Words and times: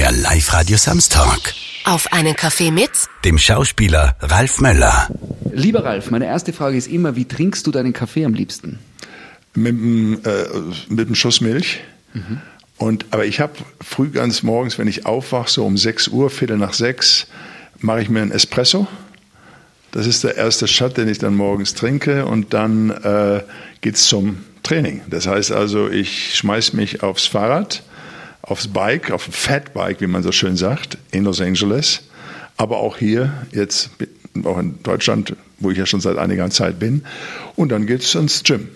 Der 0.00 0.12
Live-Radio 0.12 0.78
Samstag. 0.78 1.52
Auf 1.84 2.10
einen 2.10 2.34
Kaffee 2.34 2.70
mit 2.70 2.88
Dem 3.26 3.36
Schauspieler 3.36 4.16
Ralf 4.20 4.58
Möller. 4.58 5.08
Lieber 5.52 5.84
Ralf, 5.84 6.10
meine 6.10 6.24
erste 6.24 6.54
Frage 6.54 6.78
ist 6.78 6.86
immer, 6.86 7.16
wie 7.16 7.26
trinkst 7.26 7.66
du 7.66 7.70
deinen 7.70 7.92
Kaffee 7.92 8.24
am 8.24 8.32
liebsten? 8.32 8.78
mit 9.52 9.74
einem, 9.74 10.14
äh, 10.24 10.44
mit 10.88 11.08
einem 11.08 11.14
Schuss 11.14 11.42
Milch. 11.42 11.80
Und, 12.78 13.04
aber 13.10 13.26
ich 13.26 13.40
habe 13.40 13.52
früh 13.82 14.08
ganz 14.08 14.42
morgens, 14.42 14.78
wenn 14.78 14.88
ich 14.88 15.04
aufwache, 15.04 15.50
so 15.50 15.66
um 15.66 15.76
6 15.76 16.08
Uhr, 16.08 16.30
Viertel 16.30 16.56
nach 16.56 16.72
sechs, 16.72 17.26
mache 17.80 18.00
ich 18.00 18.08
mir 18.08 18.22
einen 18.22 18.32
Espresso. 18.32 18.86
Das 19.90 20.06
ist 20.06 20.24
der 20.24 20.34
erste 20.34 20.66
Shot, 20.66 20.96
den 20.96 21.08
ich 21.08 21.18
dann 21.18 21.34
morgens 21.34 21.74
trinke. 21.74 22.24
Und 22.24 22.54
dann 22.54 22.88
äh, 22.88 23.42
geht's 23.82 24.06
zum 24.06 24.46
Training. 24.62 25.02
Das 25.10 25.26
heißt 25.26 25.52
also, 25.52 25.90
ich 25.90 26.36
schmeiß 26.36 26.72
mich 26.72 27.02
aufs 27.02 27.26
Fahrrad, 27.26 27.82
aufs 28.42 28.68
Bike, 28.68 29.10
auf 29.10 29.28
ein 29.28 29.32
Fatbike, 29.32 30.00
wie 30.00 30.06
man 30.06 30.22
so 30.22 30.32
schön 30.32 30.56
sagt, 30.56 30.98
in 31.10 31.24
Los 31.24 31.40
Angeles. 31.40 32.02
Aber 32.56 32.78
auch 32.78 32.96
hier, 32.96 33.32
jetzt 33.52 33.90
auch 34.44 34.58
in 34.58 34.82
Deutschland, 34.82 35.34
wo 35.58 35.70
ich 35.70 35.78
ja 35.78 35.86
schon 35.86 36.00
seit 36.00 36.18
einiger 36.18 36.50
Zeit 36.50 36.78
bin. 36.78 37.04
Und 37.56 37.70
dann 37.70 37.86
geht's 37.86 38.14
ins 38.14 38.42
Gym. 38.42 38.68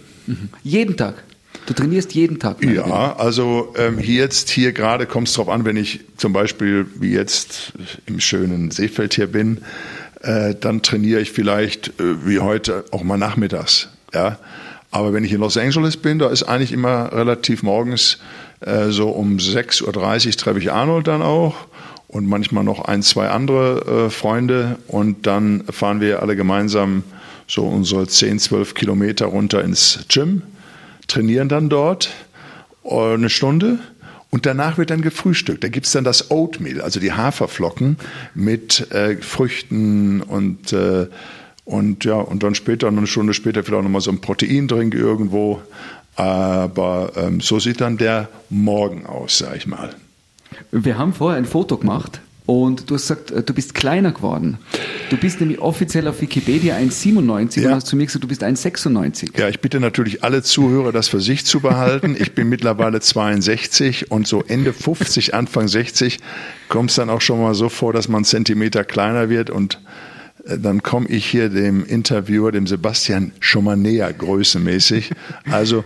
Jeden 0.62 0.96
Tag. 0.96 1.22
Du 1.66 1.72
trainierst 1.72 2.14
jeden 2.14 2.38
Tag. 2.38 2.62
Ja, 2.62 3.16
also 3.16 3.72
ähm, 3.76 3.98
hier 3.98 4.22
jetzt, 4.22 4.50
hier 4.50 4.72
gerade 4.72 5.06
kommt 5.06 5.28
es 5.28 5.34
drauf 5.34 5.48
an, 5.48 5.64
wenn 5.64 5.76
ich 5.76 6.00
zum 6.16 6.32
Beispiel 6.32 6.86
wie 6.98 7.12
jetzt 7.12 7.72
im 8.06 8.20
schönen 8.20 8.70
Seefeld 8.70 9.14
hier 9.14 9.28
bin, 9.28 9.62
äh, 10.22 10.54
dann 10.54 10.82
trainiere 10.82 11.20
ich 11.20 11.32
vielleicht 11.32 11.88
äh, 12.00 12.26
wie 12.26 12.40
heute 12.40 12.84
auch 12.90 13.02
mal 13.02 13.16
nachmittags. 13.16 13.88
Ja, 14.12 14.38
aber 14.90 15.12
wenn 15.12 15.24
ich 15.24 15.32
in 15.32 15.40
Los 15.40 15.56
Angeles 15.56 15.96
bin, 15.96 16.18
da 16.18 16.28
ist 16.28 16.42
eigentlich 16.42 16.72
immer 16.72 17.12
relativ 17.12 17.62
morgens 17.62 18.18
so 18.88 19.10
um 19.10 19.36
6.30 19.36 20.26
Uhr 20.26 20.32
treffe 20.32 20.58
ich 20.58 20.72
Arnold 20.72 21.06
dann 21.06 21.22
auch 21.22 21.54
und 22.14 22.28
manchmal 22.28 22.62
noch 22.62 22.84
ein, 22.84 23.02
zwei 23.02 23.28
andere 23.28 24.06
äh, 24.06 24.10
Freunde 24.10 24.78
und 24.86 25.26
dann 25.26 25.64
fahren 25.68 26.00
wir 26.00 26.22
alle 26.22 26.36
gemeinsam 26.36 27.02
so 27.46 27.66
unsere 27.66 28.06
10, 28.06 28.38
12 28.38 28.74
Kilometer 28.74 29.26
runter 29.26 29.64
ins 29.64 30.04
Gym, 30.08 30.42
trainieren 31.08 31.48
dann 31.48 31.68
dort 31.68 32.10
äh, 32.84 33.14
eine 33.14 33.30
Stunde 33.30 33.78
und 34.30 34.46
danach 34.46 34.78
wird 34.78 34.90
dann 34.90 35.02
gefrühstückt. 35.02 35.64
Da 35.64 35.68
gibt's 35.68 35.92
dann 35.92 36.04
das 36.04 36.30
Oatmeal, 36.30 36.80
also 36.80 37.00
die 37.00 37.12
Haferflocken 37.12 37.98
mit 38.34 38.90
äh, 38.92 39.16
Früchten 39.16 40.22
und, 40.22 40.72
äh, 40.72 41.08
und, 41.64 42.04
ja, 42.04 42.14
und 42.14 42.42
dann 42.42 42.54
später, 42.54 42.88
eine 42.88 43.06
Stunde 43.06 43.34
später 43.34 43.64
vielleicht 43.64 43.82
nochmal 43.82 44.00
so 44.00 44.10
ein 44.10 44.20
Proteindrink 44.20 44.94
irgendwo. 44.94 45.60
Aber 46.16 47.12
ähm, 47.16 47.40
so 47.40 47.58
sieht 47.58 47.80
dann 47.80 47.96
der 47.96 48.28
Morgen 48.50 49.06
aus, 49.06 49.38
sag 49.38 49.56
ich 49.56 49.66
mal. 49.66 49.90
Wir 50.70 50.98
haben 50.98 51.12
vorher 51.12 51.38
ein 51.38 51.44
Foto 51.46 51.76
gemacht 51.76 52.20
und 52.46 52.88
du 52.90 52.94
hast 52.94 53.08
gesagt, 53.08 53.30
äh, 53.32 53.42
du 53.42 53.52
bist 53.54 53.74
kleiner 53.74 54.12
geworden. 54.12 54.58
Du 55.10 55.16
bist 55.16 55.40
nämlich 55.40 55.58
offiziell 55.60 56.06
auf 56.06 56.20
Wikipedia 56.20 56.76
1,97 56.76 57.60
Ja. 57.62 57.68
und 57.70 57.74
hast 57.74 57.86
zu 57.86 57.96
mir 57.96 58.06
gesagt, 58.06 58.22
du 58.22 58.28
bist 58.28 58.42
1,96. 58.44 59.36
Ja, 59.38 59.48
ich 59.48 59.60
bitte 59.60 59.80
natürlich 59.80 60.22
alle 60.22 60.42
Zuhörer, 60.42 60.92
das 60.92 61.08
für 61.08 61.20
sich 61.20 61.44
zu 61.46 61.60
behalten. 61.60 62.16
Ich 62.18 62.34
bin 62.34 62.48
mittlerweile 62.48 63.00
62 63.00 64.10
und 64.12 64.26
so 64.28 64.42
Ende 64.46 64.72
50, 64.72 65.34
Anfang 65.34 65.66
60 65.68 66.18
kommt 66.68 66.90
es 66.90 66.96
dann 66.96 67.10
auch 67.10 67.20
schon 67.20 67.40
mal 67.40 67.54
so 67.54 67.68
vor, 67.68 67.92
dass 67.92 68.08
man 68.08 68.24
Zentimeter 68.24 68.84
kleiner 68.84 69.28
wird 69.28 69.50
und 69.50 69.80
äh, 70.46 70.58
dann 70.58 70.82
komme 70.82 71.08
ich 71.08 71.26
hier 71.26 71.48
dem 71.48 71.84
Interviewer, 71.84 72.52
dem 72.52 72.66
Sebastian, 72.68 73.32
schon 73.40 73.64
mal 73.64 73.76
näher 73.76 74.12
größenmäßig. 74.12 75.10
Also 75.50 75.84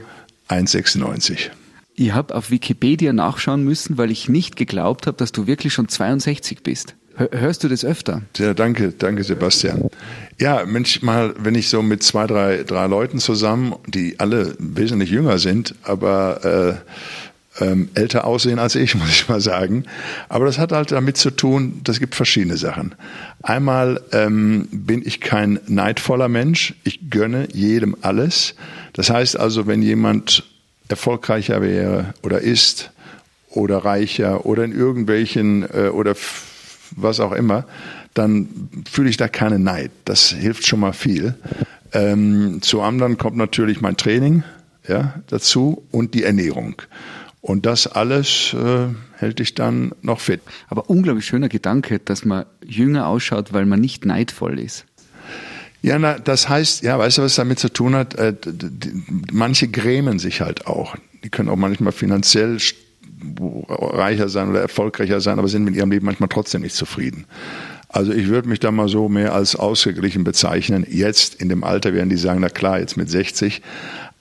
1,96. 0.48 1.50
Ich 1.94 2.12
habe 2.12 2.34
auf 2.34 2.50
Wikipedia 2.50 3.12
nachschauen 3.12 3.64
müssen, 3.64 3.98
weil 3.98 4.10
ich 4.10 4.28
nicht 4.28 4.56
geglaubt 4.56 5.06
habe, 5.06 5.16
dass 5.16 5.32
du 5.32 5.46
wirklich 5.46 5.72
schon 5.72 5.88
62 5.88 6.62
bist. 6.62 6.94
Hör- 7.16 7.30
Hörst 7.32 7.64
du 7.64 7.68
das 7.68 7.84
öfter? 7.84 8.22
Ja, 8.36 8.54
danke, 8.54 8.92
danke, 8.96 9.24
Sebastian. 9.24 9.88
Ja, 10.38 10.62
manchmal, 10.66 11.34
wenn 11.38 11.56
ich 11.56 11.68
so 11.68 11.82
mit 11.82 12.04
zwei, 12.04 12.28
drei, 12.28 12.62
drei 12.62 12.86
Leuten 12.86 13.18
zusammen, 13.18 13.74
die 13.88 14.20
alle 14.20 14.54
wesentlich 14.60 15.10
jünger 15.10 15.38
sind, 15.38 15.74
aber 15.82 16.78
äh, 17.58 17.64
ähm, 17.64 17.88
älter 17.94 18.24
aussehen 18.24 18.60
als 18.60 18.76
ich, 18.76 18.94
muss 19.00 19.08
ich 19.10 19.28
mal 19.28 19.40
sagen. 19.40 19.82
Aber 20.28 20.46
das 20.46 20.58
hat 20.58 20.70
halt 20.70 20.92
damit 20.92 21.16
zu 21.16 21.32
tun, 21.32 21.80
das 21.82 21.98
gibt 21.98 22.14
verschiedene 22.14 22.56
Sachen. 22.56 22.94
Einmal 23.42 24.00
ähm, 24.12 24.68
bin 24.72 25.02
ich 25.06 25.20
kein 25.20 25.60
neidvoller 25.66 26.28
Mensch. 26.28 26.74
Ich 26.84 27.10
gönne 27.10 27.48
jedem 27.52 27.96
alles. 28.00 28.54
Das 28.94 29.10
heißt 29.10 29.38
also, 29.38 29.66
wenn 29.66 29.82
jemand 29.82 30.44
erfolgreicher 30.88 31.62
wäre 31.62 32.14
oder 32.22 32.40
ist 32.40 32.90
oder 33.50 33.78
reicher 33.78 34.44
oder 34.44 34.64
in 34.64 34.72
irgendwelchen 34.72 35.62
äh, 35.72 35.88
oder 35.88 36.14
was 36.96 37.20
auch 37.20 37.32
immer, 37.32 37.64
dann 38.14 38.68
fühle 38.90 39.10
ich 39.10 39.16
da 39.16 39.28
keinen 39.28 39.62
Neid. 39.62 39.90
Das 40.04 40.30
hilft 40.30 40.66
schon 40.66 40.80
mal 40.80 40.92
viel. 40.92 41.34
Ähm, 41.92 42.58
zu 42.60 42.82
anderen 42.82 43.18
kommt 43.18 43.36
natürlich 43.36 43.80
mein 43.80 43.96
Training 43.96 44.42
ja, 44.88 45.14
dazu 45.28 45.84
und 45.90 46.14
die 46.14 46.24
Ernährung. 46.24 46.82
Und 47.40 47.66
das 47.66 47.86
alles 47.86 48.52
äh, 48.54 48.88
hält 49.16 49.38
dich 49.38 49.54
dann 49.54 49.92
noch 50.02 50.20
fit. 50.20 50.40
Aber 50.68 50.90
unglaublich 50.90 51.24
schöner 51.24 51.48
Gedanke, 51.48 51.98
dass 52.00 52.24
man 52.24 52.46
jünger 52.66 53.06
ausschaut, 53.06 53.52
weil 53.52 53.64
man 53.64 53.80
nicht 53.80 54.04
neidvoll 54.04 54.58
ist. 54.58 54.84
Ja, 55.80 55.98
na, 55.98 56.18
das 56.18 56.48
heißt, 56.48 56.82
ja, 56.82 56.98
weißt 56.98 57.18
du, 57.18 57.22
was 57.22 57.36
damit 57.36 57.60
zu 57.60 57.72
tun 57.72 57.94
hat? 57.94 58.16
Äh, 58.16 58.32
d- 58.32 58.50
d- 58.52 58.90
manche 59.32 59.68
grämen 59.68 60.18
sich 60.18 60.40
halt 60.40 60.66
auch. 60.66 60.96
Die 61.22 61.28
können 61.30 61.48
auch 61.48 61.56
manchmal 61.56 61.92
finanziell 61.92 62.58
reicher 63.68 64.28
sein 64.28 64.48
oder 64.50 64.60
erfolgreicher 64.60 65.20
sein, 65.20 65.38
aber 65.38 65.48
sind 65.48 65.64
mit 65.64 65.74
ihrem 65.76 65.90
Leben 65.90 66.06
manchmal 66.06 66.28
trotzdem 66.28 66.62
nicht 66.62 66.74
zufrieden. 66.74 67.24
Also 67.88 68.12
ich 68.12 68.26
würde 68.28 68.48
mich 68.48 68.60
da 68.60 68.70
mal 68.70 68.88
so 68.88 69.08
mehr 69.08 69.32
als 69.34 69.56
ausgeglichen 69.56 70.24
bezeichnen. 70.24 70.84
Jetzt 70.88 71.36
in 71.36 71.48
dem 71.48 71.64
Alter 71.64 71.94
werden 71.94 72.10
die 72.10 72.16
sagen, 72.16 72.40
na 72.40 72.48
klar, 72.48 72.80
jetzt 72.80 72.96
mit 72.96 73.08
60. 73.08 73.62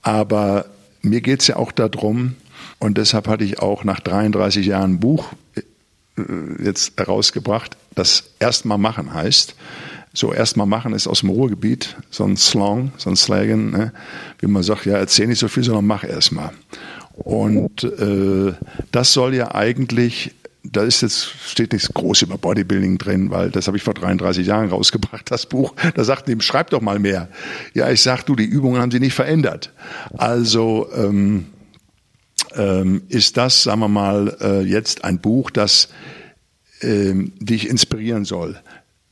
Aber 0.02 0.66
mir 1.02 1.22
geht's 1.22 1.48
ja 1.48 1.58
auch 1.58 1.72
darum, 1.72 2.36
und 2.80 2.98
deshalb 2.98 3.28
hatte 3.28 3.44
ich 3.44 3.60
auch 3.60 3.84
nach 3.84 4.00
33 4.00 4.66
Jahren 4.66 4.94
ein 4.94 5.00
Buch 5.00 5.30
äh, 5.56 5.62
jetzt 6.64 6.94
herausgebracht, 6.98 7.78
das 7.96 8.32
erstmal 8.40 8.78
machen 8.78 9.14
heißt. 9.14 9.56
So 10.14 10.34
erstmal 10.34 10.66
machen 10.66 10.94
ist 10.94 11.08
aus 11.08 11.20
dem 11.20 11.30
Ruhrgebiet, 11.30 11.96
so 12.10 12.24
ein 12.24 12.38
Slang, 12.38 12.92
so 12.98 13.10
ein 13.10 13.16
Slagen, 13.16 13.72
ne? 13.72 13.94
wie 14.40 14.48
man 14.48 14.64
sagt, 14.64 14.86
ja, 14.86 14.98
erzähl 14.98 15.28
nicht 15.28 15.40
so 15.40 15.48
viel, 15.48 15.64
sondern 15.64 15.86
mach 15.86 16.04
erstmal. 16.04 16.52
Und 17.14 17.84
äh, 17.84 18.54
das 18.92 19.14
soll 19.14 19.36
ja 19.36 19.54
eigentlich, 19.54 20.34
da 20.64 20.84
ist 20.84 21.02
jetzt, 21.02 21.30
steht 21.46 21.74
nichts 21.74 21.94
groß 21.94 22.24
über 22.24 22.38
Bodybuilding 22.38 22.98
drin, 22.98 23.30
weil 23.30 23.52
das 23.52 23.68
habe 23.68 23.78
ich 23.78 23.84
vor 23.84 23.94
33 23.94 24.48
Jahren 24.48 24.70
rausgebracht, 24.70 25.30
das 25.30 25.46
Buch. 25.46 25.76
Da 25.96 26.04
sagten 26.04 26.36
die, 26.36 26.44
schreib 26.44 26.72
doch 26.72 26.82
mal 26.82 27.00
mehr. 27.00 27.28
Ja, 27.74 27.90
ich 27.90 28.02
sag, 28.02 28.24
du, 28.24 28.36
die 28.36 28.46
Übungen 28.46 28.82
haben 28.82 28.92
sie 28.92 29.00
nicht 29.00 29.14
verändert. 29.14 29.72
Also 30.18 30.90
ähm, 30.96 31.48
ähm, 32.58 33.04
ist 33.08 33.38
das, 33.38 33.64
sagen 33.64 33.80
wir 33.80 33.88
mal, 33.88 34.36
äh, 34.42 34.62
jetzt 34.62 35.04
ein 35.04 35.20
Buch, 35.20 35.52
das 35.52 35.90
ähm, 36.82 37.34
dich 37.40 37.70
inspirieren 37.70 38.26
soll, 38.26 38.60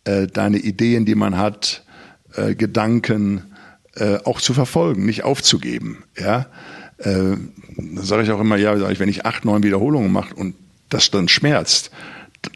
äh, 0.03 0.27
deine 0.27 0.57
Ideen, 0.57 1.05
die 1.05 1.15
man 1.15 1.37
hat, 1.37 1.83
äh, 2.35 2.55
Gedanken 2.55 3.53
äh, 3.95 4.17
auch 4.25 4.41
zu 4.41 4.53
verfolgen, 4.53 5.05
nicht 5.05 5.23
aufzugeben. 5.23 6.03
Ja, 6.17 6.47
äh, 6.97 7.35
sage 7.95 8.23
ich 8.23 8.31
auch 8.31 8.41
immer, 8.41 8.57
ja, 8.57 8.99
wenn 8.99 9.09
ich 9.09 9.25
acht, 9.25 9.45
neun 9.45 9.63
Wiederholungen 9.63 10.11
mache 10.11 10.35
und 10.35 10.55
das 10.89 11.11
dann 11.11 11.27
schmerzt, 11.27 11.91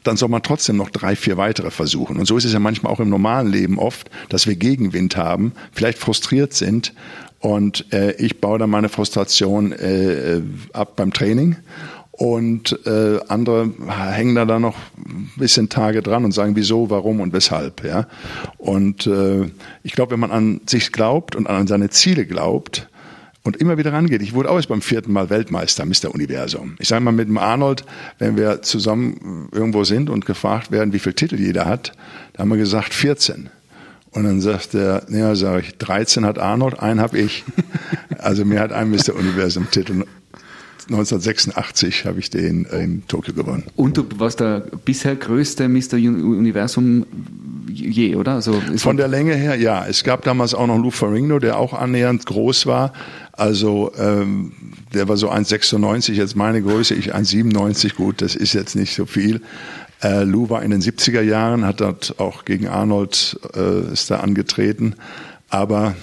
dann 0.04 0.18
soll 0.18 0.30
man 0.30 0.44
trotzdem 0.44 0.78
noch 0.78 0.90
drei, 0.90 1.16
vier 1.16 1.38
weitere 1.38 1.72
versuchen. 1.72 2.18
Und 2.18 2.26
so 2.26 2.38
ist 2.38 2.46
es 2.46 2.54
ja 2.54 2.60
manchmal 2.60 2.94
auch 2.94 3.00
im 3.00 3.10
normalen 3.10 3.52
Leben 3.52 3.80
oft, 3.80 4.10
dass 4.30 4.46
wir 4.46 4.56
Gegenwind 4.56 5.18
haben, 5.18 5.54
vielleicht 5.72 5.98
frustriert 5.98 6.54
sind 6.54 6.94
und 7.40 7.92
äh, 7.94 8.12
ich 8.14 8.42
baue 8.42 8.60
dann 8.60 8.70
meine 8.70 8.90
Frustration 8.90 9.72
äh, 9.72 10.42
ab 10.74 10.96
beim 10.96 11.14
Training 11.14 11.58
und 12.12 12.86
äh, 12.86 13.20
andere 13.30 13.72
hängen 13.88 14.36
da 14.36 14.44
dann 14.44 14.62
noch 14.62 14.76
ein 14.98 15.32
bisschen 15.38 15.70
Tage 15.70 16.02
dran 16.02 16.26
und 16.26 16.34
sagen, 16.34 16.58
wieso, 16.58 16.90
warum 16.90 17.22
und 17.22 17.32
weshalb. 17.32 17.86
Ja? 17.86 18.08
Und 18.58 19.08
äh, 19.08 19.50
ich 19.84 19.94
glaube, 19.94 20.12
wenn 20.12 20.20
man 20.20 20.32
an 20.32 20.60
sich 20.68 20.92
glaubt 20.92 21.38
und 21.38 21.48
an 21.48 21.68
seine 21.68 21.90
Ziele 21.90 22.26
glaubt, 22.26 22.90
und 23.44 23.58
immer 23.58 23.78
wieder 23.78 23.94
rangeht. 23.94 24.22
Ich 24.22 24.34
wurde 24.34 24.52
auch 24.52 24.58
jetzt 24.58 24.68
beim 24.68 24.82
vierten 24.82 25.14
Mal 25.14 25.30
Weltmeister, 25.30 25.86
Mr. 25.86 26.14
Universum. 26.14 26.76
Ich 26.78 26.90
sage 26.90 27.04
mal 27.04 27.12
mit 27.12 27.30
dem 27.30 27.38
Arnold, 27.38 27.86
wenn 28.20 28.38
wir 28.38 28.62
zusammen 28.62 29.50
irgendwo 29.52 29.86
sind 29.86 30.10
und 30.10 30.26
gefragt 30.26 30.72
werden, 30.72 30.94
wie 30.94 31.00
viele 31.00 31.16
Titel 31.16 31.40
jeder 31.40 31.66
hat, 31.66 31.94
da 32.34 32.42
haben 32.42 32.50
wir 32.50 32.58
gesagt 32.58 32.94
14. 32.94 33.50
Und 34.12 34.24
dann 34.24 34.42
sagt 34.42 34.74
er, 34.74 35.04
ja, 35.10 35.36
sage 35.36 35.62
ich, 35.68 35.78
13 35.78 36.26
hat 36.26 36.40
Arnold, 36.40 36.80
einen 36.80 37.00
habe 37.02 37.18
ich. 37.20 37.44
Also 38.18 38.44
mir 38.44 38.60
hat 38.60 38.74
ein 38.74 38.90
Mr. 38.92 39.16
Universum 39.16 39.72
Titel 39.72 40.04
1986 40.90 42.06
habe 42.06 42.20
ich 42.20 42.30
den 42.30 42.66
in 42.66 43.04
Tokio 43.08 43.34
gewonnen. 43.34 43.64
Und 43.76 43.96
du 43.96 44.06
warst 44.18 44.40
der 44.42 44.62
bisher 44.84 45.16
größte 45.16 45.70
Mr. 45.70 45.94
Un- 45.94 46.22
Universum 46.38 47.06
je, 47.72 48.16
oder? 48.16 48.34
Also 48.34 48.62
es 48.74 48.82
Von 48.82 48.98
der 48.98 49.08
Länge 49.08 49.36
her, 49.36 49.56
ja. 49.56 49.86
Es 49.88 50.04
gab 50.04 50.24
damals 50.24 50.54
auch 50.54 50.68
noch 50.68 50.78
Lou 50.80 50.90
Ferrigno, 50.92 51.40
der 51.40 51.58
auch 51.58 51.74
annähernd 51.74 52.26
groß 52.26 52.66
war. 52.66 52.92
Also 53.32 53.92
ähm, 53.98 54.52
der 54.94 55.08
war 55.08 55.16
so 55.16 55.32
1,96, 55.32 56.14
jetzt 56.14 56.36
meine 56.36 56.62
Größe, 56.62 56.96
ich 56.96 57.16
1,97, 57.16 57.96
gut, 57.96 58.22
das 58.22 58.36
ist 58.36 58.54
jetzt 58.54 58.76
nicht 58.76 58.96
so 58.96 59.06
viel. 59.06 59.42
Äh, 60.02 60.24
Lou 60.24 60.50
war 60.50 60.64
in 60.64 60.72
den 60.72 60.82
70er 60.82 61.22
Jahren, 61.22 61.66
hat 61.66 61.82
dort 61.82 62.20
auch 62.20 62.46
gegen 62.46 62.68
Arnold 62.68 63.40
äh, 63.56 63.92
ist 63.92 64.10
da 64.10 64.22
angetreten, 64.22 64.96
aber 65.50 65.96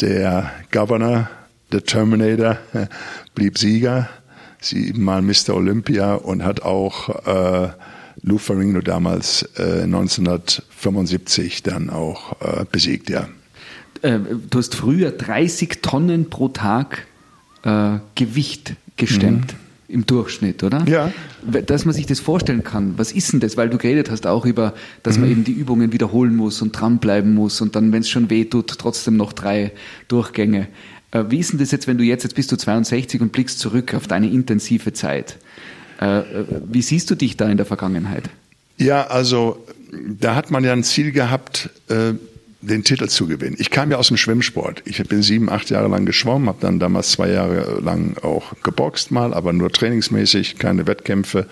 der 0.00 0.50
Governor, 0.72 1.28
der 1.72 1.84
Terminator, 1.84 2.58
blieb 3.34 3.58
Sieger, 3.58 4.08
siebenmal 4.60 5.20
Mr. 5.20 5.50
Olympia 5.54 6.14
und 6.14 6.44
hat 6.44 6.62
auch 6.62 7.26
äh, 7.26 7.68
Lou 8.22 8.38
Ferrigno 8.38 8.80
damals 8.80 9.42
äh, 9.58 9.82
1975 9.82 11.62
dann 11.62 11.90
auch 11.90 12.40
äh, 12.40 12.64
besiegt, 12.70 13.10
ja. 13.10 13.28
Äh, 14.00 14.18
du 14.18 14.58
hast 14.58 14.74
früher 14.74 15.10
30 15.10 15.82
Tonnen 15.82 16.30
pro 16.30 16.48
Tag 16.48 17.06
äh, 17.64 17.98
Gewicht 18.14 18.76
gestemmt. 18.96 19.52
Mhm 19.52 19.63
im 19.88 20.06
Durchschnitt, 20.06 20.62
oder? 20.62 20.84
Ja. 20.88 21.12
Dass 21.66 21.84
man 21.84 21.94
sich 21.94 22.06
das 22.06 22.20
vorstellen 22.20 22.64
kann. 22.64 22.94
Was 22.96 23.12
ist 23.12 23.32
denn 23.32 23.40
das? 23.40 23.56
Weil 23.56 23.68
du 23.68 23.78
geredet 23.78 24.10
hast 24.10 24.26
auch 24.26 24.46
über, 24.46 24.74
dass 25.02 25.16
mhm. 25.16 25.22
man 25.22 25.30
eben 25.30 25.44
die 25.44 25.52
Übungen 25.52 25.92
wiederholen 25.92 26.34
muss 26.36 26.62
und 26.62 26.72
dranbleiben 26.72 27.34
muss 27.34 27.60
und 27.60 27.76
dann, 27.76 27.92
wenn 27.92 28.00
es 28.00 28.08
schon 28.08 28.30
weh 28.30 28.44
tut, 28.44 28.68
trotzdem 28.78 29.16
noch 29.16 29.32
drei 29.32 29.72
Durchgänge. 30.08 30.68
Äh, 31.10 31.24
wie 31.28 31.38
ist 31.38 31.52
denn 31.52 31.58
das 31.58 31.70
jetzt, 31.70 31.86
wenn 31.86 31.98
du 31.98 32.04
jetzt, 32.04 32.24
jetzt 32.24 32.34
bist 32.34 32.50
du 32.50 32.56
62 32.56 33.20
und 33.20 33.32
blickst 33.32 33.58
zurück 33.58 33.94
auf 33.94 34.06
deine 34.06 34.28
intensive 34.28 34.92
Zeit? 34.92 35.38
Äh, 36.00 36.22
wie 36.66 36.82
siehst 36.82 37.10
du 37.10 37.14
dich 37.14 37.36
da 37.36 37.48
in 37.48 37.56
der 37.56 37.66
Vergangenheit? 37.66 38.30
Ja, 38.78 39.06
also 39.06 39.64
da 39.92 40.34
hat 40.34 40.50
man 40.50 40.64
ja 40.64 40.72
ein 40.72 40.82
Ziel 40.82 41.12
gehabt, 41.12 41.70
äh, 41.88 42.14
den 42.66 42.84
Titel 42.84 43.08
zu 43.08 43.26
gewinnen. 43.26 43.56
Ich 43.58 43.70
kam 43.70 43.90
ja 43.90 43.98
aus 43.98 44.08
dem 44.08 44.16
Schwimmsport. 44.16 44.82
Ich 44.84 45.02
bin 45.04 45.22
sieben, 45.22 45.50
acht 45.50 45.70
Jahre 45.70 45.88
lang 45.88 46.06
geschwommen, 46.06 46.48
habe 46.48 46.58
dann 46.60 46.78
damals 46.78 47.10
zwei 47.12 47.30
Jahre 47.30 47.80
lang 47.80 48.16
auch 48.22 48.52
geboxt 48.62 49.10
mal, 49.10 49.34
aber 49.34 49.52
nur 49.52 49.70
trainingsmäßig, 49.70 50.58
keine 50.58 50.86
Wettkämpfe. 50.86 51.46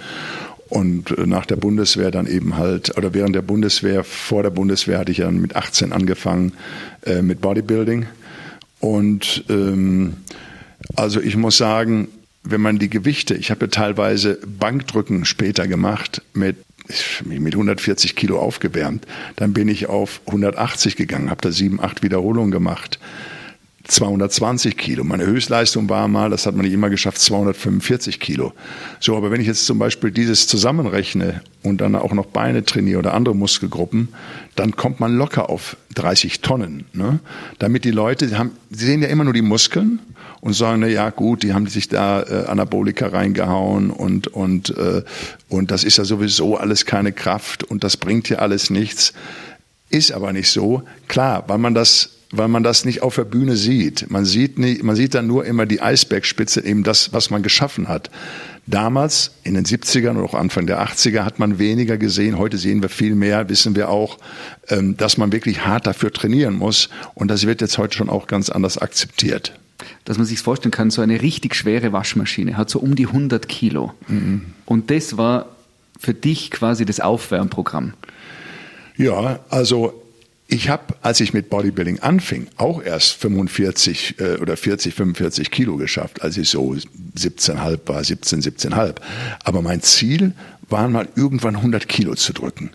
Und 0.68 1.14
nach 1.26 1.44
der 1.44 1.56
Bundeswehr 1.56 2.10
dann 2.10 2.26
eben 2.26 2.56
halt, 2.56 2.96
oder 2.96 3.12
während 3.12 3.36
der 3.36 3.42
Bundeswehr, 3.42 4.04
vor 4.04 4.42
der 4.42 4.50
Bundeswehr 4.50 4.98
hatte 4.98 5.12
ich 5.12 5.18
dann 5.18 5.40
mit 5.40 5.54
18 5.54 5.92
angefangen 5.92 6.54
äh, 7.04 7.20
mit 7.20 7.42
Bodybuilding. 7.42 8.06
Und 8.80 9.44
ähm, 9.50 10.14
also 10.96 11.20
ich 11.20 11.36
muss 11.36 11.58
sagen, 11.58 12.08
wenn 12.42 12.60
man 12.60 12.78
die 12.78 12.88
Gewichte, 12.88 13.34
ich 13.34 13.50
habe 13.50 13.66
ja 13.66 13.70
teilweise 13.70 14.38
Bankdrücken 14.46 15.24
später 15.24 15.68
gemacht 15.68 16.22
mit 16.32 16.56
mit 17.25 17.55
140 17.55 18.17
Kilo 18.17 18.38
aufgewärmt, 18.38 19.06
dann 19.37 19.52
bin 19.52 19.69
ich 19.69 19.87
auf 19.87 20.20
180 20.26 20.96
gegangen, 20.96 21.31
habe 21.31 21.40
da 21.40 21.50
sieben, 21.50 21.81
acht 21.81 22.02
Wiederholungen 22.02 22.50
gemacht. 22.50 22.99
220 23.84 24.76
Kilo. 24.76 25.02
Meine 25.02 25.26
Höchstleistung 25.26 25.88
war 25.88 26.06
mal, 26.06 26.31
das 26.31 26.46
hat 26.46 26.55
man 26.55 26.64
nicht 26.64 26.75
immer 26.75 26.88
geschafft, 26.88 27.19
245 27.19 28.20
Kilo. 28.20 28.52
So, 29.00 29.17
aber 29.17 29.31
wenn 29.31 29.40
ich 29.40 29.46
jetzt 29.46 29.67
zum 29.67 29.79
Beispiel 29.79 30.12
dieses 30.12 30.46
zusammenrechne 30.46 31.43
und 31.62 31.81
dann 31.81 31.96
auch 31.96 32.12
noch 32.12 32.26
Beine 32.26 32.64
trainiere 32.64 33.00
oder 33.00 33.14
andere 33.14 33.34
Muskelgruppen, 33.34 34.08
dann 34.55 34.76
kommt 34.76 35.00
man 35.00 35.17
locker 35.17 35.50
auf 35.50 35.76
30 35.94 36.40
Tonnen. 36.40 36.84
Ne? 36.93 37.19
Damit 37.58 37.84
die 37.84 37.90
Leute, 37.90 38.29
die, 38.29 38.37
haben, 38.37 38.52
sie 38.70 38.87
sehen 38.87 39.02
ja 39.02 39.08
immer 39.08 39.25
nur 39.25 39.34
die 39.34 39.43
Muskeln 39.43 39.99
und 40.42 40.54
sagen, 40.54 40.80
na 40.80 40.88
ja 40.88 41.10
gut, 41.10 41.44
die 41.44 41.54
haben 41.54 41.68
sich 41.68 41.88
da 41.88 42.20
äh, 42.20 42.46
Anabolika 42.46 43.06
reingehauen 43.06 43.90
und 43.90 44.26
und 44.26 44.76
äh, 44.76 45.02
und 45.48 45.70
das 45.70 45.84
ist 45.84 45.98
ja 45.98 46.04
sowieso 46.04 46.56
alles 46.56 46.84
keine 46.84 47.12
Kraft 47.12 47.62
und 47.62 47.84
das 47.84 47.96
bringt 47.96 48.28
ja 48.28 48.38
alles 48.38 48.68
nichts. 48.68 49.14
Ist 49.88 50.10
aber 50.10 50.32
nicht 50.32 50.50
so. 50.50 50.82
Klar, 51.06 51.44
weil 51.46 51.58
man 51.58 51.74
das 51.74 52.18
weil 52.32 52.48
man 52.48 52.62
das 52.62 52.84
nicht 52.84 53.02
auf 53.02 53.14
der 53.14 53.24
Bühne 53.24 53.56
sieht. 53.56 54.10
Man 54.10 54.24
sieht 54.24 54.58
nicht, 54.58 54.82
man 54.82 54.96
sieht 54.96 55.14
dann 55.14 55.26
nur 55.26 55.44
immer 55.44 55.66
die 55.66 55.82
Eisbergspitze, 55.82 56.64
eben 56.64 56.82
das, 56.82 57.12
was 57.12 57.28
man 57.30 57.42
geschaffen 57.42 57.88
hat. 57.88 58.10
Damals, 58.66 59.32
in 59.44 59.52
den 59.54 59.66
70ern 59.66 60.16
und 60.16 60.24
auch 60.24 60.34
Anfang 60.34 60.66
der 60.66 60.82
80er, 60.82 61.24
hat 61.24 61.38
man 61.38 61.58
weniger 61.58 61.98
gesehen. 61.98 62.38
Heute 62.38 62.56
sehen 62.56 62.80
wir 62.80 62.88
viel 62.88 63.14
mehr, 63.14 63.50
wissen 63.50 63.76
wir 63.76 63.90
auch, 63.90 64.16
ähm, 64.70 64.96
dass 64.96 65.18
man 65.18 65.30
wirklich 65.30 65.66
hart 65.66 65.86
dafür 65.86 66.10
trainieren 66.10 66.54
muss. 66.54 66.88
Und 67.14 67.28
das 67.28 67.46
wird 67.46 67.60
jetzt 67.60 67.76
heute 67.76 67.96
schon 67.96 68.08
auch 68.08 68.26
ganz 68.26 68.48
anders 68.48 68.78
akzeptiert 68.78 69.52
dass 70.05 70.19
man 70.19 70.26
sich 70.26 70.40
vorstellen 70.40 70.70
kann, 70.70 70.90
so 70.90 71.02
eine 71.02 71.23
richtig 71.23 71.55
schwere 71.55 71.93
Waschmaschine 71.93 72.56
hat 72.56 72.70
so 72.70 72.79
um 72.79 72.94
die 72.94 73.06
100 73.06 73.49
Kilo. 73.49 73.93
Mhm. 74.08 74.43
Und 74.67 74.90
das 74.90 75.17
war 75.17 75.46
für 75.99 76.14
dich 76.14 76.50
quasi 76.50 76.84
das 76.84 77.00
Aufwärmprogramm. 77.00 77.94
Ja, 78.96 79.40
also 79.49 80.02
ich 80.49 80.69
habe, 80.69 80.94
als 81.00 81.20
ich 81.20 81.32
mit 81.32 81.49
Bodybuilding 81.49 82.00
anfing, 82.00 82.46
auch 82.56 82.82
erst 82.82 83.14
45 83.14 84.17
äh, 84.19 84.37
oder 84.37 84.56
40, 84.56 84.94
45 84.94 85.50
Kilo 85.50 85.76
geschafft, 85.76 86.23
als 86.23 86.37
ich 86.37 86.50
so 86.50 86.76
17,5 87.17 87.79
war, 87.87 88.05
17, 88.05 88.43
17,5. 88.43 88.96
Aber 89.44 89.62
mein 89.62 89.81
Ziel 89.81 90.34
war 90.69 90.88
mal 90.88 91.08
irgendwann 91.17 91.56
100 91.56 91.88
Kilo 91.88 92.14
zu 92.17 92.34
drücken. 92.34 92.70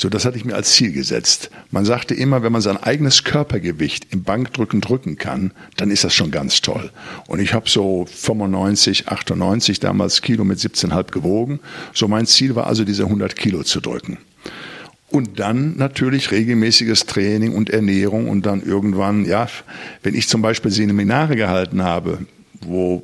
So, 0.00 0.08
das 0.08 0.24
hatte 0.24 0.38
ich 0.38 0.46
mir 0.46 0.54
als 0.54 0.72
Ziel 0.72 0.92
gesetzt. 0.92 1.50
Man 1.70 1.84
sagte 1.84 2.14
immer, 2.14 2.42
wenn 2.42 2.52
man 2.52 2.62
sein 2.62 2.78
eigenes 2.78 3.22
Körpergewicht 3.22 4.06
im 4.14 4.22
Bankdrücken 4.22 4.80
drücken 4.80 5.18
kann, 5.18 5.52
dann 5.76 5.90
ist 5.90 6.04
das 6.04 6.14
schon 6.14 6.30
ganz 6.30 6.62
toll. 6.62 6.90
Und 7.26 7.38
ich 7.38 7.52
habe 7.52 7.68
so 7.68 8.06
95, 8.06 9.08
98 9.08 9.78
damals 9.78 10.22
Kilo 10.22 10.44
mit 10.44 10.58
17,5 10.58 11.10
gewogen. 11.10 11.60
So 11.92 12.08
mein 12.08 12.24
Ziel 12.24 12.54
war 12.54 12.66
also, 12.66 12.84
diese 12.84 13.04
100 13.04 13.36
Kilo 13.36 13.62
zu 13.62 13.82
drücken. 13.82 14.16
Und 15.10 15.38
dann 15.38 15.76
natürlich 15.76 16.30
regelmäßiges 16.30 17.04
Training 17.04 17.52
und 17.52 17.68
Ernährung 17.68 18.30
und 18.30 18.46
dann 18.46 18.62
irgendwann, 18.62 19.26
ja, 19.26 19.48
wenn 20.02 20.14
ich 20.14 20.28
zum 20.28 20.40
Beispiel 20.40 20.70
Seminare 20.70 21.36
gehalten 21.36 21.82
habe, 21.82 22.20
wo 22.62 23.02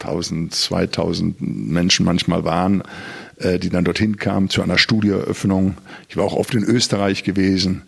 1000, 0.00 0.54
2000 0.54 1.40
Menschen 1.40 2.04
manchmal 2.04 2.44
waren, 2.44 2.82
äh, 3.42 3.58
die 3.58 3.70
dann 3.70 3.84
dorthin 3.84 4.16
kamen 4.16 4.48
zu 4.48 4.62
einer 4.62 4.78
Studieeröffnung. 4.78 5.76
Ich 6.08 6.16
war 6.16 6.24
auch 6.24 6.34
oft 6.34 6.54
in 6.54 6.64
Österreich 6.64 7.24
gewesen 7.24 7.82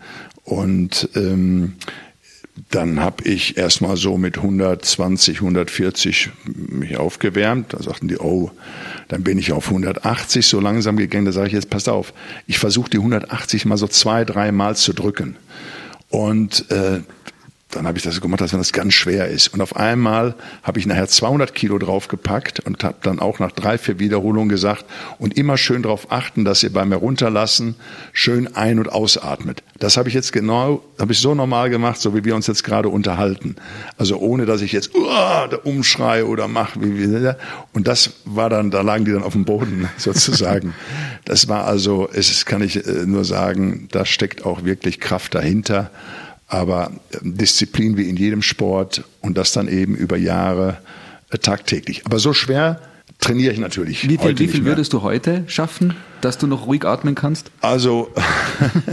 und 0.44 1.08
ähm, 1.14 1.74
dann 2.70 3.00
habe 3.00 3.24
ich 3.24 3.56
erstmal 3.56 3.96
so 3.96 4.16
mit 4.16 4.36
120, 4.36 5.38
140 5.38 6.30
mich 6.44 6.96
aufgewärmt. 6.96 7.72
Da 7.72 7.82
sagten 7.82 8.06
die, 8.06 8.18
oh, 8.18 8.50
dann 9.08 9.24
bin 9.24 9.38
ich 9.38 9.52
auf 9.52 9.68
180 9.68 10.46
so 10.46 10.60
langsam 10.60 10.96
gegangen. 10.96 11.24
Da 11.24 11.32
sage 11.32 11.48
ich 11.48 11.52
jetzt, 11.52 11.70
passt 11.70 11.88
auf, 11.88 12.14
ich 12.46 12.58
versuche 12.58 12.90
die 12.90 12.98
180 12.98 13.64
mal 13.64 13.76
so 13.76 13.88
zwei, 13.88 14.24
drei 14.24 14.52
Mal 14.52 14.76
zu 14.76 14.92
drücken. 14.92 15.36
Und 16.10 16.70
äh, 16.70 17.00
dann 17.75 17.87
habe 17.87 17.99
ich 17.99 18.05
das 18.05 18.21
gemacht, 18.21 18.41
dass 18.41 18.53
wenn 18.53 18.61
das 18.61 18.73
ganz 18.73 18.94
schwer 18.94 19.29
ist. 19.29 19.49
Und 19.49 19.61
auf 19.61 19.76
einmal 19.76 20.35
habe 20.62 20.79
ich 20.79 20.87
nachher 20.87 21.09
200 21.09 21.55
Kilo 21.55 21.79
draufgepackt 21.79 22.61
und 22.61 22.85
habe 22.85 22.97
dann 23.03 23.19
auch 23.19 23.38
nach 23.38 23.53
drei, 23.53 23.79
vier 23.79 23.99
Wiederholungen 23.99 24.49
gesagt 24.49 24.85
und 25.19 25.37
immer 25.37 25.56
schön 25.56 25.82
darauf 25.82 26.12
achten, 26.12 26.44
dass 26.44 26.62
ihr 26.62 26.73
beim 26.73 26.91
Herunterlassen 26.91 27.75
schön 28.12 28.54
ein- 28.54 28.78
und 28.78 28.90
ausatmet. 28.90 29.62
Das 29.78 29.97
habe 29.97 30.09
ich 30.09 30.14
jetzt 30.14 30.33
genau, 30.33 30.83
habe 30.99 31.12
ich 31.12 31.19
so 31.19 31.35
normal 31.35 31.71
gemacht, 31.71 32.00
so 32.00 32.14
wie 32.14 32.25
wir 32.25 32.35
uns 32.35 32.47
jetzt 32.47 32.64
gerade 32.64 32.88
unterhalten. 32.88 33.57
Also 33.99 34.19
ohne, 34.19 34.47
dass 34.47 34.61
ich 34.61 34.73
jetzt 34.73 34.95
uh, 34.95 35.07
da 35.50 35.57
umschreie 35.64 36.26
oder 36.26 36.49
mache. 36.49 36.81
Wie, 36.81 36.99
wie, 36.99 37.33
und 37.73 37.88
das 37.88 38.14
war 38.25 38.50
dann, 38.50 38.71
da 38.71 38.83
lagen 38.83 39.04
die 39.04 39.12
dann 39.12 39.23
auf 39.23 39.33
dem 39.33 39.45
Boden 39.45 39.88
sozusagen. 39.97 40.75
Das 41.25 41.49
war 41.49 41.64
also, 41.64 42.09
es 42.12 42.47
kann 42.47 42.62
ich 42.62 42.87
äh, 42.87 43.07
nur 43.07 43.25
sagen, 43.25 43.88
da 43.90 44.04
steckt 44.04 44.45
auch 44.45 44.64
wirklich 44.64 45.00
Kraft 45.00 45.35
dahinter 45.35 45.90
aber 46.54 46.92
ähm, 47.12 47.37
Disziplin 47.37 47.96
wie 47.96 48.08
in 48.08 48.16
jedem 48.16 48.42
Sport 48.42 49.04
und 49.20 49.37
das 49.37 49.52
dann 49.52 49.68
eben 49.68 49.96
über 49.96 50.16
Jahre 50.16 50.78
äh, 51.30 51.38
tagtäglich. 51.38 52.06
Aber 52.06 52.18
so 52.18 52.32
schwer 52.32 52.80
trainiere 53.18 53.52
ich 53.52 53.58
natürlich. 53.58 54.08
Wie 54.08 54.18
viel, 54.18 54.38
wie 54.38 54.49
viel 54.49 54.64
würdest 54.64 54.92
du 54.92 55.02
heute 55.02 55.44
schaffen, 55.46 55.94
dass 56.20 56.38
du 56.38 56.46
noch 56.46 56.66
ruhig 56.66 56.84
atmen 56.84 57.14
kannst? 57.14 57.50
Also, 57.61 58.12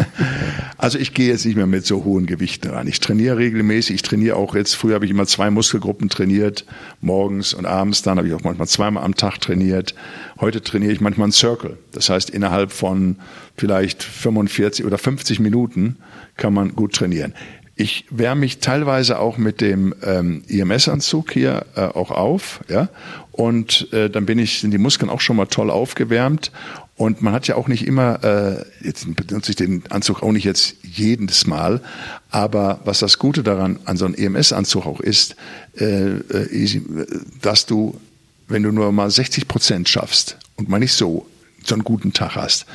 also 0.81 0.97
ich 0.97 1.13
gehe 1.13 1.27
jetzt 1.27 1.45
nicht 1.45 1.55
mehr 1.55 1.67
mit 1.67 1.85
so 1.85 2.03
hohen 2.03 2.25
Gewichten 2.25 2.71
rein. 2.71 2.87
Ich 2.87 2.99
trainiere 2.99 3.37
regelmäßig. 3.37 3.95
Ich 3.95 4.01
trainiere 4.01 4.35
auch 4.35 4.55
jetzt, 4.55 4.73
früher 4.73 4.95
habe 4.95 5.05
ich 5.05 5.11
immer 5.11 5.27
zwei 5.27 5.51
Muskelgruppen 5.51 6.09
trainiert, 6.09 6.65
morgens 7.01 7.53
und 7.53 7.67
abends. 7.67 8.01
Dann 8.01 8.17
habe 8.17 8.27
ich 8.27 8.33
auch 8.33 8.43
manchmal 8.43 8.67
zweimal 8.67 9.03
am 9.03 9.13
Tag 9.13 9.39
trainiert. 9.39 9.93
Heute 10.39 10.63
trainiere 10.63 10.91
ich 10.91 10.99
manchmal 10.99 11.25
einen 11.25 11.33
Circle. 11.33 11.77
Das 11.91 12.09
heißt, 12.09 12.31
innerhalb 12.31 12.71
von 12.71 13.17
vielleicht 13.55 14.01
45 14.01 14.83
oder 14.83 14.97
50 14.97 15.39
Minuten 15.39 15.97
kann 16.35 16.55
man 16.55 16.75
gut 16.75 16.93
trainieren. 16.93 17.35
Ich 17.75 18.05
wärme 18.09 18.41
mich 18.41 18.59
teilweise 18.59 19.19
auch 19.19 19.37
mit 19.37 19.61
dem 19.61 19.93
ähm, 20.03 20.43
IMS-Anzug 20.47 21.31
hier 21.31 21.65
äh, 21.75 21.81
auch 21.81 22.11
auf, 22.11 22.61
ja, 22.69 22.89
und 23.31 23.91
äh, 23.93 24.09
dann 24.09 24.25
bin 24.25 24.39
ich, 24.39 24.59
sind 24.59 24.71
die 24.71 24.77
Muskeln 24.77 25.09
auch 25.09 25.21
schon 25.21 25.37
mal 25.37 25.45
toll 25.45 25.71
aufgewärmt. 25.71 26.51
Und 27.01 27.23
man 27.23 27.33
hat 27.33 27.47
ja 27.47 27.55
auch 27.55 27.67
nicht 27.67 27.87
immer, 27.87 28.23
äh, 28.23 28.63
jetzt 28.85 29.07
benutze 29.15 29.49
ich 29.49 29.55
den 29.55 29.81
Anzug 29.89 30.21
auch 30.21 30.31
nicht 30.31 30.43
jetzt 30.43 30.75
jedes 30.83 31.47
Mal, 31.47 31.81
aber 32.29 32.79
was 32.85 32.99
das 32.99 33.17
Gute 33.17 33.41
daran 33.41 33.79
an 33.85 33.97
so 33.97 34.05
einem 34.05 34.13
EMS-Anzug 34.13 34.85
auch 34.85 34.99
ist, 34.99 35.35
äh, 35.79 35.85
äh, 35.85 36.81
dass 37.41 37.65
du, 37.65 37.99
wenn 38.47 38.61
du 38.61 38.71
nur 38.71 38.91
mal 38.91 39.09
60 39.09 39.47
Prozent 39.47 39.89
schaffst 39.89 40.37
und 40.57 40.69
mal 40.69 40.77
nicht 40.77 40.93
so 40.93 41.25
so 41.65 41.73
einen 41.73 41.83
guten 41.83 42.13
Tag 42.13 42.35
hast, 42.35 42.67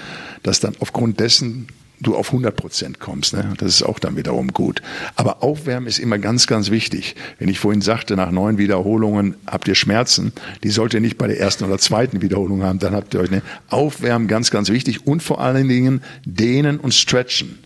dass 0.43 0.59
dann 0.59 0.75
aufgrund 0.81 1.21
dessen 1.21 1.69
du 2.01 2.15
auf 2.15 2.29
100 2.29 2.55
Prozent 2.55 3.01
kommst. 3.01 3.33
Ne? 3.33 3.55
Das 3.59 3.69
ist 3.71 3.83
auch 3.83 3.99
dann 3.99 4.17
wiederum 4.17 4.53
gut. 4.53 4.83
Aber 5.15 5.43
Aufwärmen 5.43 5.87
ist 5.87 5.99
immer 5.99 6.19
ganz, 6.19 6.47
ganz 6.47 6.71
wichtig. 6.71 7.17
Wenn 7.39 7.49
ich 7.49 7.59
vorhin 7.59 7.81
sagte, 7.81 8.17
nach 8.17 8.31
neun 8.31 8.59
Wiederholungen 8.59 9.35
habt 9.47 9.69
ihr 9.69 9.75
Schmerzen, 9.75 10.33
die 10.63 10.71
sollt 10.71 10.95
ihr 10.95 11.01
nicht 11.01 11.19
bei 11.19 11.27
der 11.27 11.41
ersten 11.41 11.65
oder 11.65 11.79
zweiten 11.79 12.23
Wiederholung 12.23 12.63
haben, 12.63 12.79
dann 12.79 12.95
habt 12.95 13.15
ihr 13.15 13.21
euch, 13.21 13.31
ne? 13.31 13.43
Aufwärmen 13.69 14.29
ganz, 14.29 14.51
ganz 14.51 14.69
wichtig 14.69 15.07
und 15.07 15.23
vor 15.23 15.41
allen 15.41 15.69
Dingen 15.69 16.03
dehnen 16.25 16.79
und 16.79 16.95
stretchen. 16.95 17.59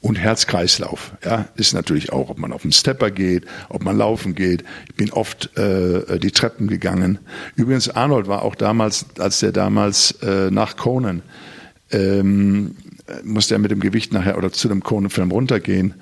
Und 0.00 0.18
Herz-Kreislauf, 0.18 1.12
ja, 1.24 1.46
ist 1.54 1.74
natürlich 1.74 2.12
auch, 2.12 2.28
ob 2.28 2.36
man 2.36 2.52
auf 2.52 2.62
den 2.62 2.72
Stepper 2.72 3.12
geht, 3.12 3.44
ob 3.68 3.84
man 3.84 3.96
laufen 3.96 4.34
geht. 4.34 4.64
Ich 4.88 4.96
bin 4.96 5.12
oft 5.12 5.56
äh, 5.56 6.18
die 6.18 6.32
Treppen 6.32 6.66
gegangen. 6.66 7.20
Übrigens, 7.54 7.88
Arnold 7.88 8.26
war 8.26 8.42
auch 8.42 8.56
damals, 8.56 9.06
als 9.18 9.38
der 9.38 9.52
damals 9.52 10.10
äh, 10.22 10.50
nach 10.50 10.76
Conan 10.76 11.22
ähm, 11.92 12.74
musste 13.24 13.54
er 13.54 13.58
mit 13.58 13.70
dem 13.70 13.80
Gewicht 13.80 14.12
nachher 14.12 14.38
oder 14.38 14.52
zu 14.52 14.68
dem 14.68 14.82
Conan-Film 14.82 15.30
runtergehen 15.30 15.94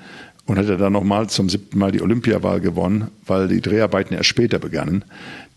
und 0.46 0.58
hat 0.58 0.68
er 0.68 0.76
dann 0.76 0.92
nochmal 0.92 1.28
zum 1.28 1.48
siebten 1.48 1.78
Mal 1.78 1.92
die 1.92 2.02
Olympiawahl 2.02 2.60
gewonnen, 2.60 3.08
weil 3.26 3.48
die 3.48 3.60
Dreharbeiten 3.60 4.14
erst 4.14 4.28
später 4.28 4.58
begannen 4.58 5.04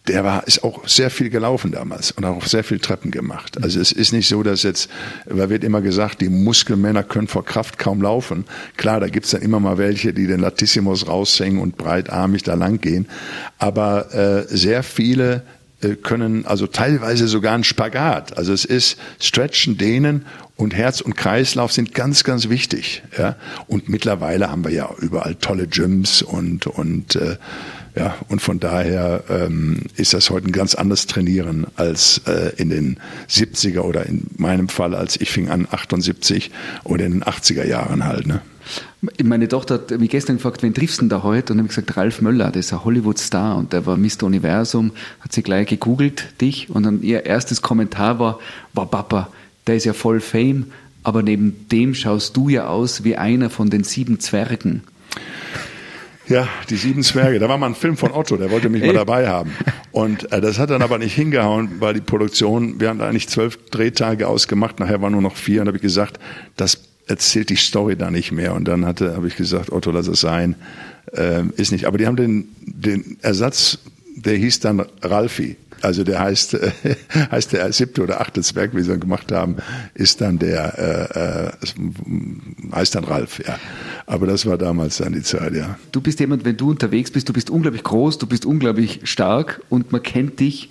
der 0.07 0.23
war, 0.23 0.45
ist 0.47 0.63
auch 0.63 0.87
sehr 0.87 1.09
viel 1.09 1.29
gelaufen 1.29 1.71
damals 1.71 2.11
und 2.11 2.25
auch 2.25 2.45
sehr 2.45 2.63
viel 2.63 2.79
Treppen 2.79 3.09
gemacht. 3.09 3.63
Also 3.63 3.79
es 3.79 3.91
ist 3.91 4.11
nicht 4.11 4.27
so, 4.27 4.43
dass 4.43 4.63
jetzt, 4.63 4.89
da 5.25 5.49
wird 5.49 5.63
immer 5.63 5.81
gesagt, 5.81 6.19
die 6.19 6.29
Muskelmänner 6.29 7.03
können 7.03 7.27
vor 7.27 7.45
Kraft 7.45 7.77
kaum 7.77 8.01
laufen. 8.01 8.45
Klar, 8.75 8.99
da 8.99 9.07
gibt's 9.07 9.31
dann 9.31 9.41
immer 9.41 9.61
mal 9.61 9.77
welche, 9.77 10.13
die 10.13 10.27
den 10.27 10.41
Latissimus 10.41 11.07
raushängen 11.07 11.59
und 11.59 11.77
breitarmig 11.77 12.43
da 12.43 12.55
lang 12.55 12.81
gehen. 12.81 13.07
Aber 13.59 14.13
äh, 14.13 14.45
sehr 14.47 14.83
viele 14.83 15.43
können 16.01 16.45
also 16.45 16.67
teilweise 16.67 17.27
sogar 17.27 17.53
ein 17.53 17.63
Spagat. 17.63 18.37
Also 18.37 18.53
es 18.53 18.65
ist 18.65 18.97
Stretchen, 19.19 19.77
Dehnen 19.77 20.25
und 20.55 20.73
Herz 20.73 21.01
und 21.01 21.15
Kreislauf 21.15 21.71
sind 21.71 21.93
ganz, 21.93 22.23
ganz 22.23 22.49
wichtig. 22.49 23.03
Ja? 23.17 23.35
Und 23.67 23.89
mittlerweile 23.89 24.49
haben 24.49 24.63
wir 24.63 24.71
ja 24.71 24.89
überall 24.99 25.35
tolle 25.35 25.67
Gyms 25.67 26.21
und, 26.21 26.67
und 26.67 27.15
äh, 27.15 27.37
ja, 27.95 28.15
und 28.27 28.41
von 28.41 28.59
daher 28.59 29.23
ähm, 29.29 29.81
ist 29.97 30.15
das 30.15 30.31
heute 30.31 30.47
ein 30.47 30.51
ganz 30.51 30.73
anderes 30.73 31.05
Trainieren 31.05 31.67
als 31.75 32.21
äh, 32.25 32.51
in 32.57 32.69
den 32.69 32.97
70er 33.29 33.81
oder 33.81 34.07
in 34.07 34.25
meinem 34.35 34.67
Fall, 34.67 34.95
als 34.95 35.21
ich 35.21 35.29
fing 35.29 35.49
an, 35.49 35.67
78 35.69 36.49
oder 36.83 37.05
in 37.05 37.11
den 37.11 37.23
80er 37.23 37.65
Jahren 37.65 38.05
halt. 38.05 38.25
Ne? 38.25 38.41
Meine 39.23 39.47
Tochter 39.47 39.75
hat 39.75 39.91
mich 39.99 40.09
gestern 40.09 40.37
gefragt, 40.37 40.63
wen 40.63 40.73
triffst 40.73 40.97
du 40.97 41.01
denn 41.01 41.09
da 41.09 41.23
heute? 41.23 41.53
Und 41.53 41.57
dann 41.57 41.65
habe 41.65 41.71
ich 41.71 41.75
gesagt, 41.75 41.97
Ralf 41.97 42.21
Möller, 42.21 42.51
der 42.51 42.61
ist 42.61 42.73
ein 42.73 42.83
Hollywood-Star 42.83 43.57
und 43.57 43.73
der 43.73 43.85
war 43.85 43.97
Mr. 43.97 44.23
Universum, 44.23 44.91
hat 45.19 45.33
sie 45.33 45.43
gleich 45.43 45.67
gegoogelt, 45.67 46.39
dich, 46.41 46.69
und 46.69 46.83
dann 46.83 47.01
ihr 47.01 47.25
erstes 47.25 47.61
Kommentar 47.61 48.19
war, 48.19 48.39
war 48.73 48.85
Papa, 48.85 49.29
der 49.67 49.75
ist 49.75 49.85
ja 49.85 49.93
voll 49.93 50.19
Fame, 50.19 50.67
aber 51.03 51.21
neben 51.21 51.67
dem 51.69 51.93
schaust 51.93 52.37
du 52.37 52.49
ja 52.49 52.67
aus 52.67 53.03
wie 53.03 53.17
einer 53.17 53.49
von 53.49 53.69
den 53.69 53.83
sieben 53.83 54.19
Zwergen. 54.19 54.83
Ja, 56.29 56.47
die 56.69 56.77
sieben 56.77 57.03
Zwerge. 57.03 57.39
Da 57.39 57.49
war 57.49 57.57
mal 57.57 57.67
ein 57.67 57.75
Film 57.75 57.97
von 57.97 58.11
Otto, 58.13 58.37
der 58.37 58.49
wollte 58.49 58.69
mich 58.69 58.83
mal 58.83 58.93
dabei 58.93 59.27
haben. 59.27 59.51
Und 59.91 60.31
äh, 60.31 60.39
das 60.39 60.57
hat 60.57 60.69
dann 60.69 60.81
aber 60.81 60.97
nicht 60.97 61.13
hingehauen, 61.13 61.81
weil 61.81 61.93
die 61.93 62.01
Produktion, 62.01 62.79
wir 62.79 62.89
haben 62.89 63.01
eigentlich 63.01 63.27
zwölf 63.27 63.57
Drehtage 63.69 64.27
ausgemacht, 64.27 64.79
nachher 64.79 65.01
waren 65.01 65.11
nur 65.11 65.21
noch 65.21 65.35
vier 65.35 65.61
und 65.61 65.67
habe 65.67 65.77
ich 65.77 65.81
gesagt, 65.81 66.19
das 66.55 66.79
erzählt 67.07 67.49
die 67.49 67.55
Story 67.55 67.95
da 67.95 68.11
nicht 68.11 68.31
mehr. 68.31 68.53
Und 68.53 68.67
dann 68.67 68.85
hatte, 68.85 69.15
habe 69.15 69.27
ich 69.27 69.35
gesagt, 69.35 69.71
Otto, 69.71 69.91
lass 69.91 70.07
es 70.07 70.21
sein, 70.21 70.55
äh, 71.11 71.43
ist 71.57 71.71
nicht. 71.71 71.85
Aber 71.85 71.97
die 71.97 72.07
haben 72.07 72.15
den, 72.15 72.49
den 72.61 73.17
Ersatz, 73.21 73.79
der 74.15 74.37
hieß 74.37 74.59
dann 74.59 74.85
Ralfi. 75.01 75.57
Also 75.83 76.05
der 76.05 76.19
heißt, 76.19 76.53
äh, 76.53 76.71
heißt 77.31 77.51
der 77.51 77.71
siebte 77.73 78.03
oder 78.03 78.21
achte 78.21 78.41
Zwerg, 78.41 78.73
wie 78.73 78.81
sie 78.81 78.89
dann 78.89 79.01
gemacht 79.01 79.33
haben, 79.33 79.57
ist 79.93 80.21
dann 80.21 80.39
der, 80.39 80.79
äh, 80.79 81.49
äh, 81.49 82.73
heißt 82.73 82.95
dann 82.95 83.03
Ralf, 83.03 83.45
ja. 83.45 83.59
Aber 84.05 84.25
das 84.25 84.45
war 84.45 84.57
damals 84.57 84.97
dann 84.97 85.11
die 85.11 85.23
Zeit, 85.23 85.53
ja. 85.53 85.77
Du 85.91 85.99
bist 85.99 86.21
jemand, 86.21 86.45
wenn 86.45 86.55
du 86.55 86.69
unterwegs 86.69 87.11
bist, 87.11 87.27
du 87.27 87.33
bist 87.33 87.49
unglaublich 87.49 87.83
groß, 87.83 88.17
du 88.17 88.27
bist 88.27 88.45
unglaublich 88.45 89.01
stark 89.03 89.61
und 89.67 89.91
man 89.91 90.01
kennt 90.01 90.39
dich 90.39 90.69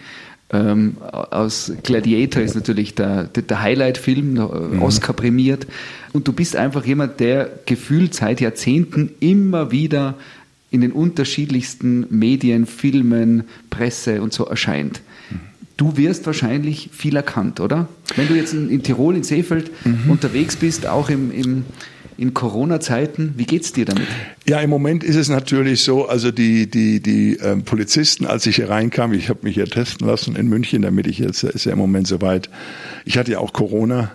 ähm, 0.53 0.97
aus 1.01 1.73
Gladiator 1.83 2.43
ist 2.43 2.55
natürlich 2.55 2.95
der, 2.95 3.25
der, 3.25 3.63
Highlight-Film, 3.63 4.35
mhm. 4.35 4.83
Oscar 4.83 5.15
prämiert. 5.15 5.67
Und 6.13 6.29
du 6.29 6.33
bist 6.33 6.57
einfach 6.57 6.85
jemand, 6.85 7.21
der 7.21 7.51
gefühlt 7.65 8.15
seit 8.15 8.41
Jahrzehnten 8.41 9.11
immer 9.21 9.71
wieder 9.71 10.15
in 10.71 10.81
den 10.81 10.93
unterschiedlichsten 10.93 12.07
Medien, 12.11 12.67
Filmen, 12.67 13.45
Presse 13.71 14.23
und 14.23 14.33
so 14.33 14.45
erscheint. 14.45 15.01
Du 15.77 15.97
wirst 15.97 16.27
wahrscheinlich 16.27 16.91
viel 16.93 17.17
erkannt, 17.17 17.59
oder? 17.59 17.89
Wenn 18.17 18.29
du 18.29 18.35
jetzt 18.35 18.53
in, 18.53 18.69
in 18.69 18.83
Tirol, 18.83 19.17
in 19.17 19.23
Seefeld 19.23 19.71
mhm. 19.85 20.11
unterwegs 20.11 20.57
bist, 20.57 20.87
auch 20.87 21.09
im, 21.09 21.31
im, 21.31 21.65
in 22.23 22.35
Corona-Zeiten, 22.35 23.35
wie 23.37 23.45
geht's 23.45 23.73
dir 23.73 23.85
damit? 23.85 24.07
Ja, 24.47 24.61
im 24.61 24.71
Moment 24.71 25.03
ist 25.03 25.17
es 25.17 25.29
natürlich 25.29 25.83
so, 25.83 26.07
also 26.07 26.31
die, 26.31 26.71
die, 26.71 27.01
die 27.01 27.37
ähm, 27.39 27.65
Polizisten, 27.65 28.27
als 28.27 28.47
ich 28.47 28.57
hier 28.57 28.71
reinkam, 28.71 29.13
ich 29.13 29.29
habe 29.29 29.41
mich 29.43 29.57
ja 29.57 29.65
testen 29.65 30.07
lassen 30.07 30.37
in 30.37 30.49
München, 30.49 30.83
damit 30.83 31.09
ich 31.09 31.19
jetzt, 31.19 31.43
ist 31.43 31.65
ja 31.65 31.73
im 31.73 31.79
Moment 31.79 32.07
soweit, 32.07 32.49
ich 33.05 33.19
hatte 33.19 33.33
ja 33.33 33.39
auch 33.41 33.53
Corona 33.53 34.13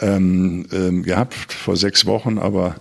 ähm, 0.00 0.64
ähm, 0.72 1.02
gehabt 1.02 1.52
vor 1.52 1.76
sechs 1.76 2.06
Wochen, 2.06 2.38
aber 2.38 2.76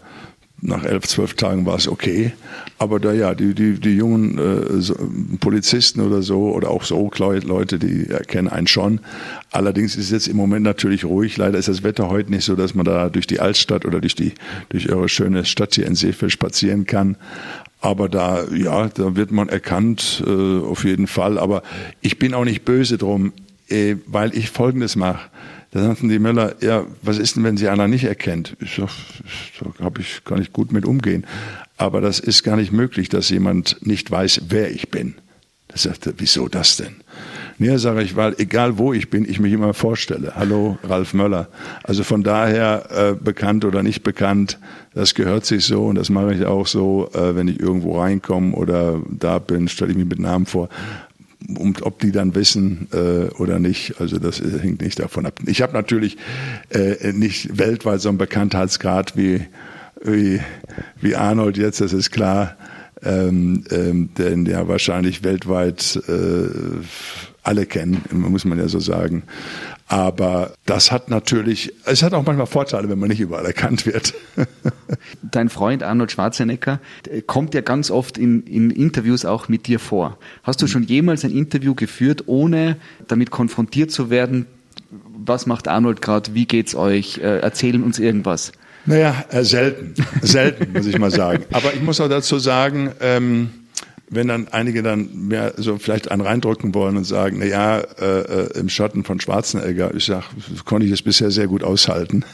nach 0.62 0.84
elf, 0.84 1.08
zwölf 1.08 1.34
Tagen 1.34 1.66
war 1.66 1.76
es 1.76 1.88
okay. 1.88 2.34
Aber 2.78 3.00
da 3.00 3.14
ja, 3.14 3.34
die, 3.34 3.56
die, 3.56 3.80
die 3.80 3.96
jungen 3.96 4.38
äh, 4.38 4.82
so, 4.82 4.96
Polizisten 5.40 6.02
oder 6.02 6.22
so 6.22 6.52
oder 6.52 6.70
auch 6.70 6.84
so 6.84 7.10
Leute, 7.20 7.80
die 7.80 8.10
erkennen 8.10 8.48
einen 8.48 8.68
schon. 8.68 9.00
Allerdings 9.52 9.96
ist 9.96 10.06
es 10.06 10.12
jetzt 10.12 10.28
im 10.28 10.38
Moment 10.38 10.64
natürlich 10.64 11.04
ruhig. 11.04 11.38
Leider 11.38 11.58
ist 11.58 11.68
das 11.68 11.84
Wetter 11.84 12.10
heute 12.10 12.32
nicht 12.32 12.46
so, 12.46 12.56
dass 12.56 12.76
man 12.76 12.86
da 12.86 13.10
durch 13.10 13.28
die 13.28 13.40
Altstadt 13.40 13.86
oder 13.86 14.00
durch 14.00 14.16
die 14.16 14.34
durch 14.70 14.90
eure 14.90 15.10
schöne 15.10 15.46
Stadt 15.46 15.76
hier 15.76 15.88
in 15.88 15.96
Seefeld 15.96 16.32
spazieren 16.32 16.86
kann. 16.86 17.18
Aber 17.82 18.08
da, 18.08 18.46
ja, 18.54 18.90
da 18.90 19.16
wird 19.16 19.32
man 19.32 19.50
erkannt, 19.50 20.24
äh, 20.26 20.60
auf 20.60 20.84
jeden 20.84 21.08
Fall. 21.08 21.40
Aber 21.40 21.64
ich 22.02 22.20
bin 22.20 22.36
auch 22.36 22.46
nicht 22.46 22.64
böse 22.64 23.00
drum, 23.00 23.34
äh, 23.70 23.96
weil 24.06 24.36
ich 24.38 24.52
Folgendes 24.52 24.96
mache. 24.96 25.30
Da 25.72 25.82
sagten 25.82 26.10
die 26.10 26.20
Möller, 26.20 26.56
ja, 26.62 26.86
was 27.02 27.18
ist 27.18 27.38
denn, 27.38 27.46
wenn 27.46 27.56
sie 27.56 27.70
einer 27.70 27.88
nicht 27.88 28.04
erkennt? 28.04 28.58
Ich 28.60 28.76
sag, 28.76 28.90
da 29.78 29.86
hab 29.86 30.00
ich, 30.00 30.24
kann 30.26 30.42
ich 30.42 30.52
gut 30.52 30.74
mit 30.74 30.86
umgehen. 30.86 31.26
Aber 31.78 32.02
das 32.02 32.20
ist 32.20 32.44
gar 32.44 32.58
nicht 32.58 32.74
möglich, 32.74 33.08
dass 33.08 33.30
jemand 33.30 33.78
nicht 33.86 34.12
weiß, 34.12 34.44
wer 34.50 34.70
ich 34.70 34.90
bin. 34.90 35.16
Da 35.70 35.78
sagte, 35.78 36.14
wieso 36.18 36.50
das 36.50 36.76
denn? 36.76 36.98
Nee, 37.58 37.78
sage 37.78 38.02
ich, 38.02 38.18
weil 38.18 38.36
egal 38.40 38.78
wo 38.78 38.92
ich 38.92 39.10
bin, 39.10 39.24
ich 39.24 39.40
mich 39.40 39.54
immer 39.54 39.74
vorstelle. 39.74 40.34
Hallo, 40.36 40.78
Ralf 40.84 41.14
Möller. 41.14 41.48
Also 41.84 42.04
von 42.04 42.24
daher, 42.24 42.88
äh, 42.90 43.24
bekannt 43.24 43.64
oder 43.64 43.82
nicht 43.82 44.04
bekannt, 44.04 44.60
das 44.94 45.16
gehört 45.16 45.46
sich 45.46 45.64
so 45.64 45.86
und 45.86 45.96
das 45.96 46.10
mache 46.10 46.34
ich 46.34 46.46
auch 46.46 46.68
so, 46.68 47.10
äh, 47.14 47.34
wenn 47.36 47.48
ich 47.48 47.62
irgendwo 47.62 48.00
reinkomme 48.02 48.54
oder 48.54 49.02
da 49.10 49.40
bin, 49.40 49.70
stelle 49.70 49.92
ich 49.92 49.98
mich 49.98 50.08
mit 50.08 50.20
Namen 50.20 50.46
vor 50.46 50.68
und 51.58 51.82
ob 51.84 52.00
die 52.00 52.12
dann 52.12 52.36
wissen 52.36 52.88
äh, 52.92 53.30
oder 53.36 53.60
nicht, 53.60 54.00
also 54.00 54.20
das 54.20 54.42
hängt 54.42 54.82
nicht 54.82 55.00
davon 55.00 55.26
ab. 55.26 55.40
Ich 55.46 55.62
habe 55.62 55.74
natürlich 55.74 56.18
äh, 56.70 57.14
nicht 57.14 57.58
weltweit 57.58 58.02
so 58.02 58.10
einen 58.10 58.18
Bekanntheitsgrad 58.18 59.18
wie, 59.18 59.48
wie, 60.04 60.40
wie 61.00 61.16
Arnold 61.16 61.58
jetzt, 61.58 61.82
das 61.82 61.94
ist 61.94 62.12
klar, 62.12 62.56
ähm, 63.04 63.64
ähm, 63.72 64.10
denn 64.18 64.46
ja 64.46 64.68
wahrscheinlich 64.68 65.24
weltweit 65.24 66.02
äh, 66.08 66.48
alle 67.44 67.66
kennen, 67.66 68.04
muss 68.12 68.46
man 68.46 68.60
ja 68.60 68.68
so 68.68 68.80
sagen. 68.80 69.24
Aber 69.92 70.54
das 70.66 70.90
hat 70.90 71.10
natürlich, 71.10 71.74
es 71.84 72.02
hat 72.02 72.14
auch 72.14 72.26
manchmal 72.26 72.46
Vorteile, 72.46 72.88
wenn 72.88 72.98
man 72.98 73.10
nicht 73.10 73.20
überall 73.20 73.46
erkannt 73.46 73.86
wird. 73.86 74.14
Dein 75.22 75.50
Freund 75.50 75.84
Arnold 75.84 76.14
Schwarzenegger 76.14 76.80
kommt 77.28 77.54
ja 77.54 77.60
ganz 77.60 77.92
oft 77.92 78.18
in, 78.18 78.44
in 78.44 78.72
Interviews 78.72 79.26
auch 79.26 79.50
mit 79.50 79.68
dir 79.68 79.80
vor. 79.80 80.18
Hast 80.44 80.62
du 80.62 80.68
schon 80.68 80.84
jemals 80.84 81.26
ein 81.26 81.32
Interview 81.32 81.76
geführt, 81.76 82.24
ohne 82.28 82.78
damit 83.10 83.32
konfrontiert 83.32 83.92
zu 83.92 84.10
werden? 84.10 84.46
Was 85.26 85.46
macht 85.46 85.68
Arnold 85.68 86.02
gerade? 86.02 86.34
Wie 86.34 86.46
geht's 86.46 86.74
euch? 86.74 87.18
Äh, 87.18 87.40
erzählen 87.40 87.84
uns 87.84 88.00
irgendwas. 88.00 88.54
Naja, 88.86 89.26
äh, 89.30 89.44
selten. 89.44 89.94
Selten, 90.22 90.72
muss 90.72 90.86
ich 90.86 90.98
mal 90.98 91.12
sagen. 91.12 91.44
Aber 91.52 91.74
ich 91.74 91.82
muss 91.82 92.00
auch 92.00 92.08
dazu 92.08 92.40
sagen, 92.40 92.94
ähm, 93.02 93.50
wenn 94.12 94.28
dann 94.28 94.50
einige 94.50 94.84
dann 94.84 95.28
mehr 95.28 95.54
so 95.56 95.78
vielleicht 95.78 96.12
einen 96.12 96.22
reindrücken 96.22 96.76
wollen 96.76 96.98
und 96.98 97.06
sagen, 97.06 97.38
na 97.40 97.46
ja, 97.46 97.80
äh, 97.80 98.20
äh, 98.20 98.60
im 98.60 98.68
Schatten 98.68 99.06
von 99.06 99.22
Schwarzenegger, 99.22 99.96
ich 99.96 100.06
sag, 100.06 100.26
konnte 100.66 100.86
ich 100.86 100.92
das 100.92 101.02
bisher 101.02 101.32
sehr 101.32 101.48
gut 101.48 101.64
aushalten. 101.64 102.26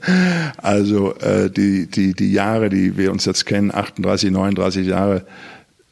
also 0.56 1.14
äh, 1.16 1.50
die 1.50 1.86
die 1.86 2.14
die 2.14 2.32
Jahre, 2.32 2.70
die 2.70 2.96
wir 2.96 3.12
uns 3.12 3.26
jetzt 3.26 3.44
kennen, 3.44 3.72
38, 3.72 4.30
39 4.30 4.86
Jahre, 4.86 5.26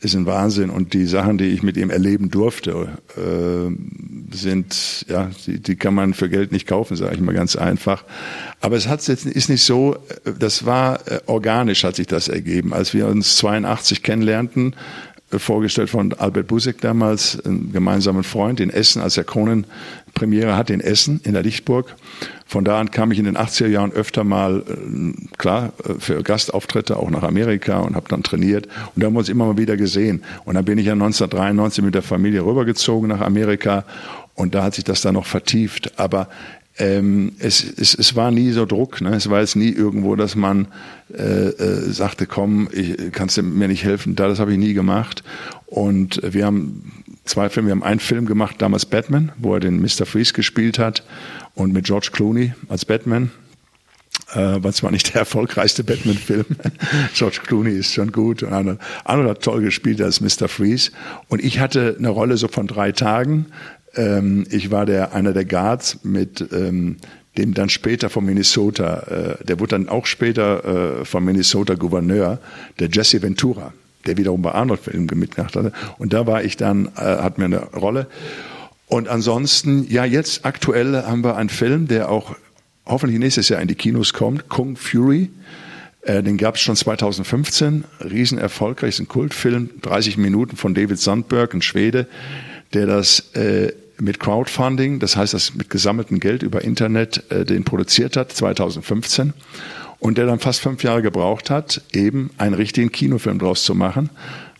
ist 0.00 0.14
ein 0.14 0.25
Wahnsinn 0.25 0.71
und 0.71 0.95
die 0.95 1.05
Sachen, 1.07 1.37
die 1.37 1.47
ich 1.47 1.62
mit 1.62 1.76
ihm 1.76 1.90
erleben 1.90 2.31
durfte, 2.31 2.99
äh, 3.16 4.35
sind 4.35 5.05
ja, 5.09 5.31
die, 5.47 5.61
die 5.61 5.76
kann 5.76 5.95
man 5.95 6.14
für 6.14 6.28
Geld 6.31 6.52
nicht 6.52 6.66
kaufen, 6.66 6.97
sage 6.97 7.14
ich 7.14 7.21
mal 7.21 7.35
ganz 7.35 7.57
einfach. 7.57 8.05
Aber 8.61 8.76
es 8.76 8.88
hat 8.88 9.07
jetzt 9.07 9.26
ist 9.26 9.50
nicht 9.50 9.62
so, 9.62 9.97
äh, 10.25 10.33
das 10.38 10.64
war 10.64 11.07
äh, 11.11 11.21
organisch 11.26 11.85
hat 11.85 11.97
sich 11.97 12.07
das 12.07 12.28
ergeben, 12.28 12.73
als 12.73 12.95
wir 12.95 13.07
uns 13.07 13.37
82 13.37 14.02
kennenlernten 14.02 14.75
vorgestellt 15.30 15.90
von 15.90 16.12
Albert 16.12 16.47
Busek 16.47 16.80
damals, 16.80 17.45
einem 17.45 17.73
gemeinsamen 17.73 18.23
Freund 18.23 18.61
in 18.61 18.71
Essen, 18.71 19.02
als 19.02 19.16
er 19.16 19.25
Kronen 19.25 19.66
Premiere 20.14 20.56
hatte 20.56 20.73
in 20.73 20.80
Essen, 20.80 21.21
in 21.25 21.35
der 21.35 21.42
Lichtburg. 21.42 21.95
Von 22.47 22.64
da 22.64 22.78
an 22.80 22.90
kam 22.90 23.11
ich 23.11 23.18
in 23.18 23.25
den 23.25 23.37
80er 23.37 23.66
Jahren 23.66 23.92
öfter 23.92 24.25
mal, 24.25 24.62
äh, 24.66 25.37
klar, 25.37 25.73
äh, 25.85 25.95
für 25.99 26.23
Gastauftritte 26.23 26.97
auch 26.97 27.11
nach 27.11 27.25
Amerika 27.25 27.80
und 27.80 27.97
habe 27.97 28.09
dann 28.09 28.23
trainiert. 28.23 28.66
Und 28.95 29.02
da 29.02 29.06
haben 29.06 29.14
wir 29.14 29.18
uns 29.18 29.28
immer 29.28 29.47
mal 29.47 29.59
wieder 29.59 29.76
gesehen. 29.76 30.23
Und 30.45 30.54
dann 30.54 30.64
bin 30.64 30.78
ich 30.78 30.87
ja 30.87 30.92
1993 30.92 31.85
mit 31.85 31.95
der 31.95 32.02
Familie 32.02 32.45
rübergezogen 32.45 33.09
nach 33.09 33.21
Amerika 33.21 33.85
und 34.35 34.54
da 34.54 34.62
hat 34.62 34.75
sich 34.75 34.85
das 34.85 35.00
dann 35.00 35.14
noch 35.14 35.26
vertieft. 35.26 35.99
Aber 35.99 36.28
ähm, 36.78 37.33
es, 37.38 37.64
es, 37.64 37.95
es 37.95 38.16
war 38.16 38.30
nie 38.30 38.52
so 38.52 38.66
Druck. 38.66 39.00
Ne? 39.00 39.14
Es 39.14 39.30
war 39.30 39.40
jetzt 39.40 39.56
nie 39.56 39.71
irgendwo, 39.71 40.16
dass 40.16 40.37
man 40.37 40.68
äh, 41.12 41.23
äh, 41.23 41.90
sagte, 41.90 42.26
komm, 42.26 42.68
ich, 42.73 43.12
kannst 43.12 43.37
du 43.37 43.42
mir 43.42 43.68
nicht 43.68 43.85
helfen. 43.85 44.16
Da, 44.16 44.28
das 44.28 44.38
habe 44.38 44.52
ich 44.52 44.59
nie 44.59 44.75
gemacht. 44.75 45.23
Und 45.66 46.21
wir 46.23 46.45
haben 46.45 47.04
zwei 47.25 47.49
Filme. 47.49 47.68
Wir 47.68 47.73
haben 47.73 47.83
einen 47.83 48.00
Film 48.00 48.26
gemacht, 48.26 48.56
damals 48.59 48.87
Batman, 48.87 49.33
wo 49.38 49.54
er 49.54 49.61
den 49.61 49.80
Mr. 49.80 50.06
Freeze 50.06 50.33
gespielt 50.33 50.78
hat 50.78 51.04
und 51.54 51.73
mit 51.73 51.87
George 51.87 52.11
Clooney 52.12 52.52
als 52.68 52.85
Batman. 52.85 53.30
Äh, 54.33 54.62
war 54.62 54.73
zwar 54.73 54.90
nicht 54.90 55.14
der 55.14 55.21
erfolgreichste 55.21 55.85
Batman-Film. 55.85 56.47
George 57.14 57.40
Clooney 57.47 57.71
ist 57.71 57.95
schon 57.95 58.12
gut 58.12 58.42
und 58.42 58.52
Arnold, 58.52 58.80
Arnold 59.04 59.30
hat 59.30 59.42
toll 59.42 59.62
gespielt 59.62 60.00
als 60.00 60.21
Mr. 60.21 60.49
Freeze. 60.49 60.90
Und 61.28 61.42
ich 61.42 61.61
hatte 61.61 61.97
eine 61.99 62.09
Rolle 62.09 62.37
so 62.37 62.49
von 62.49 62.66
drei 62.66 62.92
Tagen. 62.92 63.47
Ähm, 63.97 64.47
ich 64.50 64.71
war 64.71 64.87
der 64.87 65.15
einer 65.15 65.33
der 65.33 65.45
Guards 65.45 65.99
mit 66.05 66.47
ähm, 66.53 66.97
dem 67.37 67.55
dann 67.55 67.69
später 67.69 68.11
von 68.11 68.25
Minnesota, 68.25 69.37
äh, 69.41 69.45
der 69.45 69.61
wurde 69.61 69.71
dann 69.71 69.88
auch 69.88 70.07
später 70.07 71.00
äh, 71.00 71.05
von 71.05 71.25
Minnesota 71.25 71.75
Gouverneur, 71.75 72.38
der 72.79 72.88
Jesse 72.88 73.23
Ventura, 73.23 73.73
der 74.07 74.17
wiederum 74.17 74.43
bei 74.43 74.53
Arnold 74.53 74.81
Film 74.81 75.07
mitgemacht 75.15 75.57
hatte. 75.57 75.73
Und 75.99 76.12
da 76.12 76.26
war 76.26 76.43
ich 76.45 76.57
dann, 76.57 76.87
äh, 76.97 77.00
hat 77.00 77.38
mir 77.38 77.47
eine 77.47 77.62
Rolle. 77.73 78.07
Und 78.88 79.09
ansonsten, 79.09 79.87
ja, 79.91 80.05
jetzt 80.05 80.45
aktuell 80.45 81.03
haben 81.03 81.25
wir 81.25 81.37
einen 81.37 81.49
Film, 81.49 81.88
der 81.88 82.09
auch 82.11 82.37
hoffentlich 82.87 83.19
nächstes 83.19 83.49
Jahr 83.49 83.61
in 83.61 83.69
die 83.69 83.75
Kinos 83.75 84.12
kommt, 84.12 84.49
Kung 84.49 84.76
Fury. 84.76 85.31
Äh, 86.03 86.23
den 86.23 86.37
gab 86.37 86.55
es 86.55 86.61
schon 86.61 86.76
2015, 86.76 87.85
riesen 88.00 88.38
erfolgreich, 88.38 88.91
ist 88.91 89.00
ein 89.00 89.09
Kultfilm, 89.09 89.71
30 89.83 90.17
Minuten 90.19 90.57
von 90.57 90.73
David 90.73 90.99
Sandberg, 90.99 91.53
ein 91.53 91.62
Schwede, 91.62 92.07
der 92.73 92.87
das 92.87 93.35
äh, 93.35 93.73
mit 93.99 94.21
Crowdfunding, 94.21 94.99
das 94.99 95.17
heißt, 95.17 95.35
das 95.35 95.55
mit 95.55 95.71
gesammeltem 95.71 96.21
Geld 96.21 96.43
über 96.43 96.62
Internet, 96.62 97.31
äh, 97.31 97.45
den 97.45 97.65
produziert 97.65 98.17
hat, 98.17 98.33
2015. 98.33 99.33
Und 99.99 100.19
der 100.19 100.26
dann 100.26 100.38
fast 100.38 100.61
fünf 100.61 100.83
Jahre 100.83 101.00
gebraucht 101.00 101.49
hat, 101.49 101.83
eben 101.93 102.31
einen 102.37 102.55
richtigen 102.55 102.93
Kinofilm 102.93 103.38
draus 103.38 103.65
zu 103.65 103.75
machen. 103.75 104.11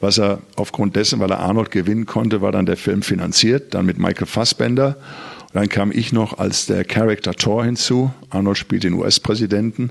Was 0.00 0.19
er 0.19 0.40
aufgrund 0.57 0.97
dessen, 0.97 1.21
weil 1.21 1.31
er 1.31 1.40
Arnold 1.40 1.71
gewinnen 1.71 2.07
konnte, 2.07 2.40
war 2.40 2.52
dann 2.52 2.66
der 2.66 2.76
Film 2.76 3.02
finanziert, 3.02 3.75
dann 3.75 3.87
mit 3.87 3.99
Michael 3.99 4.26
Fassbender. 4.26 4.97
Und 5.47 5.55
dann 5.55 5.69
kam 5.69 5.93
ich 5.93 6.12
noch 6.12 6.38
als 6.38 6.66
der 6.66 6.85
Character 6.85 7.35
Thor 7.35 7.64
hinzu. 7.64 8.11
Arnold 8.31 8.57
spielt 8.57 8.85
den 8.85 8.95
US-Präsidenten. 8.95 9.90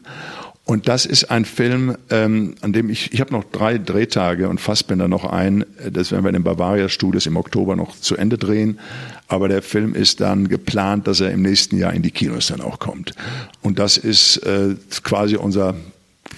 Und 0.66 0.88
das 0.88 1.06
ist 1.06 1.26
ein 1.26 1.46
Film, 1.46 1.96
ähm, 2.10 2.56
an 2.62 2.74
dem 2.74 2.90
ich, 2.90 3.14
ich 3.14 3.22
habe 3.22 3.32
noch 3.32 3.44
drei 3.44 3.78
Drehtage 3.78 4.50
und 4.50 4.60
Fassbender 4.60 5.08
noch 5.08 5.24
ein. 5.24 5.64
Das 5.92 6.12
werden 6.12 6.24
wir 6.24 6.30
in 6.30 6.34
den 6.34 6.44
Bavaria 6.44 6.90
Studios 6.90 7.28
im 7.28 7.38
Oktober 7.38 7.76
noch 7.76 7.96
zu 7.96 8.18
Ende 8.18 8.40
drehen. 8.40 8.80
Aber 9.28 9.48
der 9.48 9.62
Film 9.62 9.94
ist 9.94 10.22
dann 10.22 10.48
geplant, 10.48 11.08
dass 11.08 11.22
er 11.22 11.30
im 11.30 11.44
nächsten 11.44 11.78
Jahr 11.78 11.94
in 11.94 12.02
die 12.02 12.10
Kinos 12.10 12.48
dann 12.48 12.62
auch 12.62 12.80
kommt. 12.80 13.14
Und 13.62 13.78
das 13.78 13.98
ist 13.98 14.38
äh, 14.38 14.76
quasi 15.04 15.36
unser 15.36 15.76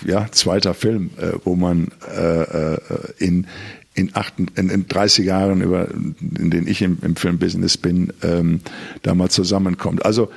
ja, 0.05 0.27
zweiter 0.29 0.73
Film, 0.73 1.11
äh, 1.17 1.31
wo 1.45 1.55
man 1.55 1.87
äh, 2.13 2.41
äh 2.41 2.77
in, 3.19 3.47
in, 3.93 4.13
acht, 4.13 4.33
in, 4.37 4.69
in 4.69 4.87
30 4.89 5.25
Jahren, 5.25 5.61
über, 5.61 5.87
in 5.89 6.51
denen 6.51 6.67
ich 6.67 6.81
im, 6.81 6.97
im 7.01 7.15
Filmbusiness 7.15 7.77
bin, 7.77 8.11
ähm, 8.21 8.59
da 9.03 9.15
mal 9.15 9.29
zusammenkommt. 9.29 10.05
Also 10.05 10.29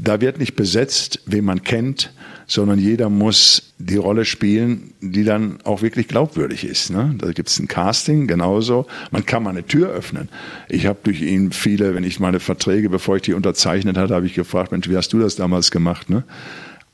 da 0.00 0.20
wird 0.20 0.38
nicht 0.38 0.54
besetzt, 0.54 1.20
wen 1.26 1.44
man 1.44 1.64
kennt, 1.64 2.12
sondern 2.46 2.78
jeder 2.78 3.08
muss 3.08 3.74
die 3.78 3.96
Rolle 3.96 4.24
spielen, 4.24 4.92
die 5.00 5.24
dann 5.24 5.58
auch 5.64 5.82
wirklich 5.82 6.08
glaubwürdig 6.08 6.64
ist. 6.64 6.90
Ne? 6.90 7.14
Da 7.18 7.32
gibt 7.32 7.48
es 7.48 7.58
ein 7.58 7.68
Casting, 7.68 8.26
genauso. 8.26 8.86
Man 9.10 9.26
kann 9.26 9.42
mal 9.42 9.50
eine 9.50 9.66
Tür 9.66 9.90
öffnen. 9.90 10.28
Ich 10.68 10.86
habe 10.86 10.98
durch 11.02 11.22
ihn 11.22 11.52
viele, 11.52 11.94
wenn 11.94 12.04
ich 12.04 12.20
meine 12.20 12.40
Verträge, 12.40 12.88
bevor 12.88 13.16
ich 13.16 13.22
die 13.22 13.34
unterzeichnet 13.34 13.96
hatte, 13.96 14.14
habe 14.14 14.26
ich 14.26 14.34
gefragt, 14.34 14.72
Mensch, 14.72 14.88
wie 14.88 14.96
hast 14.96 15.12
du 15.12 15.18
das 15.18 15.36
damals 15.36 15.70
gemacht? 15.70 16.10
Ne? 16.10 16.24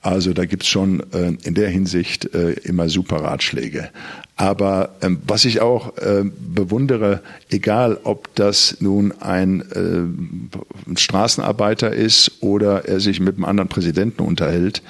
Also 0.00 0.32
da 0.32 0.44
gibt's 0.44 0.68
schon 0.68 1.02
äh, 1.12 1.32
in 1.42 1.54
der 1.54 1.68
Hinsicht 1.68 2.32
äh, 2.32 2.52
immer 2.52 2.88
super 2.88 3.16
Ratschläge. 3.16 3.90
Aber 4.36 4.94
ähm, 5.02 5.18
was 5.26 5.44
ich 5.44 5.60
auch 5.60 5.96
äh, 5.96 6.22
bewundere, 6.24 7.20
egal 7.50 7.98
ob 8.04 8.32
das 8.36 8.76
nun 8.80 9.12
ein, 9.20 9.62
äh, 9.72 10.88
ein 10.88 10.96
Straßenarbeiter 10.96 11.92
ist 11.92 12.40
oder 12.40 12.84
er 12.86 13.00
sich 13.00 13.18
mit 13.18 13.34
einem 13.34 13.44
anderen 13.44 13.68
Präsidenten 13.68 14.22
unterhält, 14.22 14.82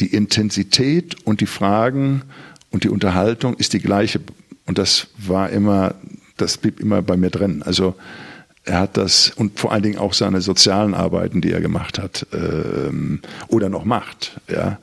die 0.00 0.14
Intensität 0.14 1.16
und 1.26 1.40
die 1.40 1.46
Fragen 1.46 2.22
und 2.70 2.84
die 2.84 2.88
Unterhaltung 2.88 3.54
ist 3.54 3.72
die 3.72 3.80
gleiche. 3.80 4.20
Und 4.66 4.78
das 4.78 5.08
war 5.18 5.50
immer, 5.50 5.94
das 6.36 6.58
blieb 6.58 6.80
immer 6.80 7.02
bei 7.02 7.16
mir 7.16 7.30
drin. 7.30 7.62
Also 7.62 7.94
er 8.64 8.78
hat 8.78 8.96
das 8.96 9.30
und 9.30 9.58
vor 9.58 9.72
allen 9.72 9.82
Dingen 9.82 9.98
auch 9.98 10.12
seine 10.12 10.40
sozialen 10.40 10.94
Arbeiten, 10.94 11.40
die 11.40 11.50
er 11.50 11.60
gemacht 11.60 11.98
hat 11.98 12.26
ähm, 12.32 13.20
oder 13.48 13.68
noch 13.68 13.84
macht. 13.84 14.40
Ja. 14.48 14.78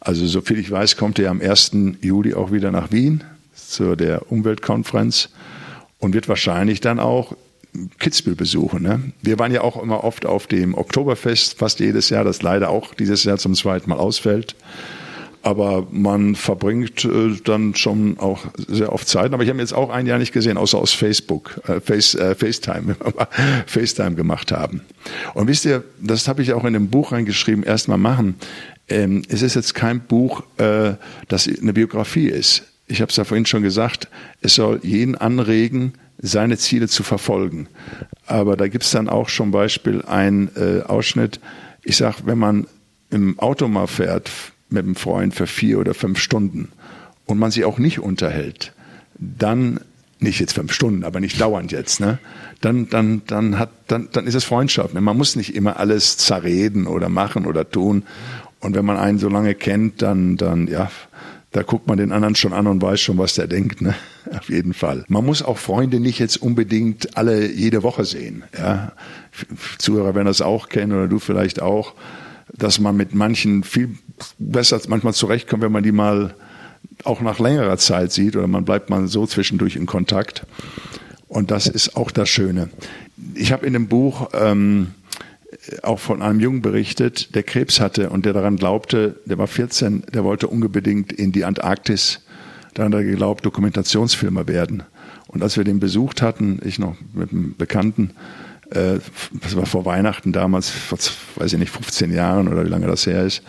Also 0.00 0.26
soviel 0.26 0.58
ich 0.58 0.70
weiß, 0.70 0.96
kommt 0.96 1.18
er 1.18 1.30
am 1.30 1.40
1. 1.40 1.72
Juli 2.00 2.34
auch 2.34 2.52
wieder 2.52 2.70
nach 2.70 2.90
Wien 2.90 3.24
zu 3.54 3.96
der 3.96 4.32
Umweltkonferenz 4.32 5.28
und 5.98 6.14
wird 6.14 6.28
wahrscheinlich 6.28 6.80
dann 6.80 6.98
auch 6.98 7.36
Kitzbühel 7.98 8.36
besuchen. 8.36 8.82
Ne? 8.82 9.12
Wir 9.22 9.38
waren 9.38 9.52
ja 9.52 9.60
auch 9.62 9.80
immer 9.82 10.04
oft 10.04 10.26
auf 10.26 10.46
dem 10.46 10.74
Oktoberfest, 10.74 11.58
fast 11.58 11.80
jedes 11.80 12.10
Jahr, 12.10 12.24
das 12.24 12.42
leider 12.42 12.70
auch 12.70 12.94
dieses 12.94 13.24
Jahr 13.24 13.38
zum 13.38 13.54
zweiten 13.54 13.90
Mal 13.90 13.98
ausfällt 13.98 14.56
aber 15.42 15.86
man 15.90 16.34
verbringt 16.34 17.04
äh, 17.04 17.36
dann 17.44 17.74
schon 17.74 18.18
auch 18.18 18.46
sehr 18.56 18.92
oft 18.92 19.08
Zeit. 19.08 19.32
Aber 19.32 19.42
ich 19.42 19.48
habe 19.48 19.60
jetzt 19.60 19.72
auch 19.72 19.90
ein 19.90 20.06
Jahr 20.06 20.18
nicht 20.18 20.32
gesehen, 20.32 20.58
außer 20.58 20.78
aus 20.78 20.92
Facebook, 20.92 21.60
äh, 21.68 21.80
Face, 21.80 22.14
äh, 22.14 22.34
FaceTime, 22.34 22.96
FaceTime 23.66 24.14
gemacht 24.14 24.52
haben. 24.52 24.82
Und 25.34 25.48
wisst 25.48 25.64
ihr, 25.64 25.84
das 26.00 26.28
habe 26.28 26.42
ich 26.42 26.52
auch 26.52 26.64
in 26.64 26.72
dem 26.72 26.88
Buch 26.88 27.12
reingeschrieben, 27.12 27.64
erstmal 27.64 27.98
machen. 27.98 28.34
Ähm, 28.88 29.22
es 29.28 29.42
ist 29.42 29.54
jetzt 29.54 29.74
kein 29.74 30.00
Buch, 30.00 30.42
äh, 30.58 30.94
das 31.28 31.48
eine 31.48 31.72
Biografie 31.72 32.28
ist. 32.28 32.64
Ich 32.86 33.00
habe 33.00 33.10
es 33.10 33.16
ja 33.16 33.24
vorhin 33.24 33.46
schon 33.46 33.62
gesagt, 33.62 34.08
es 34.40 34.54
soll 34.54 34.80
jeden 34.82 35.14
anregen, 35.14 35.94
seine 36.18 36.58
Ziele 36.58 36.88
zu 36.88 37.02
verfolgen. 37.02 37.68
Aber 38.26 38.56
da 38.56 38.68
gibt 38.68 38.84
es 38.84 38.90
dann 38.90 39.08
auch 39.08 39.28
schon 39.28 39.50
Beispiel 39.50 40.02
ein 40.02 40.50
äh, 40.56 40.82
Ausschnitt. 40.82 41.40
Ich 41.82 41.96
sage, 41.96 42.18
wenn 42.24 42.38
man 42.38 42.66
im 43.10 43.38
Auto 43.38 43.68
mal 43.68 43.86
fährt, 43.86 44.30
mit 44.68 44.84
einem 44.84 44.96
Freund 44.96 45.34
für 45.34 45.46
vier 45.46 45.78
oder 45.78 45.94
fünf 45.94 46.18
Stunden 46.18 46.68
und 47.24 47.38
man 47.38 47.50
sich 47.50 47.64
auch 47.64 47.78
nicht 47.78 48.00
unterhält, 48.00 48.72
dann 49.18 49.80
nicht 50.20 50.40
jetzt 50.40 50.54
fünf 50.54 50.72
Stunden, 50.72 51.04
aber 51.04 51.20
nicht 51.20 51.40
dauernd 51.40 51.70
jetzt, 51.72 52.00
ne? 52.00 52.18
Dann, 52.60 52.88
dann, 52.88 53.22
dann 53.26 53.58
hat, 53.58 53.70
dann, 53.86 54.08
dann 54.12 54.26
ist 54.26 54.34
es 54.34 54.44
Freundschaft. 54.44 54.92
Man 54.92 55.16
muss 55.16 55.36
nicht 55.36 55.54
immer 55.54 55.78
alles 55.78 56.16
zerreden 56.16 56.88
oder 56.88 57.08
machen 57.08 57.46
oder 57.46 57.70
tun. 57.70 58.02
Und 58.60 58.74
wenn 58.74 58.84
man 58.84 58.96
einen 58.96 59.18
so 59.18 59.28
lange 59.28 59.54
kennt, 59.54 60.02
dann, 60.02 60.36
dann, 60.36 60.66
ja, 60.66 60.90
da 61.52 61.62
guckt 61.62 61.86
man 61.86 61.98
den 61.98 62.12
anderen 62.12 62.34
schon 62.34 62.52
an 62.52 62.66
und 62.66 62.82
weiß 62.82 63.00
schon, 63.00 63.18
was 63.18 63.34
der 63.34 63.46
denkt, 63.46 63.80
ne? 63.80 63.94
Auf 64.36 64.50
jeden 64.50 64.74
Fall. 64.74 65.04
Man 65.08 65.24
muss 65.24 65.42
auch 65.42 65.58
Freunde 65.58 65.98
nicht 65.98 66.18
jetzt 66.18 66.36
unbedingt 66.36 67.16
alle 67.16 67.50
jede 67.50 67.82
Woche 67.82 68.04
sehen, 68.04 68.44
ja? 68.56 68.92
Zuhörer 69.78 70.14
werden 70.14 70.26
das 70.26 70.42
auch 70.42 70.68
kennen 70.68 70.92
oder 70.92 71.08
du 71.08 71.18
vielleicht 71.18 71.62
auch 71.62 71.94
dass 72.56 72.80
man 72.80 72.96
mit 72.96 73.14
manchen 73.14 73.62
viel 73.62 73.96
besser 74.38 74.80
manchmal 74.88 75.14
zurechtkommt, 75.14 75.62
wenn 75.62 75.72
man 75.72 75.82
die 75.82 75.92
mal 75.92 76.34
auch 77.04 77.20
nach 77.20 77.38
längerer 77.38 77.76
Zeit 77.76 78.12
sieht 78.12 78.36
oder 78.36 78.46
man 78.46 78.64
bleibt 78.64 78.90
mal 78.90 79.06
so 79.08 79.26
zwischendurch 79.26 79.76
in 79.76 79.86
Kontakt. 79.86 80.46
Und 81.28 81.50
das 81.50 81.66
ist 81.66 81.96
auch 81.96 82.10
das 82.10 82.28
Schöne. 82.28 82.70
Ich 83.34 83.52
habe 83.52 83.66
in 83.66 83.74
dem 83.74 83.88
Buch 83.88 84.30
ähm, 84.32 84.94
auch 85.82 85.98
von 85.98 86.22
einem 86.22 86.40
Jungen 86.40 86.62
berichtet, 86.62 87.34
der 87.34 87.42
Krebs 87.42 87.80
hatte 87.80 88.10
und 88.10 88.26
der 88.26 88.32
daran 88.32 88.56
glaubte, 88.56 89.16
der 89.24 89.38
war 89.38 89.46
14, 89.46 90.04
der 90.12 90.24
wollte 90.24 90.48
unbedingt 90.48 91.12
in 91.12 91.32
die 91.32 91.44
Antarktis. 91.44 92.20
Daran 92.74 92.92
hat 92.92 93.00
er 93.00 93.04
geglaubt, 93.04 93.44
Dokumentationsfilmer 93.46 94.46
werden. 94.46 94.82
Und 95.26 95.42
als 95.42 95.56
wir 95.56 95.64
den 95.64 95.80
besucht 95.80 96.22
hatten, 96.22 96.60
ich 96.64 96.78
noch 96.78 96.96
mit 97.14 97.32
einem 97.32 97.54
Bekannten, 97.56 98.10
äh, 98.70 98.98
das 99.42 99.56
war 99.56 99.66
vor 99.66 99.84
Weihnachten 99.84 100.32
damals, 100.32 100.70
vor, 100.70 100.98
weiß 101.36 101.52
ich 101.52 101.58
nicht, 101.58 101.70
15 101.70 102.12
Jahren 102.12 102.48
oder 102.48 102.64
wie 102.64 102.70
lange 102.70 102.86
das 102.86 103.06
her 103.06 103.24
ist, 103.24 103.42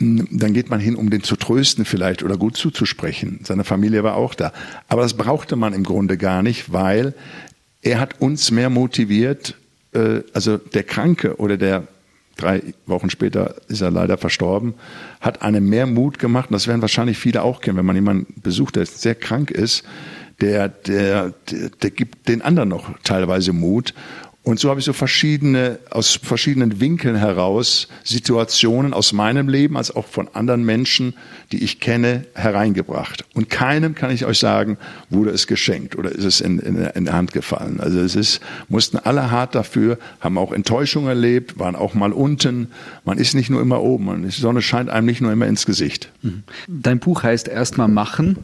dann 0.00 0.54
geht 0.54 0.70
man 0.70 0.80
hin, 0.80 0.96
um 0.96 1.10
den 1.10 1.22
zu 1.22 1.36
trösten 1.36 1.84
vielleicht 1.84 2.22
oder 2.22 2.38
gut 2.38 2.56
zuzusprechen. 2.56 3.40
Seine 3.44 3.64
Familie 3.64 4.02
war 4.02 4.16
auch 4.16 4.34
da. 4.34 4.52
Aber 4.88 5.02
das 5.02 5.14
brauchte 5.14 5.56
man 5.56 5.74
im 5.74 5.84
Grunde 5.84 6.16
gar 6.16 6.42
nicht, 6.42 6.72
weil 6.72 7.12
er 7.82 8.00
hat 8.00 8.20
uns 8.20 8.50
mehr 8.50 8.70
motiviert, 8.70 9.56
äh, 9.92 10.22
also 10.32 10.56
der 10.56 10.82
Kranke 10.82 11.36
oder 11.36 11.56
der 11.56 11.86
drei 12.36 12.62
Wochen 12.86 13.10
später 13.10 13.56
ist 13.68 13.80
er 13.80 13.90
leider 13.90 14.16
verstorben, 14.16 14.74
hat 15.20 15.42
einem 15.42 15.68
mehr 15.68 15.86
Mut 15.86 16.18
gemacht, 16.18 16.50
und 16.50 16.54
das 16.54 16.66
werden 16.66 16.80
wahrscheinlich 16.80 17.18
viele 17.18 17.42
auch 17.42 17.60
kennen, 17.60 17.76
wenn 17.76 17.86
man 17.86 17.96
jemanden 17.96 18.40
besucht, 18.40 18.76
der 18.76 18.86
sehr 18.86 19.14
krank 19.14 19.50
ist, 19.50 19.84
der, 20.40 20.68
der, 20.68 21.34
der, 21.50 21.70
der 21.82 21.90
gibt 21.90 22.28
den 22.28 22.40
anderen 22.40 22.70
noch 22.70 22.98
teilweise 23.04 23.52
Mut 23.52 23.94
Und 24.42 24.58
so 24.58 24.70
habe 24.70 24.80
ich 24.80 24.86
so 24.86 24.94
verschiedene, 24.94 25.78
aus 25.90 26.18
verschiedenen 26.22 26.80
Winkeln 26.80 27.16
heraus 27.16 27.88
Situationen 28.04 28.94
aus 28.94 29.12
meinem 29.12 29.50
Leben 29.50 29.76
als 29.76 29.94
auch 29.94 30.06
von 30.06 30.28
anderen 30.32 30.64
Menschen, 30.64 31.14
die 31.52 31.62
ich 31.62 31.78
kenne, 31.78 32.24
hereingebracht. 32.34 33.26
Und 33.34 33.50
keinem 33.50 33.94
kann 33.94 34.10
ich 34.10 34.24
euch 34.24 34.38
sagen, 34.38 34.78
wurde 35.10 35.30
es 35.30 35.46
geschenkt 35.46 35.94
oder 35.94 36.10
ist 36.10 36.24
es 36.24 36.40
in, 36.40 36.58
in, 36.58 36.76
in 36.76 37.04
der 37.04 37.14
Hand 37.14 37.32
gefallen. 37.32 37.80
Also 37.80 38.00
es 38.00 38.16
ist, 38.16 38.40
mussten 38.68 38.96
alle 38.96 39.30
hart 39.30 39.54
dafür, 39.54 39.98
haben 40.20 40.38
auch 40.38 40.52
Enttäuschung 40.52 41.06
erlebt, 41.06 41.58
waren 41.58 41.76
auch 41.76 41.92
mal 41.92 42.12
unten. 42.12 42.68
Man 43.04 43.18
ist 43.18 43.34
nicht 43.34 43.50
nur 43.50 43.60
immer 43.60 43.82
oben. 43.82 44.22
Die 44.22 44.30
Sonne 44.30 44.62
scheint 44.62 44.88
einem 44.88 45.06
nicht 45.06 45.20
nur 45.20 45.32
immer 45.32 45.48
ins 45.48 45.66
Gesicht. 45.66 46.10
Mhm. 46.22 46.44
Dein 46.66 46.98
Buch 46.98 47.24
heißt 47.24 47.46
erstmal 47.46 47.88
machen, 47.88 48.38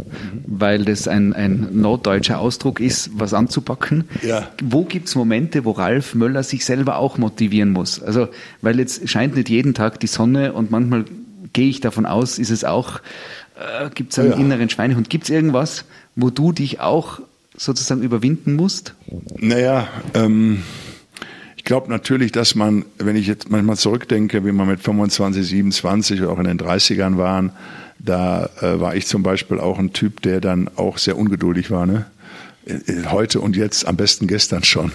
weil 0.46 0.84
das 0.84 1.08
ein, 1.08 1.32
ein 1.32 1.68
norddeutscher 1.72 2.38
Ausdruck 2.38 2.80
ist, 2.80 3.10
was 3.14 3.32
anzupacken. 3.32 4.04
Ja. 4.22 4.50
Wo 4.62 4.84
gibt 4.84 5.08
es 5.08 5.14
Momente, 5.14 5.64
wo 5.64 5.72
Ralf 5.86 6.14
Möller 6.16 6.42
sich 6.42 6.64
selber 6.64 6.98
auch 6.98 7.16
motivieren 7.18 7.70
muss? 7.70 8.02
Also, 8.02 8.28
weil 8.60 8.78
jetzt 8.80 9.08
scheint 9.08 9.36
nicht 9.36 9.48
jeden 9.48 9.72
Tag 9.72 10.00
die 10.00 10.08
Sonne 10.08 10.52
und 10.52 10.70
manchmal 10.72 11.04
gehe 11.52 11.68
ich 11.68 11.80
davon 11.80 12.06
aus, 12.06 12.38
ist 12.38 12.50
es 12.50 12.64
auch, 12.64 12.98
äh, 13.56 13.88
gibt 13.94 14.12
es 14.12 14.18
einen 14.18 14.30
Ja. 14.32 14.36
inneren 14.36 14.68
Schweinehund. 14.68 15.08
Gibt 15.08 15.24
es 15.24 15.30
irgendwas, 15.30 15.84
wo 16.16 16.30
du 16.30 16.50
dich 16.52 16.80
auch 16.80 17.20
sozusagen 17.56 18.02
überwinden 18.02 18.54
musst? 18.56 18.94
Naja, 19.38 19.86
ähm, 20.14 20.62
ich 21.56 21.64
glaube 21.64 21.88
natürlich, 21.88 22.32
dass 22.32 22.54
man, 22.56 22.84
wenn 22.98 23.16
ich 23.16 23.26
jetzt 23.28 23.48
manchmal 23.50 23.76
zurückdenke, 23.76 24.44
wie 24.44 24.52
man 24.52 24.66
mit 24.68 24.80
25, 24.82 25.46
27 25.46 26.20
oder 26.20 26.30
auch 26.32 26.38
in 26.38 26.44
den 26.46 26.58
30ern 26.58 27.16
waren, 27.16 27.52
da 27.98 28.50
äh, 28.60 28.78
war 28.80 28.94
ich 28.96 29.06
zum 29.06 29.22
Beispiel 29.22 29.58
auch 29.60 29.78
ein 29.78 29.92
Typ, 29.92 30.20
der 30.22 30.40
dann 30.40 30.68
auch 30.76 30.98
sehr 30.98 31.16
ungeduldig 31.16 31.70
war. 31.70 31.86
Ne? 31.86 32.06
Äh, 32.66 33.04
Heute 33.08 33.40
und 33.40 33.56
jetzt, 33.56 33.86
am 33.86 33.96
besten 33.96 34.26
gestern 34.26 34.64
schon. 34.64 34.92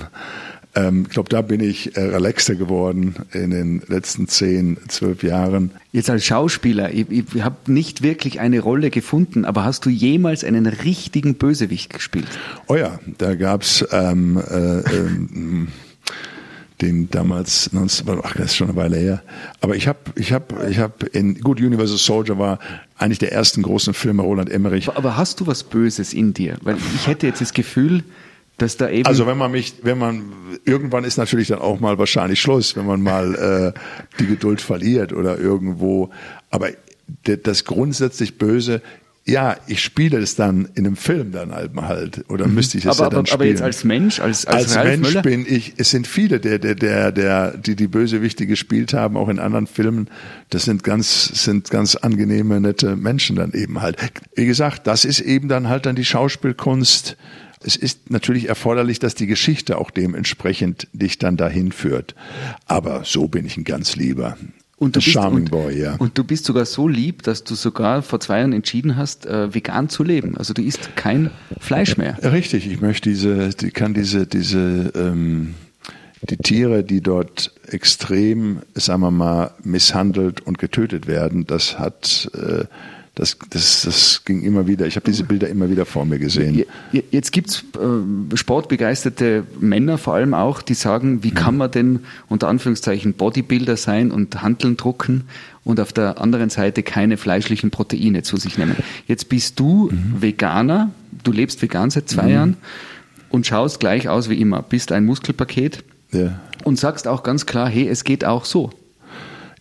Ähm, 0.74 1.04
ich 1.08 1.14
glaube, 1.14 1.30
da 1.30 1.42
bin 1.42 1.60
ich 1.60 1.98
äh, 1.98 2.02
relaxter 2.02 2.56
geworden 2.56 3.16
in 3.34 3.52
den 3.52 3.82
letzten 3.88 4.28
10, 4.28 4.78
12 4.88 5.24
Jahren. 5.24 5.72
Jetzt 5.92 6.10
als 6.10 6.26
Schauspieler, 6.26 6.94
ich, 6.94 7.10
ich 7.10 7.44
habe 7.44 7.72
nicht 7.72 8.02
wirklich 8.04 8.40
eine 8.40 8.62
Rolle 8.62 8.90
gefunden, 8.90 9.44
aber 9.44 9.66
hast 9.66 9.86
du 9.86 9.90
jemals 9.90 10.44
einen 10.44 10.66
richtigen 10.66 11.36
Bösewicht 11.36 11.92
gespielt? 11.92 12.28
Oh 12.68 12.76
ja, 12.76 13.00
da 13.18 13.36
gab's 13.36 13.86
ähm, 13.92 14.38
äh, 14.38 14.80
ähm, 14.80 15.68
den 16.82 17.10
damals, 17.10 17.72
19, 17.74 18.08
ach, 18.24 18.34
das 18.36 18.48
ist 18.48 18.56
schon 18.56 18.70
eine 18.70 18.78
Weile 18.78 18.98
her. 18.98 19.24
Aber 19.60 19.76
ich 19.76 19.88
habe, 19.88 20.00
ich 20.16 20.34
habe, 20.34 20.68
ich 20.70 20.80
habe 20.80 21.06
in 21.08 21.40
gut 21.42 21.60
Universal 21.60 21.98
Soldier 21.98 22.40
war 22.40 22.60
eigentlich 22.98 23.20
der 23.20 23.32
ersten 23.32 23.62
großen 23.62 23.94
Filme 23.94 24.24
Roland 24.24 24.50
Emmerich. 24.50 24.90
Aber 24.90 25.18
hast 25.18 25.40
du 25.40 25.48
was 25.48 25.64
Böses 25.64 26.14
in 26.14 26.34
dir? 26.34 26.58
Weil 26.62 26.78
ich 26.96 27.08
hätte 27.08 27.28
jetzt 27.28 27.42
das 27.42 27.54
Gefühl, 27.54 28.04
dass 28.62 28.78
da 28.78 28.90
eben. 28.90 29.06
Also 29.06 29.28
wenn 29.28 29.38
man 29.38 29.52
mich, 29.52 29.76
wenn 29.84 29.98
man 29.98 30.34
irgendwann 30.66 31.04
ist 31.04 31.18
natürlich 31.18 31.48
dann 31.48 31.60
auch 31.60 31.80
mal 31.80 31.98
wahrscheinlich 31.98 32.40
Schluss, 32.40 32.76
wenn 32.76 32.86
man 32.86 33.02
mal 33.02 33.74
äh, 33.76 33.80
die 34.20 34.28
Geduld 34.28 34.62
verliert 34.62 35.14
oder 35.14 35.40
irgendwo. 35.40 36.10
Aber 36.50 36.70
das 37.24 37.66
grundsätzlich 37.66 38.38
Böse, 38.38 38.82
ja, 39.26 39.56
ich 39.68 39.82
spiele 39.84 40.18
es 40.18 40.36
dann 40.36 40.70
in 40.74 40.86
einem 40.86 40.96
Film 40.96 41.32
dann 41.32 41.54
halt 41.54 41.72
halt 41.76 42.26
oder 42.30 42.48
müsste 42.48 42.80
ich 42.80 42.86
es 42.86 43.00
aber, 43.00 43.06
ja 43.06 43.10
dann 43.10 43.20
aber, 43.20 43.28
spielen. 43.28 43.40
aber 43.40 43.46
jetzt 43.46 43.62
als 43.62 43.84
Mensch, 43.84 44.20
als, 44.20 44.46
als, 44.46 44.66
als 44.66 44.76
Ralf 44.76 44.90
Mensch 44.90 45.08
Möller? 45.10 45.22
bin 45.22 45.46
ich, 45.48 45.74
es 45.78 45.92
sind 45.92 46.08
viele, 46.08 46.40
der, 46.40 46.58
der, 46.58 46.74
der, 46.74 47.12
der, 47.12 47.56
die 47.56 47.76
die 47.76 47.88
Bösewichte 47.88 48.48
gespielt 48.48 48.94
haben, 48.94 49.18
auch 49.18 49.30
in 49.30 49.40
anderen 49.40 49.68
Filmen. 49.68 50.10
Das 50.50 50.64
sind 50.66 50.84
ganz, 50.84 51.44
sind 51.44 51.70
ganz 51.70 51.96
angenehme, 51.96 52.60
nette 52.60 52.96
Menschen 52.96 53.36
dann 53.36 53.54
eben 53.54 53.82
halt. 53.82 53.98
Wie 54.36 54.48
gesagt, 54.48 54.88
das 54.88 55.06
ist 55.06 55.20
eben 55.20 55.48
dann 55.48 55.70
halt 55.70 55.86
dann 55.86 55.96
die 55.96 56.06
Schauspielkunst. 56.06 57.16
Es 57.64 57.76
ist 57.76 58.10
natürlich 58.10 58.50
erforderlich, 58.50 59.00
dass 59.00 59.16
die 59.16 59.28
Geschichte 59.28 59.78
auch 59.78 59.92
dementsprechend 59.92 60.88
dich 60.94 61.18
dann 61.18 61.38
dahin 61.38 61.72
führt. 61.72 62.16
Aber 62.66 63.04
so 63.06 63.28
bin 63.28 63.46
ich 63.46 63.58
ein 63.58 63.64
ganz 63.64 63.96
lieber. 63.96 64.38
Und 64.78 64.96
du, 64.96 65.00
Ein 65.00 65.04
bist, 65.04 65.14
Charming 65.14 65.44
und, 65.44 65.52
Boy, 65.52 65.80
ja. 65.80 65.96
und 65.98 66.18
du 66.18 66.24
bist 66.24 66.46
sogar 66.46 66.66
so 66.66 66.88
lieb, 66.88 67.22
dass 67.22 67.44
du 67.44 67.54
sogar 67.54 68.02
vor 68.02 68.20
zwei 68.20 68.40
Jahren 68.40 68.52
entschieden 68.52 68.96
hast, 68.96 69.28
äh, 69.28 69.54
vegan 69.54 69.90
zu 69.90 70.04
leben. 70.04 70.36
Also 70.38 70.56
du 70.56 70.64
isst 70.64 70.96
kein 70.96 71.30
Fleisch 71.60 71.98
mehr. 71.98 72.18
Richtig, 72.24 72.66
ich 72.66 72.82
möchte 72.82 73.08
diese, 73.08 73.50
die 73.50 73.70
kann 73.70 73.94
diese, 73.94 74.26
diese, 74.26 74.92
ähm, 74.96 75.54
die 76.28 76.38
Tiere, 76.38 76.84
die 76.84 77.02
dort 77.02 77.52
extrem, 77.68 78.62
sagen 78.74 79.02
wir 79.02 79.12
mal, 79.12 79.52
misshandelt 79.64 80.42
und 80.42 80.58
getötet 80.58 81.06
werden, 81.06 81.46
das 81.46 81.78
hat, 81.78 82.32
äh, 82.34 82.66
das, 83.16 83.38
das, 83.50 83.82
das 83.84 84.22
ging 84.24 84.42
immer 84.42 84.68
wieder. 84.68 84.88
Ich 84.88 84.96
habe 84.96 85.06
diese 85.06 85.26
Bilder 85.26 85.50
immer 85.50 85.70
wieder 85.70 85.86
vor 85.86 86.06
mir 86.06 86.18
gesehen. 86.18 86.56
Je- 86.56 86.66
je- 86.94 87.04
Jetzt 87.12 87.32
gibt's 87.34 87.64
äh, 87.76 88.38
sportbegeisterte 88.38 89.44
Männer 89.60 89.98
vor 89.98 90.14
allem 90.14 90.34
auch, 90.34 90.62
die 90.62 90.76
sagen, 90.76 91.22
wie 91.24 91.32
kann 91.32 91.58
man 91.58 91.70
denn 91.72 92.00
unter 92.30 92.48
Anführungszeichen 92.48 93.14
Bodybuilder 93.14 93.76
sein 93.76 94.12
und 94.12 94.42
Hanteln 94.42 94.78
drucken 94.78 95.24
und 95.66 95.80
auf 95.80 95.92
der 95.92 96.22
anderen 96.22 96.50
Seite 96.50 96.84
keine 96.84 97.18
fleischlichen 97.18 97.70
Proteine 97.70 98.24
zu 98.24 98.38
sich 98.38 98.58
nehmen. 98.58 98.76
Jetzt 99.08 99.28
bist 99.28 99.60
du 99.60 99.90
Veganer, 100.20 100.92
du 101.24 101.32
lebst 101.34 101.62
vegan 101.62 101.90
seit 101.90 102.08
zwei 102.08 102.30
Jahren 102.30 102.56
und 103.30 103.46
schaust 103.46 103.80
gleich 103.80 104.08
aus 104.08 104.30
wie 104.30 104.40
immer, 104.40 104.62
bist 104.62 104.92
ein 104.94 105.06
Muskelpaket 105.06 105.84
Ja. 106.14 106.40
und 106.64 106.80
sagst 106.80 107.08
auch 107.08 107.24
ganz 107.24 107.46
klar, 107.46 107.68
hey, 107.70 107.88
es 107.88 108.04
geht 108.06 108.24
auch 108.26 108.46
so. 108.46 108.70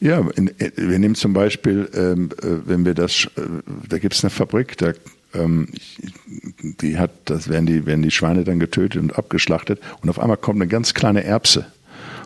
Ja, 0.00 0.26
in, 0.34 0.50
wir 0.76 0.98
nehmen 0.98 1.14
zum 1.14 1.34
Beispiel, 1.34 1.88
ähm, 1.94 2.30
äh, 2.42 2.66
wenn 2.66 2.86
wir 2.86 2.94
das, 2.94 3.28
äh, 3.36 3.42
da 3.86 3.98
gibt 3.98 4.14
es 4.14 4.24
eine 4.24 4.30
Fabrik, 4.30 4.78
da, 4.78 4.92
ähm, 5.34 5.68
die 6.80 6.96
hat, 6.96 7.10
das 7.26 7.48
werden 7.50 7.66
die, 7.66 7.84
werden 7.84 8.02
die 8.02 8.10
Schweine 8.10 8.44
dann 8.44 8.58
getötet 8.58 9.00
und 9.00 9.18
abgeschlachtet 9.18 9.78
und 10.00 10.08
auf 10.08 10.18
einmal 10.18 10.38
kommt 10.38 10.56
eine 10.56 10.68
ganz 10.68 10.94
kleine 10.94 11.24
Erbse. 11.24 11.66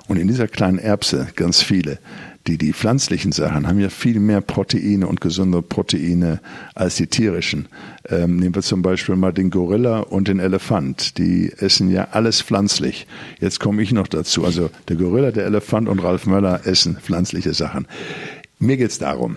Und 0.07 0.19
in 0.19 0.29
dieser 0.29 0.47
kleinen 0.47 0.79
Erbse, 0.79 1.29
ganz 1.35 1.63
viele, 1.63 1.99
die, 2.47 2.59
die 2.59 2.73
pflanzlichen 2.73 3.33
Sachen 3.33 3.67
haben 3.67 3.81
ja 3.81 3.89
viel 3.89 4.21
mehr 4.21 4.43
Proteine 4.43 5.07
und 5.07 5.21
gesunde 5.21 5.63
Proteine 5.63 6.41
als 6.75 6.97
die 6.97 7.07
tierischen. 7.07 7.69
Ähm, 8.09 8.37
nehmen 8.37 8.55
wir 8.55 8.63
zum 8.63 8.83
Beispiel 8.83 9.17
mal 9.17 9.33
den 9.33 9.51
Gorilla 9.51 10.01
und 10.01 10.29
den 10.29 10.41
Elefant. 10.41 11.17
Die 11.17 11.53
essen 11.57 11.91
ja 11.91 12.09
alles 12.11 12.43
pflanzlich. 12.43 13.07
Jetzt 13.41 13.61
komme 13.61 13.83
ich 13.83 13.93
noch 13.93 14.09
dazu. 14.09 14.45
Also 14.45 14.71
der 14.89 14.97
Gorilla, 14.97 15.31
der 15.31 15.47
Elefant 15.47 15.89
und 15.89 16.01
Ralf 16.01 16.27
Möller 16.27 16.67
essen 16.67 16.99
pflanzliche 17.01 17.55
Sachen. 17.55 17.87
Mir 18.59 18.77
geht's 18.77 18.99
darum. 18.99 19.37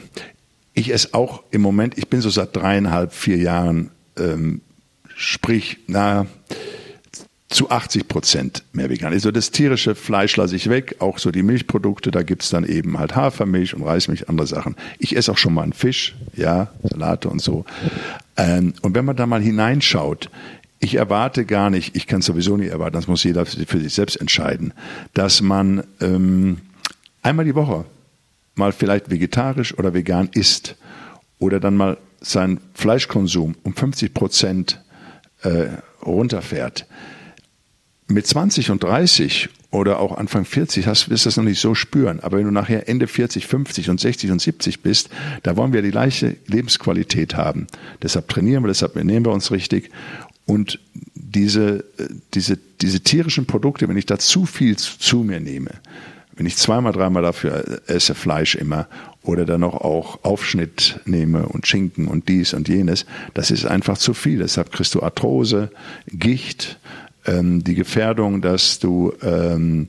Ich 0.74 0.93
esse 0.93 1.13
auch 1.13 1.43
im 1.50 1.62
Moment, 1.62 1.98
ich 1.98 2.08
bin 2.10 2.22
so 2.22 2.30
seit 2.30 2.56
dreieinhalb, 2.56 3.13
vier 3.13 3.38
Jahren, 3.38 3.89
ähm, 4.17 4.62
sprich, 5.15 5.78
na, 5.88 6.28
zu 7.50 7.70
80 7.70 8.08
Prozent 8.08 8.64
mehr 8.74 8.90
vegan. 8.90 9.14
Also 9.14 9.32
das 9.32 9.52
tierische 9.52 9.96
Fleisch 9.96 10.36
lasse 10.36 10.56
ich 10.56 10.70
weg, 10.70 10.98
auch 11.00 11.18
so 11.18 11.32
die 11.32 11.44
Milchprodukte, 11.44 12.12
da 12.12 12.24
gibt's 12.24 12.50
dann 12.50 12.66
eben 12.66 13.00
halt 13.00 13.16
Hafermilch 13.16 13.74
und 13.74 13.84
Reismilch, 13.84 14.28
andere 14.28 14.48
Sachen. 14.48 14.76
Ich 15.00 15.16
esse 15.16 15.32
auch 15.32 15.38
schon 15.38 15.54
mal 15.54 15.64
einen 15.64 15.74
Fisch, 15.74 16.16
ja, 16.36 16.72
Salate 16.84 17.30
und 17.30 17.42
so. 17.42 17.66
Ähm, 18.36 18.74
und 18.82 18.96
wenn 18.96 19.06
man 19.06 19.16
da 19.16 19.26
mal 19.26 19.42
hineinschaut, 19.42 20.30
ich 20.80 20.96
erwarte 20.96 21.46
gar 21.46 21.70
nicht, 21.70 21.96
ich 21.96 22.06
kann 22.06 22.22
sowieso 22.22 22.58
nicht 22.58 22.72
erwarten, 22.72 22.94
das 22.94 23.08
muss 23.08 23.24
jeder 23.24 23.46
für 23.46 23.80
sich 23.80 23.94
selbst 23.94 24.18
entscheiden, 24.18 24.74
dass 25.14 25.42
man 25.42 25.84
ähm, 26.02 26.58
einmal 27.22 27.46
die 27.46 27.56
Woche 27.56 27.86
mal 28.56 28.74
vielleicht 28.74 29.10
vegetarisch 29.10 29.78
oder 29.78 29.94
vegan 29.94 30.30
isst 30.34 30.76
oder 31.40 31.60
dann 31.60 31.78
mal 31.78 31.98
seinen 32.20 32.60
Fleischkonsum 32.74 33.56
um 33.64 33.74
50 33.74 34.14
Prozent 34.14 34.82
äh, 35.44 35.68
runterfährt. 36.06 36.86
Mit 38.10 38.26
20 38.26 38.72
und 38.72 38.84
30 38.84 39.50
oder 39.70 40.00
auch 40.00 40.17
Anfang 40.17 40.46
40 40.46 40.88
hast, 40.88 41.10
wirst 41.10 41.26
du 41.26 41.28
das 41.28 41.38
noch 41.38 41.43
nicht 41.43 41.60
so 41.60 41.76
spüren. 41.76 42.22
Aber 42.22 42.38
wenn 42.38 42.46
du 42.46 42.52
nachher 42.52 42.88
Ende 42.88 43.08
40, 43.08 43.46
50 43.46 43.89
und 43.89 44.00
60 44.00 44.32
und 44.32 44.41
70 44.41 44.82
bist, 44.82 45.10
da 45.43 45.58
wollen 45.58 45.74
wir 45.74 45.82
die 45.82 45.91
gleiche 45.91 46.38
Lebensqualität 46.48 47.36
haben. 47.36 47.67
Deshalb 48.02 48.30
trainieren 48.30 48.63
wir, 48.63 48.70
deshalb 48.70 48.96
ernähren 48.96 49.26
wir 49.26 49.34
uns 49.34 49.52
richtig. 49.52 49.91
Und 50.46 50.80
diese, 51.13 51.84
äh, 51.98 52.08
diese, 52.34 52.58
diese 52.82 53.02
tierischen 53.02 53.46
Produkte, 53.46 53.89
wenn 53.89 53.98
ich 53.98 54.06
da 54.06 54.17
zu 54.17 54.46
viel 54.46 54.78
zu, 54.78 54.98
zu 54.98 55.17
mir 55.17 55.41
nehme, 55.41 55.72
wenn 56.38 56.46
ich 56.46 56.56
zweimal, 56.56 56.93
dreimal 56.93 57.24
dafür 57.24 57.82
esse 57.88 58.15
Fleisch 58.15 58.56
immer 58.56 58.88
oder 59.24 59.43
dann 59.43 59.62
noch 59.62 59.74
auch 59.74 60.24
Aufschnitt 60.24 61.02
nehme 61.06 61.48
und 61.48 61.67
Schinken 61.67 62.08
und 62.08 62.30
dies 62.30 62.54
und 62.54 62.70
jenes, 62.70 63.06
das 63.34 63.52
ist 63.52 63.65
einfach 63.65 63.98
zu 63.98 64.13
viel. 64.13 64.38
Deshalb 64.38 64.72
kriegst 64.72 64.96
du 64.96 65.02
Arthrose, 65.02 65.72
Gicht, 66.08 66.78
ähm, 67.28 67.63
die 67.63 67.76
Gefährdung, 67.76 68.42
dass 68.42 68.80
du 68.80 69.13
ähm, 69.22 69.88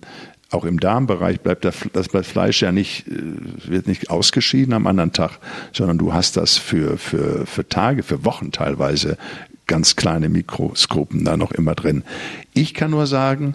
auch 0.51 0.65
im 0.65 0.81
Darmbereich 0.81 1.41
bleibt 1.41 1.65
das, 1.65 1.77
Fleisch 2.27 2.63
ja 2.63 2.73
nicht, 2.73 3.07
äh, 3.09 3.13
wird 3.67 3.87
nicht 3.87 4.11
ausgeschieden 4.11 4.75
am 4.75 4.87
anderen 4.87 5.13
Tag, 5.13 5.39
sondern 5.73 5.99
du 5.99 6.13
hast 6.13 6.37
das 6.37 6.57
für, 6.57 6.99
für, 6.99 7.47
für 7.47 7.69
Tage, 7.69 8.03
für 8.03 8.25
Wochen 8.25 8.51
teilweise 8.51 9.17
ganz 9.67 9.97
kleine 9.97 10.29
Mikroskopen 10.29 11.25
da 11.25 11.37
noch 11.37 11.53
immer 11.53 11.75
drin. 11.75 12.03
Ich 12.55 12.75
kann 12.75 12.91
nur 12.91 13.07
sagen, 13.07 13.55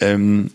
ähm, 0.00 0.50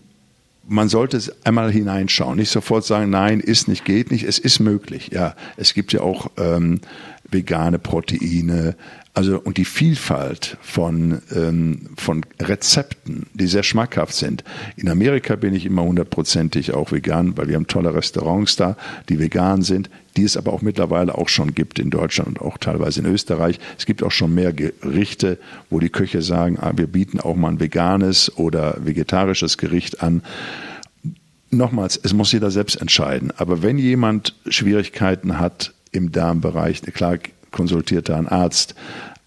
man 0.67 0.89
sollte 0.89 1.21
einmal 1.45 1.71
hineinschauen, 1.71 2.37
nicht 2.37 2.49
sofort 2.49 2.83
sagen, 2.83 3.09
nein, 3.09 3.39
ist 3.39 3.67
nicht, 3.67 3.85
geht 3.85 4.11
nicht, 4.11 4.23
es 4.23 4.37
ist 4.37 4.59
möglich. 4.59 5.11
Ja, 5.13 5.35
es 5.55 5.73
gibt 5.73 5.93
ja 5.93 6.01
auch 6.01 6.29
ähm, 6.37 6.81
vegane 7.29 7.79
Proteine, 7.79 8.75
also 9.17 9.39
und 9.39 9.57
die 9.57 9.65
Vielfalt 9.65 10.57
von, 10.61 11.23
ähm, 11.35 11.89
von 11.97 12.23
Rezepten, 12.39 13.25
die 13.33 13.47
sehr 13.47 13.63
schmackhaft 13.63 14.13
sind. 14.13 14.43
In 14.75 14.89
Amerika 14.89 15.35
bin 15.35 15.55
ich 15.55 15.65
immer 15.65 15.81
hundertprozentig 15.81 16.75
auch 16.75 16.91
vegan, 16.91 17.35
weil 17.35 17.47
wir 17.47 17.55
haben 17.55 17.65
tolle 17.65 17.95
Restaurants 17.95 18.57
da, 18.57 18.77
die 19.09 19.17
vegan 19.17 19.63
sind, 19.63 19.89
die 20.17 20.23
es 20.23 20.37
aber 20.37 20.53
auch 20.53 20.61
mittlerweile 20.61 21.17
auch 21.17 21.29
schon 21.29 21.55
gibt 21.55 21.79
in 21.79 21.89
Deutschland 21.89 22.27
und 22.27 22.41
auch 22.41 22.59
teilweise 22.59 22.99
in 22.99 23.07
Österreich. 23.07 23.57
Es 23.79 23.87
gibt 23.87 24.03
auch 24.03 24.11
schon 24.11 24.35
mehr 24.35 24.53
Gerichte, 24.53 25.39
wo 25.71 25.79
die 25.79 25.89
Köche 25.89 26.21
sagen, 26.21 26.59
ah, 26.59 26.73
wir 26.75 26.85
bieten 26.85 27.19
auch 27.19 27.35
mal 27.35 27.49
ein 27.49 27.59
veganes 27.59 28.37
oder 28.37 28.77
vegetarisches 28.85 29.57
Gericht 29.57 30.03
an 30.03 30.21
nochmals, 31.49 31.99
es 32.03 32.13
muss 32.13 32.31
jeder 32.31 32.51
selbst 32.51 32.79
entscheiden. 32.79 33.33
Aber 33.35 33.63
wenn 33.63 33.79
jemand 33.79 34.35
Schwierigkeiten 34.47 35.39
hat 35.39 35.73
im 35.91 36.11
Darmbereich, 36.11 36.83
klar 36.83 37.17
konsultiert 37.51 38.09
er 38.09 38.17
einen 38.17 38.27
Arzt, 38.27 38.75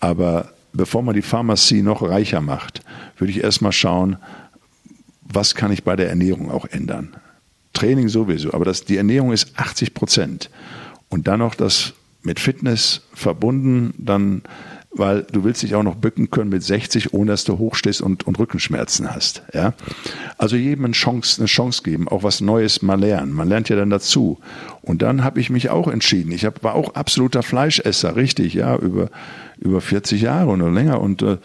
aber 0.00 0.52
bevor 0.72 1.02
man 1.02 1.14
die 1.14 1.22
Pharmazie 1.22 1.82
noch 1.82 2.02
reicher 2.02 2.40
macht, 2.40 2.82
würde 3.18 3.32
ich 3.32 3.42
erstmal 3.42 3.72
schauen, 3.72 4.16
was 5.22 5.54
kann 5.54 5.72
ich 5.72 5.84
bei 5.84 5.96
der 5.96 6.08
Ernährung 6.08 6.50
auch 6.50 6.66
ändern. 6.66 7.14
Training 7.72 8.08
sowieso, 8.08 8.52
aber 8.52 8.64
das, 8.64 8.84
die 8.84 8.96
Ernährung 8.96 9.32
ist 9.32 9.58
80 9.58 9.94
Prozent. 9.94 10.50
Und 11.08 11.28
dann 11.28 11.38
noch 11.38 11.54
das 11.54 11.94
mit 12.22 12.40
Fitness 12.40 13.02
verbunden, 13.14 13.94
dann 13.96 14.42
weil 14.92 15.22
du 15.22 15.44
willst 15.44 15.62
dich 15.62 15.74
auch 15.74 15.82
noch 15.82 15.94
bücken 15.94 16.30
können 16.30 16.50
mit 16.50 16.62
60, 16.62 17.14
ohne 17.14 17.30
dass 17.32 17.44
du 17.44 17.58
hochstehst 17.58 18.00
und, 18.00 18.26
und 18.26 18.38
Rückenschmerzen 18.38 19.14
hast. 19.14 19.42
Ja? 19.54 19.74
Also 20.36 20.56
jedem 20.56 20.84
eine 20.84 20.94
Chance, 20.94 21.40
eine 21.40 21.46
Chance 21.46 21.82
geben, 21.84 22.08
auch 22.08 22.22
was 22.22 22.40
Neues 22.40 22.82
mal 22.82 22.98
lernen. 22.98 23.32
Man 23.32 23.48
lernt 23.48 23.68
ja 23.68 23.76
dann 23.76 23.90
dazu. 23.90 24.38
Und 24.82 25.02
dann 25.02 25.22
habe 25.22 25.40
ich 25.40 25.48
mich 25.48 25.70
auch 25.70 25.86
entschieden. 25.86 26.32
Ich 26.32 26.44
hab, 26.44 26.64
war 26.64 26.74
auch 26.74 26.94
absoluter 26.94 27.42
Fleischesser, 27.42 28.16
richtig, 28.16 28.54
ja, 28.54 28.76
über, 28.76 29.10
über 29.60 29.80
40 29.80 30.22
Jahre 30.22 30.50
oder 30.50 30.70
länger. 30.70 31.00
Und 31.00 31.22
äh, 31.22 31.36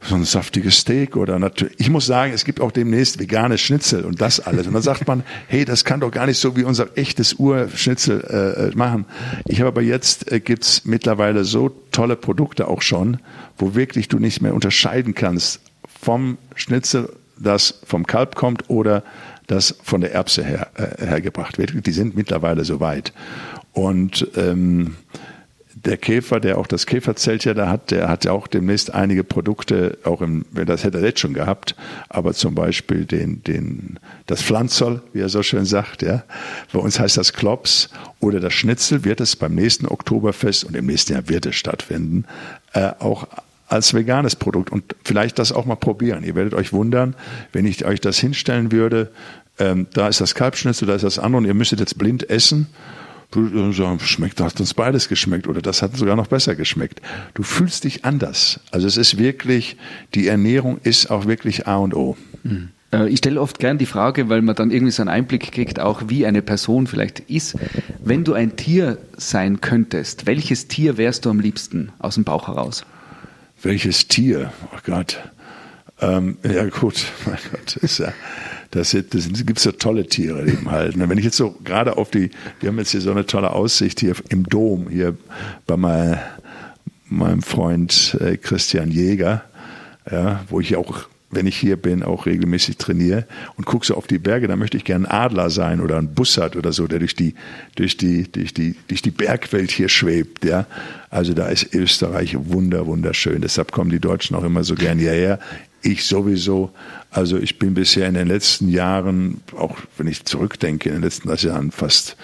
so 0.00 0.14
ein 0.14 0.24
saftiges 0.24 0.78
Steak 0.78 1.16
oder 1.16 1.38
natürlich. 1.38 1.74
Ich 1.78 1.90
muss 1.90 2.06
sagen, 2.06 2.32
es 2.32 2.44
gibt 2.44 2.60
auch 2.60 2.70
demnächst 2.70 3.18
veganes 3.18 3.60
Schnitzel 3.60 4.04
und 4.04 4.20
das 4.20 4.38
alles. 4.38 4.66
Und 4.66 4.74
dann 4.74 4.82
sagt 4.82 5.06
man, 5.08 5.24
hey, 5.48 5.64
das 5.64 5.84
kann 5.84 6.00
doch 6.00 6.10
gar 6.10 6.26
nicht 6.26 6.38
so 6.38 6.56
wie 6.56 6.64
unser 6.64 6.96
echtes 6.96 7.34
Urschnitzel 7.34 8.20
äh, 8.30 8.68
äh 8.68 8.76
machen. 8.76 9.06
Ich 9.46 9.60
habe 9.60 9.68
aber 9.68 9.82
jetzt 9.82 10.30
äh, 10.30 10.40
gibt's 10.40 10.84
mittlerweile 10.84 11.44
so 11.44 11.70
tolle 11.90 12.16
Produkte 12.16 12.68
auch 12.68 12.82
schon, 12.82 13.18
wo 13.56 13.74
wirklich 13.74 14.08
du 14.08 14.18
nicht 14.18 14.40
mehr 14.40 14.54
unterscheiden 14.54 15.14
kannst 15.14 15.60
vom 16.00 16.38
Schnitzel, 16.54 17.12
das 17.36 17.80
vom 17.84 18.06
Kalb 18.06 18.36
kommt 18.36 18.70
oder 18.70 19.02
das 19.48 19.74
von 19.82 20.00
der 20.00 20.12
Erbse 20.12 20.44
her, 20.44 20.68
äh, 20.74 21.06
hergebracht 21.06 21.58
wird. 21.58 21.86
Die 21.86 21.92
sind 21.92 22.14
mittlerweile 22.14 22.64
so 22.64 22.78
weit. 22.78 23.12
Und 23.72 24.28
ähm, 24.36 24.96
der 25.84 25.96
Käfer, 25.96 26.40
der 26.40 26.58
auch 26.58 26.66
das 26.66 26.86
Käferzelt 26.86 27.44
ja 27.44 27.54
da 27.54 27.68
hat, 27.68 27.90
der 27.90 28.08
hat 28.08 28.24
ja 28.24 28.32
auch 28.32 28.46
demnächst 28.46 28.94
einige 28.94 29.24
Produkte, 29.24 29.98
auch 30.04 30.20
im, 30.20 30.44
das 30.52 30.84
hätte 30.84 30.98
er 30.98 31.04
jetzt 31.04 31.20
schon 31.20 31.34
gehabt, 31.34 31.76
aber 32.08 32.34
zum 32.34 32.54
Beispiel 32.54 33.04
den, 33.04 33.42
den, 33.42 33.98
das 34.26 34.42
Pflanzol, 34.42 35.02
wie 35.12 35.20
er 35.20 35.28
so 35.28 35.42
schön 35.42 35.64
sagt, 35.64 36.02
ja. 36.02 36.24
Bei 36.72 36.80
uns 36.80 36.98
heißt 36.98 37.16
das 37.16 37.32
Klops 37.32 37.90
oder 38.20 38.40
das 38.40 38.54
Schnitzel 38.54 39.04
wird 39.04 39.20
es 39.20 39.36
beim 39.36 39.54
nächsten 39.54 39.86
Oktoberfest 39.86 40.64
und 40.64 40.76
im 40.76 40.86
nächsten 40.86 41.12
Jahr 41.12 41.28
wird 41.28 41.46
es 41.46 41.56
stattfinden, 41.56 42.24
äh, 42.72 42.92
auch 42.98 43.28
als 43.68 43.92
veganes 43.92 44.34
Produkt 44.34 44.70
und 44.70 44.96
vielleicht 45.04 45.38
das 45.38 45.52
auch 45.52 45.66
mal 45.66 45.76
probieren. 45.76 46.24
Ihr 46.24 46.34
werdet 46.34 46.54
euch 46.54 46.72
wundern, 46.72 47.14
wenn 47.52 47.66
ich 47.66 47.84
euch 47.84 48.00
das 48.00 48.18
hinstellen 48.18 48.72
würde, 48.72 49.10
ähm, 49.58 49.86
da 49.92 50.08
ist 50.08 50.20
das 50.20 50.34
Kalbschnitzel, 50.34 50.88
da 50.88 50.94
ist 50.94 51.04
das 51.04 51.18
andere 51.18 51.38
und 51.38 51.44
ihr 51.44 51.54
müsstet 51.54 51.80
jetzt 51.80 51.98
blind 51.98 52.28
essen 52.30 52.68
schmeckt, 54.00 54.40
hat 54.40 54.58
uns 54.60 54.74
beides 54.74 55.08
geschmeckt 55.08 55.46
oder 55.46 55.60
das 55.60 55.82
hat 55.82 55.96
sogar 55.96 56.16
noch 56.16 56.28
besser 56.28 56.54
geschmeckt. 56.54 57.02
Du 57.34 57.42
fühlst 57.42 57.84
dich 57.84 58.04
anders. 58.04 58.60
Also 58.70 58.86
es 58.86 58.96
ist 58.96 59.18
wirklich, 59.18 59.76
die 60.14 60.28
Ernährung 60.28 60.78
ist 60.82 61.10
auch 61.10 61.26
wirklich 61.26 61.66
A 61.66 61.76
und 61.76 61.94
O. 61.94 62.16
Mhm. 62.42 62.70
Ich 63.08 63.18
stelle 63.18 63.38
oft 63.38 63.58
gern 63.58 63.76
die 63.76 63.84
Frage, 63.84 64.30
weil 64.30 64.40
man 64.40 64.54
dann 64.54 64.70
irgendwie 64.70 64.92
so 64.92 65.02
einen 65.02 65.10
Einblick 65.10 65.52
kriegt, 65.52 65.78
auch 65.78 66.04
wie 66.06 66.24
eine 66.24 66.40
Person 66.40 66.86
vielleicht 66.86 67.20
ist. 67.20 67.54
Wenn 68.02 68.24
du 68.24 68.32
ein 68.32 68.56
Tier 68.56 68.96
sein 69.14 69.60
könntest, 69.60 70.26
welches 70.26 70.68
Tier 70.68 70.96
wärst 70.96 71.26
du 71.26 71.30
am 71.30 71.38
liebsten 71.38 71.92
aus 71.98 72.14
dem 72.14 72.24
Bauch 72.24 72.48
heraus? 72.48 72.86
Welches 73.62 74.08
Tier? 74.08 74.54
Oh 74.72 74.78
Gott. 74.86 75.18
Ähm, 76.00 76.38
ja 76.42 76.64
gut, 76.64 77.04
mein 77.26 77.38
Gott, 77.52 77.76
ist 77.76 77.98
ja 77.98 78.10
das, 78.70 78.96
das 79.10 79.28
gibt 79.46 79.58
so 79.58 79.72
tolle 79.72 80.06
Tiere 80.06 80.46
eben 80.46 80.70
halt. 80.70 80.94
Und 80.94 81.08
wenn 81.08 81.18
ich 81.18 81.24
jetzt 81.24 81.36
so 81.36 81.56
gerade 81.64 81.96
auf 81.96 82.10
die, 82.10 82.30
wir 82.60 82.68
haben 82.68 82.78
jetzt 82.78 82.90
hier 82.90 83.00
so 83.00 83.10
eine 83.10 83.26
tolle 83.26 83.50
Aussicht 83.50 84.00
hier 84.00 84.14
im 84.28 84.44
Dom, 84.44 84.88
hier 84.90 85.16
bei 85.66 85.76
mein, 85.76 86.18
meinem 87.08 87.42
Freund 87.42 88.16
äh, 88.20 88.36
Christian 88.36 88.90
Jäger, 88.90 89.44
ja, 90.10 90.44
wo 90.48 90.60
ich 90.60 90.76
auch 90.76 91.08
wenn 91.30 91.46
ich 91.46 91.56
hier 91.56 91.76
bin, 91.76 92.02
auch 92.02 92.26
regelmäßig 92.26 92.78
trainiere 92.78 93.26
und 93.56 93.66
gucke 93.66 93.84
so 93.84 93.94
auf 93.94 94.06
die 94.06 94.18
Berge, 94.18 94.48
dann 94.48 94.58
möchte 94.58 94.76
ich 94.76 94.84
gerne 94.84 95.10
ein 95.10 95.24
Adler 95.26 95.50
sein 95.50 95.80
oder 95.80 95.98
ein 95.98 96.14
Bussard 96.14 96.56
oder 96.56 96.72
so, 96.72 96.86
der 96.86 97.00
durch 97.00 97.14
die, 97.14 97.34
durch 97.76 97.96
die, 97.96 98.30
durch 98.30 98.54
die, 98.54 98.76
durch 98.88 99.02
die 99.02 99.10
Bergwelt 99.10 99.70
hier 99.70 99.88
schwebt, 99.88 100.44
ja. 100.44 100.66
Also 101.10 101.34
da 101.34 101.48
ist 101.48 101.74
Österreich 101.74 102.36
wunder, 102.38 102.86
wunderschön. 102.86 103.40
Deshalb 103.42 103.72
kommen 103.72 103.90
die 103.90 104.00
Deutschen 104.00 104.36
auch 104.36 104.44
immer 104.44 104.64
so 104.64 104.74
gern 104.74 104.98
hierher. 104.98 105.38
Ich 105.82 106.06
sowieso. 106.06 106.70
Also 107.10 107.38
ich 107.38 107.58
bin 107.58 107.74
bisher 107.74 108.08
in 108.08 108.14
den 108.14 108.28
letzten 108.28 108.68
Jahren, 108.68 109.40
auch 109.56 109.76
wenn 109.96 110.06
ich 110.06 110.24
zurückdenke, 110.24 110.88
in 110.88 110.96
den 110.96 111.02
letzten 111.02 111.34
Jahren 111.34 111.70
fast 111.70 112.16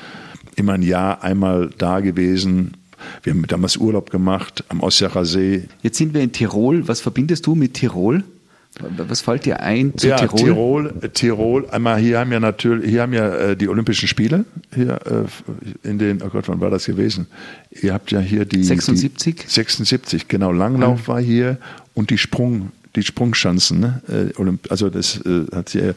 immer 0.56 0.74
ein 0.74 0.82
Jahr 0.82 1.22
einmal 1.22 1.70
da 1.78 2.00
gewesen. 2.00 2.76
Wir 3.22 3.32
haben 3.32 3.46
damals 3.46 3.76
Urlaub 3.76 4.10
gemacht 4.10 4.64
am 4.68 4.80
Osjacher 4.80 5.24
See. 5.24 5.64
Jetzt 5.82 5.98
sind 5.98 6.14
wir 6.14 6.22
in 6.22 6.32
Tirol. 6.32 6.88
Was 6.88 7.00
verbindest 7.00 7.46
du 7.46 7.54
mit 7.54 7.74
Tirol? 7.74 8.24
Was 8.80 9.20
fällt 9.20 9.44
dir 9.44 9.60
ein 9.60 9.96
zu 9.96 10.08
ja, 10.08 10.16
Tirol? 10.16 10.38
Tirol, 10.38 11.10
Tirol. 11.12 11.70
Einmal 11.70 11.98
hier 12.00 12.18
haben 12.18 12.32
ja 12.32 12.40
natürlich, 12.40 12.90
hier 12.90 13.02
haben 13.02 13.12
ja 13.12 13.32
äh, 13.32 13.56
die 13.56 13.68
Olympischen 13.68 14.08
Spiele 14.08 14.44
hier 14.74 14.98
äh, 15.06 15.88
in 15.88 15.98
den, 15.98 16.20
oh 16.22 16.28
Gott, 16.28 16.48
wann 16.48 16.60
war 16.60 16.70
das 16.70 16.86
gewesen? 16.86 17.28
Ihr 17.70 17.94
habt 17.94 18.10
ja 18.10 18.18
hier 18.18 18.44
die 18.44 18.64
76. 18.64 19.36
Die, 19.36 19.48
76, 19.48 20.26
genau. 20.26 20.50
Langlauf 20.50 21.06
war 21.06 21.20
hier 21.20 21.58
und 21.94 22.10
die 22.10 22.18
Sprung, 22.18 22.72
die 22.96 23.02
Sprungschanzen. 23.02 23.80
Ne? 23.80 24.32
Äh, 24.38 24.52
also 24.68 24.90
das 24.90 25.20
äh, 25.24 25.46
hat 25.54 25.68
sie, 25.68 25.80
äh, 25.80 25.94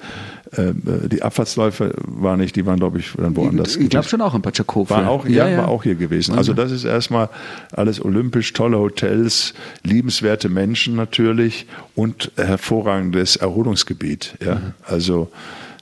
die 1.12 1.21
Abfahrtsläufe 1.21 1.93
waren 2.05 2.39
nicht, 2.39 2.55
die 2.55 2.65
waren 2.65 2.79
glaube 2.79 2.99
ich 2.99 3.13
dann 3.15 3.36
woanders. 3.36 3.75
Ich, 3.75 3.89
glaube 3.89 4.07
schon 4.07 4.21
auch 4.21 4.36
in 4.36 4.41
Pachakow. 4.41 4.89
War 4.89 5.10
auch, 5.10 5.27
ja, 5.27 5.47
ja, 5.47 5.60
war 5.60 5.67
auch 5.67 5.83
hier 5.83 5.95
gewesen. 5.95 6.36
Also 6.36 6.53
das 6.53 6.71
ist 6.71 6.83
erstmal 6.83 7.29
alles 7.71 8.03
olympisch, 8.03 8.53
tolle 8.53 8.77
Hotels, 8.79 9.53
liebenswerte 9.83 10.49
Menschen 10.49 10.95
natürlich 10.95 11.67
und 11.95 12.31
hervorragendes 12.36 13.36
Erholungsgebiet. 13.36 14.36
Ja, 14.43 14.55
mhm. 14.55 14.73
also 14.83 15.31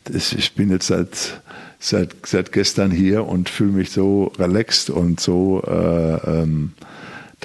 das, 0.06 0.34
ich 0.34 0.54
bin 0.54 0.69
jetzt 0.69 0.88
seit 0.88 1.41
seit 1.80 2.15
seit 2.25 2.51
gestern 2.51 2.91
hier 2.91 3.25
und 3.25 3.49
fühle 3.49 3.71
mich 3.71 3.91
so 3.91 4.32
relaxed 4.39 4.89
und 4.89 5.19
so 5.19 5.62
äh, 5.67 6.41
ähm, 6.41 6.73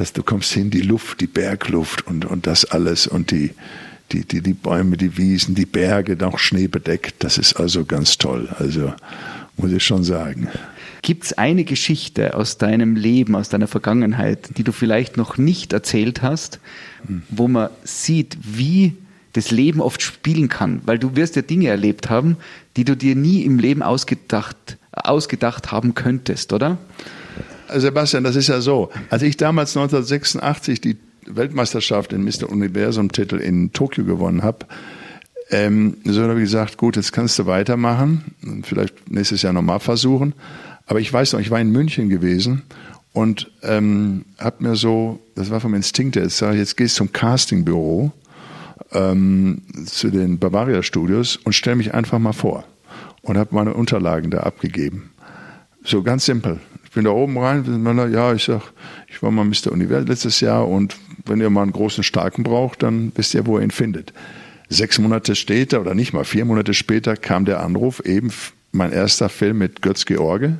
dass 0.01 0.15
du 0.15 0.23
kommst 0.23 0.51
hin, 0.53 0.71
die 0.71 0.81
Luft, 0.81 1.21
die 1.21 1.27
Bergluft 1.27 2.07
und, 2.07 2.25
und 2.25 2.47
das 2.47 2.65
alles 2.65 3.07
und 3.07 3.33
die, 3.33 3.51
die, 4.13 4.25
die, 4.25 4.41
die 4.41 4.55
Bäume, 4.55 4.97
die 4.97 5.19
Wiesen, 5.19 5.55
die 5.55 5.67
Berge, 5.67 6.17
noch 6.17 6.39
schneebedeckt. 6.39 7.17
Das 7.19 7.37
ist 7.37 7.53
also 7.53 7.85
ganz 7.85 8.17
toll. 8.17 8.49
Also 8.59 8.95
muss 9.59 9.73
ich 9.73 9.85
schon 9.85 10.03
sagen. 10.03 10.49
Gibt 11.03 11.25
es 11.25 11.35
eine 11.35 11.65
Geschichte 11.65 12.35
aus 12.35 12.57
deinem 12.57 12.97
Leben, 12.97 13.37
aus 13.37 13.51
deiner 13.51 13.67
Vergangenheit, 13.67 14.57
die 14.57 14.65
du 14.65 14.73
vielleicht 14.73 15.19
noch 15.19 15.37
nicht 15.37 15.75
erzählt 15.75 16.23
hast, 16.23 16.61
hm. 17.07 17.21
wo 17.29 17.47
man 17.47 17.69
sieht, 17.85 18.39
wie 18.41 18.97
das 19.35 19.51
Leben 19.51 19.83
oft 19.83 20.01
spielen 20.01 20.49
kann? 20.49 20.81
Weil 20.87 20.99
du 20.99 21.15
wirst 21.15 21.37
ja 21.37 21.43
Dinge 21.43 21.69
erlebt 21.69 22.09
haben, 22.09 22.39
die 22.79 22.85
du 22.85 22.97
dir 22.97 23.15
nie 23.17 23.43
im 23.43 23.59
Leben 23.59 23.83
ausgedacht, 23.83 24.79
ausgedacht 24.93 25.73
haben 25.73 25.93
könntest, 25.93 26.55
oder? 26.55 26.79
Sebastian, 27.77 28.25
das 28.25 28.37
ist 28.37 28.49
ja 28.49 28.61
so. 28.61 28.91
Als 29.11 29.23
ich 29.23 29.37
damals 29.37 29.77
1986 29.77 30.81
die 30.81 30.97
Weltmeisterschaft 31.27 32.13
in 32.13 32.25
Mr. 32.25 32.49
Universum-Titel 32.49 33.37
in 33.37 33.73
Tokio 33.73 34.05
gewonnen 34.05 34.43
habe, 34.43 34.67
ähm, 35.51 35.97
so 36.05 36.23
habe 36.23 36.35
ich 36.35 36.45
gesagt, 36.45 36.77
gut, 36.77 36.97
jetzt 36.97 37.13
kannst 37.13 37.39
du 37.39 37.47
weitermachen, 37.47 38.63
vielleicht 38.63 39.11
nächstes 39.11 39.43
Jahr 39.43 39.53
nochmal 39.53 39.81
versuchen. 39.81 40.35
Aber 40.87 41.01
ich 41.01 41.13
weiß 41.13 41.33
noch, 41.33 41.41
ich 41.41 41.51
war 41.51 41.61
in 41.61 41.71
München 41.71 42.09
gewesen 42.09 42.63
und 43.13 43.51
ähm, 43.63 44.25
habe 44.39 44.63
mir 44.63 44.77
so, 44.77 45.21
das 45.35 45.51
war 45.51 45.61
vom 45.61 45.75
Instinkt 45.75 46.17
jetzt, 46.17 46.39
sage 46.39 46.55
ich, 46.55 46.61
jetzt 46.61 46.77
gehst 46.77 46.97
du 46.97 47.05
zum 47.05 47.13
Castingbüro 47.13 48.13
ähm, 48.93 49.63
zu 49.87 50.11
den 50.11 50.39
Bavaria 50.39 50.83
Studios 50.83 51.37
und 51.37 51.53
stell 51.53 51.77
mich 51.77 51.95
einfach 51.95 52.19
mal 52.19 52.33
vor 52.33 52.65
und 53.23 53.37
habe 53.37 53.55
meine 53.55 53.75
Unterlagen 53.75 54.31
da 54.31 54.39
abgegeben. 54.41 55.11
So 55.83 56.03
ganz 56.03 56.25
simpel. 56.25 56.61
Ich 56.91 56.95
bin 56.97 57.05
da 57.05 57.13
oben 57.13 57.39
rein, 57.39 58.11
ja, 58.13 58.35
ich 58.35 58.43
sag, 58.43 58.63
ich 59.07 59.23
war 59.23 59.31
mal 59.31 59.45
Mr. 59.45 59.71
Univers 59.71 60.09
letztes 60.09 60.41
Jahr 60.41 60.67
und 60.67 60.97
wenn 61.25 61.41
ihr 61.41 61.49
mal 61.49 61.63
einen 61.63 61.73
großen 61.73 62.03
Starken 62.03 62.43
braucht, 62.43 62.83
dann 62.83 63.13
wisst 63.15 63.33
ihr, 63.33 63.47
wo 63.47 63.59
ihr 63.59 63.63
ihn 63.63 63.71
findet. 63.71 64.13
Sechs 64.69 64.99
Monate 64.99 65.37
später 65.37 65.81
oder 65.81 65.95
nicht 65.95 66.13
mal 66.13 66.25
vier 66.25 66.45
Monate 66.45 66.75
später 66.75 67.17
kam 67.17 67.45
der 67.45 67.63
Anruf, 67.63 68.01
eben 68.01 68.33
mein 68.73 68.91
erster 68.91 69.29
Film 69.29 69.59
mit 69.59 69.83
Götz 69.83 70.05
George, 70.05 70.57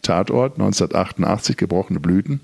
Tatort 0.00 0.54
1988, 0.54 1.58
gebrochene 1.58 2.00
Blüten. 2.00 2.40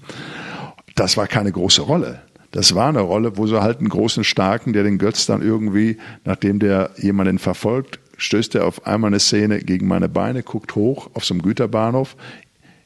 Das 0.95 1.17
war 1.17 1.27
keine 1.27 1.51
große 1.51 1.81
Rolle. 1.81 2.21
Das 2.51 2.75
war 2.75 2.91
eine 2.91 3.01
Rolle, 3.01 3.39
wo 3.39 3.47
so 3.47 3.63
halt 3.63 3.79
einen 3.79 3.89
großen 3.89 4.23
Starken, 4.23 4.75
der 4.75 4.83
den 4.83 4.99
Götz 4.99 5.25
dann 5.25 5.41
irgendwie, 5.41 5.97
nachdem 6.27 6.59
der 6.59 6.91
jemanden 6.99 7.39
verfolgt, 7.39 8.01
stößt 8.19 8.57
er 8.57 8.67
auf 8.67 8.87
einmal 8.87 9.09
eine 9.09 9.19
Szene 9.19 9.61
gegen 9.61 9.89
meine 9.89 10.11
Beine, 10.11 10.43
guckt 10.43 10.75
hoch 10.75 11.09
auf 11.15 11.25
so 11.25 11.33
einem 11.33 11.41
Güterbahnhof. 11.41 12.17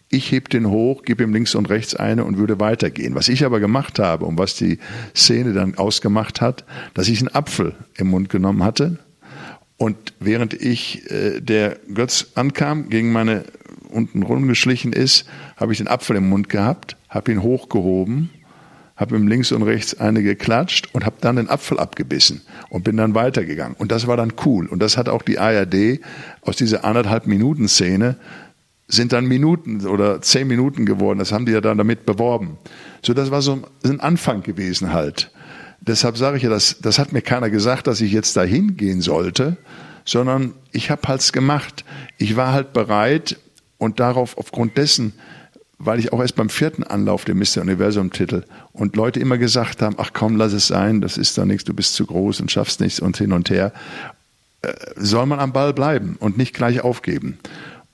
Ich 0.09 0.31
heb 0.31 0.49
den 0.51 0.69
hoch, 0.69 1.03
gebe 1.03 1.25
ihm 1.25 1.33
links 1.33 1.55
und 1.55 1.69
rechts 1.71 1.95
eine 1.95 2.25
und 2.25 2.39
würde 2.39 2.61
weitergehen. 2.61 3.15
Was 3.15 3.29
ich 3.29 3.45
aber 3.45 3.59
gemacht 3.59 3.99
habe 3.99 4.27
und 4.27 4.39
was 4.39 4.55
die 4.55 4.79
Szene 5.15 5.53
dann 5.53 5.77
ausgemacht 5.77 6.41
hat, 6.41 6.65
dass 6.95 7.09
ich 7.09 7.21
einen 7.21 7.35
Apfel 7.35 7.75
im 7.97 8.09
Mund 8.09 8.29
genommen 8.29 8.63
hatte 8.63 8.99
und 9.77 10.15
während 10.21 10.55
ich 10.55 11.11
äh, 11.11 11.41
der 11.41 11.79
Götz 11.93 12.29
ankam, 12.35 12.89
gegen 12.91 13.13
meine 13.13 13.45
unten 13.89 14.23
rumgeschlichen 14.23 14.93
ist, 14.93 15.27
habe 15.57 15.73
ich 15.73 15.79
den 15.79 15.89
Apfel 15.89 16.17
im 16.17 16.29
Mund 16.29 16.49
gehabt, 16.49 16.97
habe 17.09 17.33
ihn 17.33 17.43
hochgehoben 17.43 18.31
habe 18.97 19.17
ihm 19.17 19.27
links 19.27 19.51
und 19.51 19.63
rechts 19.63 19.99
eine 19.99 20.23
geklatscht 20.23 20.89
und 20.93 21.05
habe 21.05 21.17
dann 21.21 21.37
den 21.37 21.51
Apfel 21.51 21.79
abgebissen 21.79 22.43
und 22.69 22.85
bin 22.85 22.97
dann 22.97 23.15
weitergegangen. 23.15 23.77
Und 23.77 23.91
das 23.91 24.07
war 24.07 24.17
dann 24.17 24.35
cool. 24.45 24.67
Und 24.67 24.81
das 24.81 24.97
hat 24.97 25.09
auch 25.09 25.23
die 25.23 25.39
ARD 25.39 26.01
aus 26.43 26.57
dieser 26.57 26.85
anderthalb 26.85 27.27
Minuten 27.27 27.67
Szene 27.67 28.17
sind 28.87 29.13
dann 29.13 29.27
Minuten 29.27 29.87
oder 29.87 30.21
zehn 30.21 30.47
Minuten 30.47 30.85
geworden. 30.87 31.19
Das 31.19 31.33
haben 31.33 31.47
die 31.47 31.53
ja 31.53 31.61
dann 31.61 31.79
damit 31.79 32.07
beworben. 32.07 32.59
So, 33.03 33.15
das 33.15 33.31
war 33.31 33.43
so 33.43 33.63
ein 33.85 34.01
Anfang 34.01 34.43
gewesen 34.43 34.93
halt. 34.93 35.31
Deshalb 35.81 36.17
sage 36.17 36.37
ich 36.37 36.43
ja, 36.43 36.51
das, 36.51 36.79
das 36.81 36.99
hat 36.99 37.13
mir 37.13 37.23
keiner 37.23 37.51
gesagt, 37.51 37.87
dass 37.87 38.01
ich 38.01 38.13
jetzt 38.13 38.37
dahin 38.37 38.77
gehen 38.77 39.01
sollte, 39.01 39.57
sondern 40.05 40.55
ich 40.73 40.91
habe 40.91 41.09
halt's 41.09 41.33
gemacht. 41.33 41.85
Ich 42.19 42.37
war 42.37 42.53
halt 42.53 42.73
bereit 42.73 43.39
und 43.79 44.01
darauf 44.01 44.39
aufgrund 44.39 44.77
dessen 44.77 45.15
weil 45.79 45.99
ich 45.99 46.13
auch 46.13 46.21
erst 46.21 46.37
beim 46.37 46.49
vierten 46.49 46.83
Anlauf 46.85 47.25
den 47.25 47.39
Mr. 47.39 47.61
Universum-Titel 47.61 48.45
und 48.73 48.97
Leute 48.97 49.21
immer 49.21 49.39
gesagt 49.39 49.83
haben, 49.83 49.97
ach 49.99 50.11
komm, 50.13 50.37
lass 50.37 50.53
es 50.53 50.67
sein, 50.67 51.01
das 51.01 51.19
ist 51.19 51.37
doch 51.37 51.45
nichts, 51.45 51.65
du 51.65 51.75
bist 51.75 51.95
zu 51.95 52.07
groß 52.07 52.41
und 52.41 52.51
schaffst 52.51 52.81
nichts 52.81 53.01
und 53.01 53.17
hin 53.17 53.33
und 53.33 53.51
her, 53.51 53.73
äh, 54.63 54.73
soll 54.97 55.27
man 55.27 55.41
am 55.41 55.53
Ball 55.53 55.73
bleiben 55.73 56.17
und 56.19 56.39
nicht 56.39 56.55
gleich 56.55 56.81
aufgeben. 56.83 57.39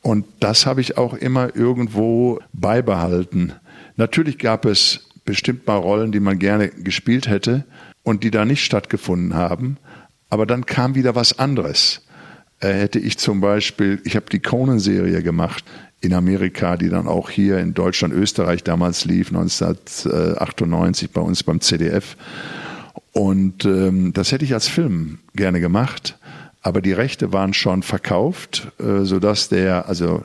Und 0.02 0.26
das 0.40 0.66
habe 0.66 0.80
ich 0.80 0.96
auch 0.96 1.14
immer 1.14 1.54
irgendwo 1.54 2.40
beibehalten. 2.52 3.52
Natürlich 3.96 4.38
gab 4.38 4.64
es 4.64 5.08
bestimmt 5.24 5.66
mal 5.66 5.76
Rollen, 5.76 6.12
die 6.12 6.20
man 6.20 6.38
gerne 6.38 6.68
gespielt 6.68 7.28
hätte 7.28 7.64
und 8.02 8.24
die 8.24 8.30
da 8.30 8.44
nicht 8.44 8.64
stattgefunden 8.64 9.34
haben, 9.34 9.76
aber 10.30 10.46
dann 10.46 10.64
kam 10.64 10.94
wieder 10.94 11.14
was 11.14 11.38
anderes. 11.38 12.02
Äh, 12.60 12.72
hätte 12.72 12.98
ich 12.98 13.18
zum 13.18 13.40
Beispiel, 13.40 14.00
ich 14.04 14.16
habe 14.16 14.26
die 14.30 14.40
Conan-Serie 14.40 15.22
gemacht 15.22 15.64
in 16.00 16.14
Amerika, 16.14 16.76
die 16.76 16.88
dann 16.88 17.06
auch 17.06 17.28
hier 17.28 17.58
in 17.58 17.74
Deutschland, 17.74 18.14
Österreich 18.14 18.64
damals 18.64 19.04
lief, 19.04 19.28
1998 19.28 21.10
bei 21.10 21.20
uns 21.20 21.42
beim 21.42 21.60
CDF. 21.60 22.16
Und 23.12 23.64
ähm, 23.64 24.12
das 24.12 24.32
hätte 24.32 24.44
ich 24.44 24.54
als 24.54 24.68
Film 24.68 25.18
gerne 25.34 25.60
gemacht, 25.60 26.18
aber 26.62 26.82
die 26.82 26.92
Rechte 26.92 27.32
waren 27.32 27.54
schon 27.54 27.82
verkauft, 27.82 28.72
äh, 28.78 29.04
sodass 29.04 29.48
der, 29.48 29.88
also 29.88 30.22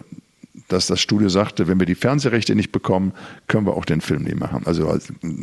dass 0.67 0.87
das 0.87 0.99
Studio 0.99 1.29
sagte, 1.29 1.67
wenn 1.67 1.79
wir 1.79 1.85
die 1.85 1.95
Fernsehrechte 1.95 2.55
nicht 2.55 2.71
bekommen, 2.71 3.13
können 3.47 3.67
wir 3.67 3.75
auch 3.75 3.85
den 3.85 4.01
Film 4.01 4.23
nicht 4.23 4.39
machen. 4.39 4.63
Also, 4.65 4.97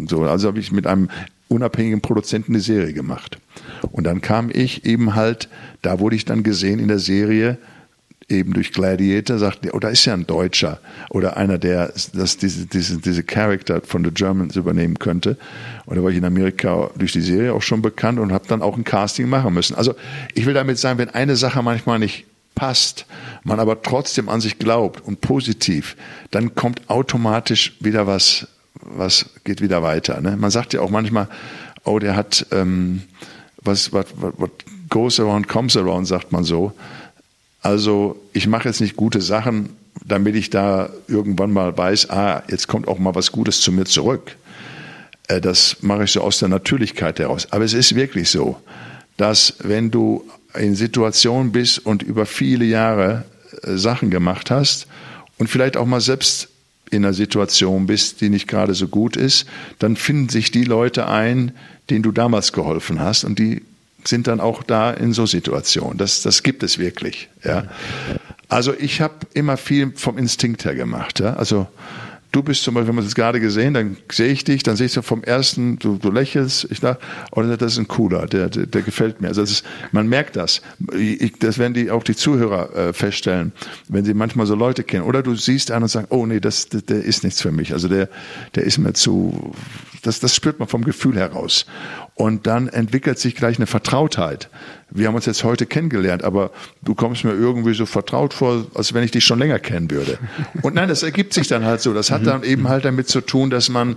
so, 0.08 0.22
also 0.22 0.48
habe 0.48 0.58
ich 0.58 0.72
mit 0.72 0.86
einem 0.86 1.08
unabhängigen 1.48 2.00
Produzenten 2.00 2.54
die 2.54 2.60
Serie 2.60 2.92
gemacht. 2.92 3.38
Und 3.92 4.04
dann 4.04 4.20
kam 4.20 4.50
ich 4.52 4.84
eben 4.84 5.14
halt, 5.14 5.48
da 5.82 6.00
wurde 6.00 6.16
ich 6.16 6.24
dann 6.24 6.42
gesehen 6.42 6.78
in 6.78 6.88
der 6.88 6.98
Serie, 6.98 7.58
eben 8.28 8.52
durch 8.52 8.72
Gladiator 8.72 9.38
sagt, 9.38 9.66
oh, 9.72 9.78
da 9.78 9.88
ist 9.88 10.04
ja 10.04 10.14
ein 10.14 10.26
Deutscher 10.26 10.80
oder 11.10 11.36
einer, 11.36 11.58
der 11.58 11.92
das, 12.14 12.36
diese, 12.36 12.66
diese, 12.66 12.98
diese 12.98 13.22
Charakter 13.22 13.80
von 13.82 14.04
The 14.04 14.10
Germans 14.10 14.56
übernehmen 14.56 14.98
könnte. 14.98 15.36
Und 15.86 15.96
da 15.96 16.02
war 16.02 16.10
ich 16.10 16.16
in 16.16 16.24
Amerika 16.24 16.90
durch 16.96 17.12
die 17.12 17.20
Serie 17.20 17.52
auch 17.52 17.62
schon 17.62 17.82
bekannt 17.82 18.18
und 18.18 18.32
habe 18.32 18.46
dann 18.48 18.62
auch 18.62 18.76
ein 18.76 18.84
Casting 18.84 19.28
machen 19.28 19.54
müssen. 19.54 19.74
Also 19.74 19.94
ich 20.34 20.46
will 20.46 20.54
damit 20.54 20.78
sagen, 20.78 20.98
wenn 20.98 21.10
eine 21.10 21.36
Sache 21.36 21.62
manchmal 21.62 21.98
nicht 21.98 22.26
passt, 22.54 23.06
man 23.44 23.60
aber 23.60 23.82
trotzdem 23.82 24.28
an 24.28 24.40
sich 24.40 24.58
glaubt 24.58 25.00
und 25.00 25.20
positiv, 25.20 25.96
dann 26.30 26.54
kommt 26.54 26.88
automatisch 26.90 27.76
wieder 27.80 28.06
was, 28.06 28.46
was 28.74 29.26
geht 29.44 29.60
wieder 29.60 29.82
weiter. 29.82 30.20
Ne? 30.20 30.36
Man 30.36 30.50
sagt 30.50 30.74
ja 30.74 30.80
auch 30.80 30.90
manchmal, 30.90 31.28
oh, 31.84 31.98
der 31.98 32.14
hat 32.14 32.46
ähm, 32.52 33.02
was, 33.62 33.92
was, 33.92 34.06
what 34.16 34.50
goes 34.88 35.18
around 35.18 35.48
comes 35.48 35.76
around, 35.76 36.06
sagt 36.06 36.32
man 36.32 36.44
so. 36.44 36.72
Also 37.62 38.20
ich 38.32 38.48
mache 38.48 38.68
jetzt 38.68 38.80
nicht 38.80 38.96
gute 38.96 39.20
Sachen, 39.20 39.70
damit 40.04 40.34
ich 40.34 40.50
da 40.50 40.90
irgendwann 41.06 41.52
mal 41.52 41.76
weiß, 41.76 42.10
ah, 42.10 42.42
jetzt 42.48 42.66
kommt 42.66 42.88
auch 42.88 42.98
mal 42.98 43.14
was 43.14 43.32
Gutes 43.32 43.60
zu 43.60 43.72
mir 43.72 43.84
zurück. 43.84 44.36
Äh, 45.28 45.40
das 45.40 45.76
mache 45.80 46.04
ich 46.04 46.12
so 46.12 46.20
aus 46.20 46.38
der 46.38 46.48
Natürlichkeit 46.48 47.18
heraus. 47.20 47.46
Aber 47.50 47.64
es 47.64 47.72
ist 47.72 47.94
wirklich 47.94 48.30
so, 48.30 48.56
dass 49.16 49.54
wenn 49.62 49.90
du 49.90 50.24
in 50.58 50.74
Situationen 50.74 51.52
bist 51.52 51.78
und 51.78 52.02
über 52.02 52.26
viele 52.26 52.64
Jahre 52.64 53.24
äh, 53.62 53.76
Sachen 53.76 54.10
gemacht 54.10 54.50
hast 54.50 54.88
und 55.38 55.48
vielleicht 55.48 55.76
auch 55.76 55.86
mal 55.86 56.00
selbst 56.00 56.48
in 56.90 57.04
einer 57.04 57.14
Situation 57.14 57.86
bist, 57.86 58.20
die 58.20 58.28
nicht 58.28 58.48
gerade 58.48 58.74
so 58.74 58.88
gut 58.88 59.16
ist, 59.16 59.46
dann 59.78 59.96
finden 59.96 60.28
sich 60.28 60.50
die 60.50 60.64
Leute 60.64 61.08
ein, 61.08 61.52
denen 61.88 62.02
du 62.02 62.12
damals 62.12 62.52
geholfen 62.52 63.00
hast 63.00 63.24
und 63.24 63.38
die 63.38 63.62
sind 64.04 64.26
dann 64.26 64.40
auch 64.40 64.62
da 64.62 64.90
in 64.90 65.12
so 65.12 65.26
Situationen. 65.26 65.98
Das, 65.98 66.22
das 66.22 66.42
gibt 66.42 66.62
es 66.62 66.78
wirklich. 66.78 67.28
Ja. 67.44 67.64
Also 68.48 68.74
ich 68.78 69.00
habe 69.00 69.14
immer 69.34 69.56
viel 69.56 69.92
vom 69.94 70.18
Instinkt 70.18 70.64
her 70.64 70.74
gemacht. 70.74 71.20
Ja. 71.20 71.34
Also 71.34 71.68
du 72.32 72.42
bist 72.42 72.64
zum 72.64 72.74
Beispiel, 72.74 72.88
wenn 72.88 72.96
man 72.96 73.04
es 73.04 73.14
gerade 73.14 73.40
gesehen, 73.40 73.74
dann 73.74 73.96
sehe 74.10 74.32
ich 74.32 74.42
dich, 74.42 74.62
dann 74.62 74.76
sehe 74.76 74.86
ich 74.86 74.92
so 74.92 75.02
vom 75.02 75.22
ersten, 75.22 75.78
du, 75.78 75.98
du 75.98 76.10
lächelst, 76.10 76.66
ich 76.70 76.80
dachte, 76.80 77.00
oh, 77.30 77.42
das 77.42 77.72
ist 77.72 77.78
ein 77.78 77.88
cooler, 77.88 78.26
der, 78.26 78.48
der, 78.48 78.66
der 78.66 78.82
gefällt 78.82 79.20
mir. 79.20 79.28
Also 79.28 79.42
ist, 79.42 79.64
man 79.92 80.08
merkt 80.08 80.36
das. 80.36 80.62
Ich, 80.98 81.34
das 81.38 81.58
werden 81.58 81.74
die 81.74 81.90
auch 81.90 82.02
die 82.02 82.16
Zuhörer 82.16 82.74
äh, 82.74 82.92
feststellen, 82.92 83.52
wenn 83.88 84.04
sie 84.04 84.14
manchmal 84.14 84.46
so 84.46 84.54
Leute 84.54 84.82
kennen. 84.82 85.04
Oder 85.04 85.22
du 85.22 85.34
siehst 85.34 85.70
einen 85.70 85.84
und 85.84 85.88
sagst, 85.88 86.10
oh 86.10 86.26
nee, 86.26 86.40
das, 86.40 86.68
der, 86.68 86.80
der 86.80 87.04
ist 87.04 87.22
nichts 87.22 87.40
für 87.40 87.52
mich. 87.52 87.72
Also 87.72 87.88
der, 87.88 88.08
der 88.54 88.64
ist 88.64 88.78
mir 88.78 88.94
zu, 88.94 89.54
das, 90.02 90.18
das 90.20 90.34
spürt 90.34 90.58
man 90.58 90.68
vom 90.68 90.84
Gefühl 90.84 91.16
heraus. 91.16 91.66
Und 92.14 92.46
dann 92.46 92.68
entwickelt 92.68 93.18
sich 93.18 93.34
gleich 93.34 93.56
eine 93.56 93.66
Vertrautheit. 93.66 94.50
Wir 94.90 95.08
haben 95.08 95.14
uns 95.14 95.24
jetzt 95.24 95.44
heute 95.44 95.64
kennengelernt, 95.64 96.24
aber 96.24 96.50
du 96.82 96.94
kommst 96.94 97.24
mir 97.24 97.32
irgendwie 97.32 97.72
so 97.72 97.86
vertraut 97.86 98.34
vor, 98.34 98.66
als 98.74 98.92
wenn 98.92 99.02
ich 99.02 99.10
dich 99.10 99.24
schon 99.24 99.38
länger 99.38 99.58
kennen 99.58 99.90
würde. 99.90 100.18
Und 100.60 100.74
nein, 100.74 100.88
das 100.88 101.02
ergibt 101.02 101.32
sich 101.32 101.48
dann 101.48 101.64
halt 101.64 101.80
so. 101.80 101.94
Das 101.94 102.10
hat 102.10 102.26
dann 102.26 102.42
eben 102.42 102.68
halt 102.68 102.84
damit 102.84 103.08
zu 103.08 103.22
tun, 103.22 103.48
dass 103.48 103.70
man 103.70 103.96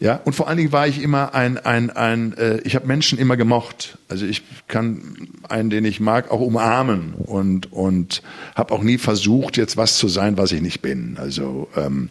ja, 0.00 0.20
und 0.24 0.34
vor 0.34 0.46
allen 0.46 0.58
Dingen 0.58 0.70
war 0.70 0.86
ich 0.86 1.02
immer 1.02 1.34
ein, 1.34 1.58
ein, 1.58 1.90
ein 1.90 2.32
äh, 2.34 2.60
ich 2.60 2.76
habe 2.76 2.86
Menschen 2.86 3.18
immer 3.18 3.36
gemocht. 3.36 3.98
Also 4.08 4.26
ich 4.26 4.42
kann 4.68 5.28
einen, 5.48 5.70
den 5.70 5.84
ich 5.84 5.98
mag, 5.98 6.30
auch 6.30 6.40
umarmen 6.40 7.14
und, 7.14 7.72
und 7.72 8.22
habe 8.54 8.74
auch 8.74 8.82
nie 8.84 8.98
versucht, 8.98 9.56
jetzt 9.56 9.76
was 9.76 9.98
zu 9.98 10.06
sein, 10.06 10.38
was 10.38 10.52
ich 10.52 10.62
nicht 10.62 10.82
bin. 10.82 11.16
Also 11.18 11.68
ähm, 11.76 12.10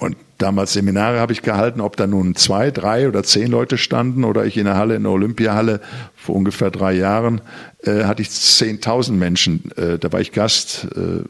und 0.00 0.16
damals 0.38 0.72
Seminare 0.72 1.20
habe 1.20 1.34
ich 1.34 1.42
gehalten, 1.42 1.82
ob 1.82 1.96
da 1.96 2.06
nun 2.06 2.34
zwei, 2.34 2.70
drei 2.70 3.06
oder 3.06 3.22
zehn 3.22 3.48
Leute 3.48 3.76
standen 3.76 4.24
oder 4.24 4.46
ich 4.46 4.56
in 4.56 4.64
der 4.64 4.76
Halle, 4.76 4.96
in 4.96 5.02
der 5.02 5.12
Olympiahalle 5.12 5.80
vor 6.16 6.34
ungefähr 6.34 6.70
drei 6.70 6.94
Jahren, 6.94 7.42
äh, 7.84 8.04
hatte 8.04 8.22
ich 8.22 8.30
zehntausend 8.30 9.18
Menschen. 9.18 9.70
Äh, 9.76 9.98
da 9.98 10.10
war 10.10 10.20
ich 10.20 10.32
Gast 10.32 10.88
äh, 10.96 11.22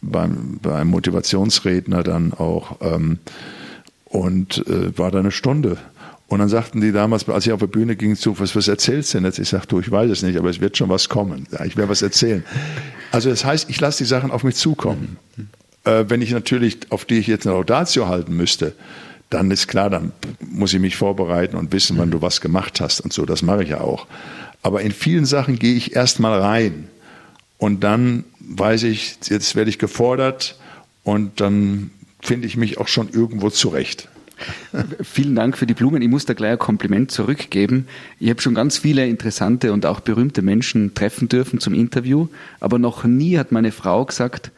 beim, 0.00 0.60
beim 0.62 0.86
Motivationsredner 0.86 2.04
dann 2.04 2.32
auch 2.32 2.76
ähm, 2.82 3.18
und 4.04 4.64
äh, 4.68 4.96
war 4.96 5.10
da 5.10 5.18
eine 5.18 5.32
Stunde. 5.32 5.76
Und 6.28 6.38
dann 6.38 6.48
sagten 6.48 6.80
die 6.80 6.92
damals, 6.92 7.28
als 7.28 7.46
ich 7.46 7.52
auf 7.52 7.60
der 7.60 7.66
Bühne 7.66 7.96
ging, 7.96 8.14
zu, 8.14 8.38
was, 8.38 8.54
was 8.54 8.68
erzählst 8.68 9.12
du 9.12 9.18
denn 9.18 9.24
jetzt? 9.24 9.40
Ich 9.40 9.48
sagte, 9.48 9.68
du, 9.68 9.80
ich 9.80 9.90
weiß 9.90 10.10
es 10.10 10.22
nicht, 10.22 10.38
aber 10.38 10.50
es 10.50 10.60
wird 10.60 10.76
schon 10.76 10.88
was 10.88 11.08
kommen. 11.08 11.48
Ja, 11.50 11.64
ich 11.64 11.76
werde 11.76 11.90
was 11.90 12.02
erzählen. 12.02 12.44
Also 13.10 13.28
das 13.28 13.44
heißt, 13.44 13.70
ich 13.70 13.80
lasse 13.80 13.98
die 13.98 14.08
Sachen 14.08 14.30
auf 14.30 14.44
mich 14.44 14.54
zukommen. 14.54 15.18
Äh, 15.86 16.10
wenn 16.10 16.20
ich 16.20 16.32
natürlich, 16.32 16.78
auf 16.90 17.04
die 17.04 17.18
ich 17.18 17.26
jetzt 17.28 17.46
eine 17.46 17.56
Laudatio 17.56 18.08
halten 18.08 18.36
müsste, 18.36 18.74
dann 19.30 19.50
ist 19.50 19.66
klar, 19.68 19.88
dann 19.88 20.12
muss 20.40 20.74
ich 20.74 20.80
mich 20.80 20.96
vorbereiten 20.96 21.56
und 21.56 21.72
wissen, 21.72 21.96
wann 21.98 22.10
du 22.10 22.22
was 22.22 22.40
gemacht 22.40 22.80
hast 22.80 23.00
und 23.00 23.12
so. 23.12 23.24
Das 23.24 23.42
mache 23.42 23.62
ich 23.62 23.70
ja 23.70 23.80
auch. 23.80 24.06
Aber 24.62 24.82
in 24.82 24.92
vielen 24.92 25.24
Sachen 25.24 25.58
gehe 25.58 25.74
ich 25.74 25.96
erstmal 25.96 26.40
rein 26.40 26.88
und 27.58 27.82
dann 27.82 28.24
weiß 28.40 28.84
ich, 28.84 29.18
jetzt 29.24 29.56
werde 29.56 29.70
ich 29.70 29.78
gefordert 29.78 30.58
und 31.02 31.40
dann 31.40 31.90
finde 32.20 32.46
ich 32.46 32.56
mich 32.56 32.78
auch 32.78 32.88
schon 32.88 33.08
irgendwo 33.10 33.50
zurecht. 33.50 34.08
Vielen 35.02 35.34
Dank 35.34 35.56
für 35.56 35.66
die 35.66 35.74
Blumen. 35.74 36.02
Ich 36.02 36.08
muss 36.08 36.26
da 36.26 36.34
gleich 36.34 36.52
ein 36.52 36.58
Kompliment 36.58 37.10
zurückgeben. 37.10 37.86
Ich 38.20 38.28
habe 38.28 38.42
schon 38.42 38.54
ganz 38.54 38.76
viele 38.76 39.06
interessante 39.06 39.72
und 39.72 39.86
auch 39.86 40.00
berühmte 40.00 40.42
Menschen 40.42 40.94
treffen 40.94 41.28
dürfen 41.28 41.58
zum 41.58 41.72
Interview, 41.72 42.28
aber 42.60 42.78
noch 42.78 43.04
nie 43.04 43.38
hat 43.38 43.52
meine 43.52 43.72
Frau 43.72 44.04
gesagt, 44.04 44.50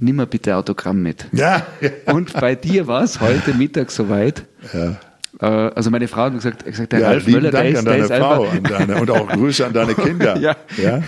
nimm 0.00 0.16
mal 0.16 0.26
bitte 0.26 0.56
Autogramm 0.56 1.02
mit. 1.02 1.26
Ja. 1.32 1.66
ja. 1.80 1.90
Und 2.12 2.32
bei 2.32 2.54
dir 2.54 2.86
war 2.86 3.04
es 3.04 3.20
heute 3.20 3.54
Mittag 3.54 3.90
soweit. 3.90 4.44
Ja. 4.72 4.96
Äh, 5.40 5.46
also 5.46 5.90
meine 5.90 6.08
Frau 6.08 6.22
hat 6.22 6.34
gesagt, 6.34 6.64
gesagt 6.64 6.92
der 6.92 7.00
Ja, 7.00 7.08
Ralf 7.08 7.26
Möller, 7.26 7.50
der 7.50 7.62
Dank 7.62 7.70
ist, 7.70 7.78
an 7.78 7.84
der 7.84 7.92
deine 7.94 8.04
ist 8.04 8.18
Frau 8.18 8.44
an 8.46 8.62
deine, 8.62 9.00
und 9.00 9.10
auch 9.10 9.28
Grüße 9.28 9.64
an 9.64 9.72
deine 9.72 9.94
Kinder. 9.94 10.36
ja. 10.40 10.56
Ja? 10.76 11.02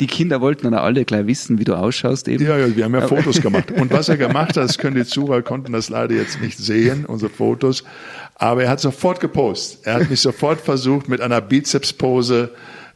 Die 0.00 0.06
Kinder 0.06 0.40
wollten 0.40 0.64
dann 0.64 0.74
alle 0.74 1.04
gleich 1.04 1.26
wissen, 1.26 1.58
wie 1.58 1.64
du 1.64 1.74
ausschaust 1.74 2.26
eben. 2.28 2.44
Ja, 2.44 2.56
ja, 2.56 2.74
wir 2.74 2.84
haben 2.84 2.94
ja 2.94 3.06
Fotos 3.06 3.40
gemacht. 3.42 3.70
Und 3.70 3.92
was 3.92 4.08
er 4.08 4.16
gemacht 4.16 4.56
hat, 4.56 4.64
das 4.64 4.78
können 4.78 4.96
die 4.96 5.04
Zuhörer, 5.04 5.42
konnten 5.42 5.72
das 5.72 5.88
leider 5.88 6.14
jetzt 6.14 6.40
nicht 6.40 6.58
sehen, 6.58 7.04
unsere 7.04 7.30
Fotos. 7.30 7.84
Aber 8.36 8.64
er 8.64 8.70
hat 8.70 8.80
sofort 8.80 9.20
gepostet. 9.20 9.80
Er 9.84 9.94
hat 9.94 10.10
mich 10.10 10.20
sofort 10.20 10.60
versucht, 10.60 11.08
mit 11.08 11.20
einer 11.20 11.40
Bizepspose 11.40 12.50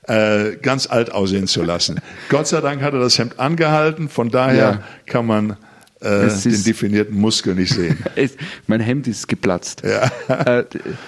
äh, 0.07 0.57
ganz 0.61 0.87
alt 0.89 1.13
aussehen 1.13 1.47
zu 1.47 1.63
lassen. 1.63 2.01
Gott 2.29 2.47
sei 2.47 2.61
Dank 2.61 2.83
hat 2.83 2.93
er 2.95 3.01
das 3.01 3.19
Hemd 3.19 3.39
angehalten, 3.39 4.09
von 4.09 4.31
daher 4.31 4.55
Ja. 4.57 4.83
kann 5.07 5.27
man 5.27 5.57
äh, 6.01 6.29
den 6.29 6.65
definierten 6.65 7.19
Muskel 7.19 7.55
nicht 7.55 7.73
sehen. 7.73 7.97
Es, 8.15 8.37
mein 8.67 8.81
Hemd 8.81 9.07
ist 9.09 9.27
geplatzt. 9.27 9.83
Äh, 9.83 10.65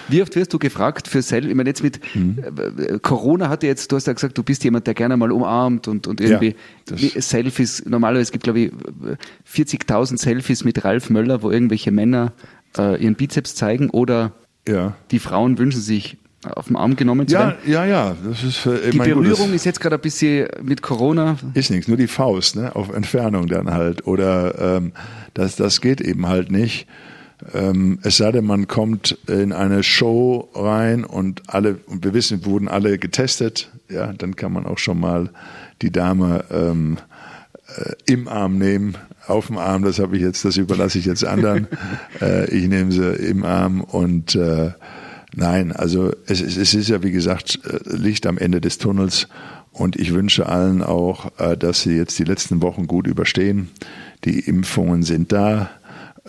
wie 0.07 0.23
oft 0.23 0.35
wirst 0.35 0.51
du 0.53 0.57
gefragt 0.57 1.07
für 1.07 1.21
Selfie? 1.21 1.49
Ich 1.49 1.55
meine, 1.55 1.69
jetzt 1.69 1.83
mit 1.83 1.99
Hm. 2.13 2.37
äh, 2.79 2.97
Corona 2.99 3.49
hat 3.49 3.61
ja 3.61 3.69
jetzt, 3.69 3.91
du 3.91 3.95
hast 3.95 4.07
ja 4.07 4.13
gesagt, 4.13 4.35
du 4.37 4.41
bist 4.41 4.63
jemand, 4.63 4.87
der 4.87 4.95
gerne 4.95 5.15
mal 5.15 5.31
umarmt 5.31 5.87
und, 5.87 6.07
und 6.07 6.19
irgendwie 6.19 6.55
Ja, 6.89 7.21
Selfies. 7.21 7.83
Normalerweise 7.85 8.31
gibt 8.31 8.45
glaube 8.45 8.59
ich 8.59 8.71
40.000 9.53 10.17
Selfies 10.17 10.63
mit 10.63 10.83
Ralf 10.83 11.09
Möller, 11.11 11.43
wo 11.43 11.51
irgendwelche 11.51 11.91
Männer 11.91 12.33
äh, 12.77 13.01
ihren 13.01 13.15
Bizeps 13.15 13.53
zeigen 13.55 13.89
oder 13.91 14.31
Ja. 14.67 14.95
die 15.11 15.19
Frauen 15.19 15.57
wünschen 15.59 15.81
sich 15.81 16.17
auf 16.55 16.67
den 16.67 16.75
Arm 16.75 16.95
genommen 16.95 17.27
zu 17.27 17.33
Ja, 17.35 17.47
werden. 17.47 17.57
ja, 17.65 17.85
ja. 17.85 18.15
Das 18.27 18.43
ist, 18.43 18.65
äh, 18.65 18.91
Die 18.91 18.97
Berührung 18.97 19.53
ist 19.53 19.65
jetzt 19.65 19.79
gerade 19.79 19.95
ein 19.95 20.01
bisschen 20.01 20.47
mit 20.61 20.81
Corona. 20.81 21.37
Ist 21.53 21.71
nichts, 21.71 21.87
nur 21.87 21.97
die 21.97 22.07
Faust, 22.07 22.55
ne? 22.55 22.75
Auf 22.75 22.93
Entfernung 22.93 23.47
dann 23.47 23.71
halt. 23.73 24.07
Oder 24.07 24.77
ähm, 24.77 24.91
das, 25.33 25.55
das 25.55 25.81
geht 25.81 26.01
eben 26.01 26.27
halt 26.27 26.51
nicht. 26.51 26.87
Ähm, 27.53 27.99
es 28.01 28.17
sei 28.17 28.31
denn, 28.31 28.45
man 28.45 28.67
kommt 28.67 29.17
in 29.27 29.53
eine 29.53 29.83
Show 29.83 30.49
rein 30.55 31.03
und 31.05 31.43
alle, 31.47 31.79
und 31.85 32.03
wir 32.03 32.13
wissen, 32.13 32.45
wurden 32.45 32.67
alle 32.67 32.97
getestet, 32.97 33.69
ja, 33.89 34.11
dann 34.13 34.35
kann 34.35 34.51
man 34.53 34.65
auch 34.65 34.79
schon 34.79 34.99
mal 34.99 35.29
die 35.83 35.91
Dame 35.91 36.45
ähm, 36.51 36.97
äh, 37.75 37.91
im 38.11 38.27
Arm 38.27 38.57
nehmen. 38.57 38.95
Auf 39.27 39.47
dem 39.47 39.57
Arm, 39.57 39.83
das 39.83 39.99
habe 39.99 40.15
ich 40.15 40.23
jetzt, 40.23 40.45
das 40.45 40.57
überlasse 40.57 40.97
ich 40.97 41.05
jetzt 41.05 41.25
anderen. 41.25 41.67
äh, 42.21 42.49
ich 42.49 42.67
nehme 42.67 42.91
sie 42.91 43.13
im 43.13 43.43
Arm 43.43 43.81
und 43.81 44.33
äh, 44.35 44.71
nein, 45.37 45.71
also 45.71 46.11
es, 46.25 46.41
es, 46.41 46.73
ist 46.73 46.89
ja 46.89 47.03
wie 47.03 47.11
gesagt 47.11 47.59
äh, 47.63 47.95
Licht 47.95 48.25
am 48.25 48.37
Ende 48.37 48.59
des 48.59 48.77
Tunnels 48.77 49.27
und 49.71 49.95
ich 49.95 50.13
wünsche 50.13 50.47
allen 50.47 50.81
auch, 50.81 51.31
äh, 51.39 51.55
dass 51.55 51.81
sie 51.81 51.95
jetzt 51.95 52.17
die 52.19 52.23
letzten 52.23 52.61
Wochen 52.61 52.87
gut 52.87 53.07
überstehen. 53.07 53.69
Die 54.25 54.39
Impfungen 54.39 55.03
sind 55.03 55.31
da. 55.31 55.69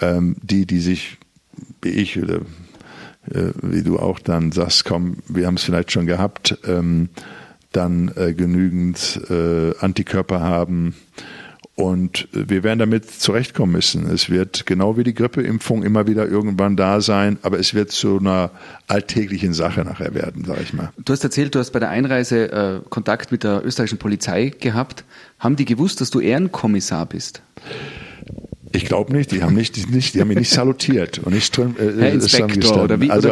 Ähm, 0.00 0.36
die, 0.42 0.66
die 0.66 0.78
sich 0.78 1.16
wie 1.82 1.88
ich 1.88 2.22
oder 2.22 2.42
äh, 3.30 3.52
wie 3.62 3.82
du 3.82 3.98
auch 3.98 4.20
dann 4.20 4.52
sagst, 4.52 4.84
komm, 4.84 5.16
wir 5.26 5.46
haben 5.46 5.56
es 5.56 5.64
vielleicht 5.64 5.90
schon 5.90 6.06
gehabt, 6.06 6.58
ähm, 6.66 7.08
dann 7.72 8.10
genügend 8.16 9.20
Antikörper 9.80 10.40
haben 10.40 10.94
und 11.78 12.28
äh, 12.34 12.48
wir 12.50 12.64
werden 12.64 12.80
damit 12.80 13.08
zurechtkommen 13.08 13.72
müssen. 13.72 14.10
Es 14.10 14.30
wird 14.30 14.66
genau 14.66 14.96
wie 14.96 15.04
die 15.04 15.14
Grippeimpfung 15.14 15.84
immer 15.84 16.06
wieder 16.06 16.26
irgendwann 16.26 16.76
da 16.76 17.00
sein, 17.00 17.38
aber 17.42 17.58
es 17.58 17.72
wird 17.72 17.92
zu 17.92 18.18
einer 18.18 18.50
alltäglichen 18.88 19.54
Sache 19.54 19.82
nachher 19.82 20.12
werden, 20.12 20.44
sag 20.44 20.60
ich 20.60 20.74
mal. 20.74 20.90
Du 20.98 21.12
hast 21.12 21.22
erzählt, 21.22 21.54
du 21.54 21.60
hast 21.60 21.70
bei 21.70 21.78
der 21.78 21.90
Einreise 21.90 22.50
äh, 22.50 22.80
Kontakt 22.88 23.30
mit 23.30 23.44
der 23.44 23.64
österreichischen 23.64 23.98
Polizei 23.98 24.52
gehabt. 24.58 25.04
Haben 25.38 25.54
die 25.54 25.64
gewusst, 25.64 26.00
dass 26.00 26.10
du 26.10 26.18
Ehrenkommissar 26.18 27.06
bist? 27.06 27.42
Ich 28.72 28.84
glaube 28.84 29.12
nicht, 29.12 29.32
die 29.32 29.42
haben 29.42 29.54
nicht, 29.54 29.76
die, 29.76 29.86
nicht, 29.86 30.14
die 30.14 30.20
haben 30.20 30.28
mich 30.28 30.38
nicht 30.38 30.50
salutiert 30.50 31.18
und 31.20 31.34
nicht 31.34 31.56
drin. 31.56 31.74
Äh, 31.78 31.82
Herr 32.00 32.12
ist 32.12 32.24
Inspektor, 32.34 32.84
oder 32.84 33.00
wie- 33.00 33.10
Also 33.10 33.28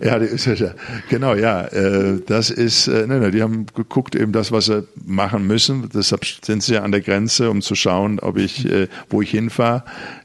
ja, 0.00 0.74
genau, 1.08 1.34
ja, 1.34 1.66
äh, 1.66 2.20
das 2.26 2.50
ist, 2.50 2.88
äh, 2.88 3.06
ne, 3.06 3.20
ne, 3.20 3.30
die 3.30 3.42
haben 3.42 3.66
geguckt 3.74 4.14
eben 4.14 4.32
das, 4.32 4.52
was 4.52 4.66
sie 4.66 4.86
machen 5.04 5.46
müssen. 5.46 5.88
Deshalb 5.94 6.24
sind 6.42 6.62
sie 6.62 6.74
ja 6.74 6.82
an 6.82 6.92
der 6.92 7.00
Grenze, 7.00 7.50
um 7.50 7.60
zu 7.62 7.74
schauen, 7.74 8.18
ob 8.20 8.38
ich, 8.38 8.64
äh, 8.70 8.88
wo 9.10 9.22
ich 9.22 9.30
hinfahre. 9.30 9.84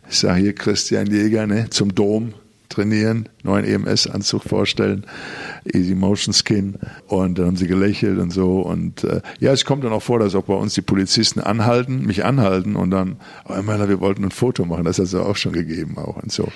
Ich 0.09 0.17
sage 0.19 0.41
hier 0.41 0.53
Christian 0.53 1.07
Jäger, 1.07 1.47
ne, 1.47 1.69
zum 1.69 1.93
Dom 1.95 2.33
trainieren, 2.73 3.29
neuen 3.43 3.65
EMS-Anzug 3.65 4.43
vorstellen, 4.43 5.05
Easy 5.65 5.95
Motion 5.95 6.33
Skin 6.33 6.75
und 7.07 7.37
dann 7.37 7.47
haben 7.47 7.55
sie 7.55 7.67
gelächelt 7.67 8.19
und 8.19 8.31
so 8.31 8.61
und 8.61 9.03
äh, 9.03 9.21
ja, 9.39 9.51
es 9.51 9.65
kommt 9.65 9.83
dann 9.83 9.93
auch 9.93 10.01
vor, 10.01 10.19
dass 10.19 10.35
auch 10.35 10.43
bei 10.43 10.53
uns 10.53 10.73
die 10.73 10.81
Polizisten 10.81 11.39
anhalten, 11.39 12.05
mich 12.05 12.25
anhalten 12.25 12.75
und 12.75 12.91
dann, 12.91 13.17
oh, 13.45 13.61
Möller, 13.61 13.89
wir 13.89 13.99
wollten 13.99 14.23
ein 14.23 14.31
Foto 14.31 14.65
machen, 14.65 14.83
das 14.83 14.97
hat 14.97 15.05
es 15.05 15.15
auch 15.15 15.35
schon 15.35 15.53
gegeben 15.53 15.97
auch 15.97 16.21
und 16.21 16.31
so. 16.31 16.49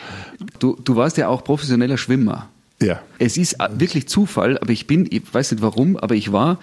Du, 0.60 0.78
du 0.84 0.96
warst 0.96 1.18
ja 1.18 1.28
auch 1.28 1.44
professioneller 1.44 1.98
Schwimmer. 1.98 2.50
Ja. 2.82 3.02
Es 3.18 3.38
ist 3.38 3.58
wirklich 3.76 4.08
Zufall, 4.08 4.58
aber 4.60 4.72
ich 4.72 4.88
bin, 4.88 5.08
ich 5.10 5.34
weiß 5.34 5.52
nicht 5.52 5.62
warum, 5.64 5.98
aber 5.98 6.16
ich 6.16 6.32
war 6.32 6.60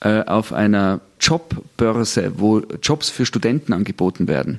äh, 0.00 0.22
auf 0.22 0.52
einer 0.52 1.00
Jobbörse, 1.20 2.32
wo 2.36 2.60
Jobs 2.82 3.10
für 3.10 3.26
Studenten 3.26 3.72
angeboten 3.72 4.28
werden. 4.28 4.58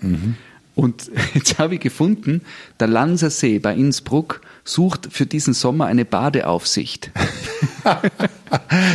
Und 0.79 1.11
jetzt 1.33 1.59
habe 1.59 1.75
ich 1.75 1.81
gefunden, 1.81 2.41
der 2.79 2.87
Lanser 2.87 3.29
See 3.29 3.59
bei 3.59 3.73
Innsbruck 3.75 4.41
sucht 4.63 5.07
für 5.11 5.25
diesen 5.25 5.53
Sommer 5.53 5.85
eine 5.87 6.05
Badeaufsicht. 6.05 7.11
da 7.83 8.01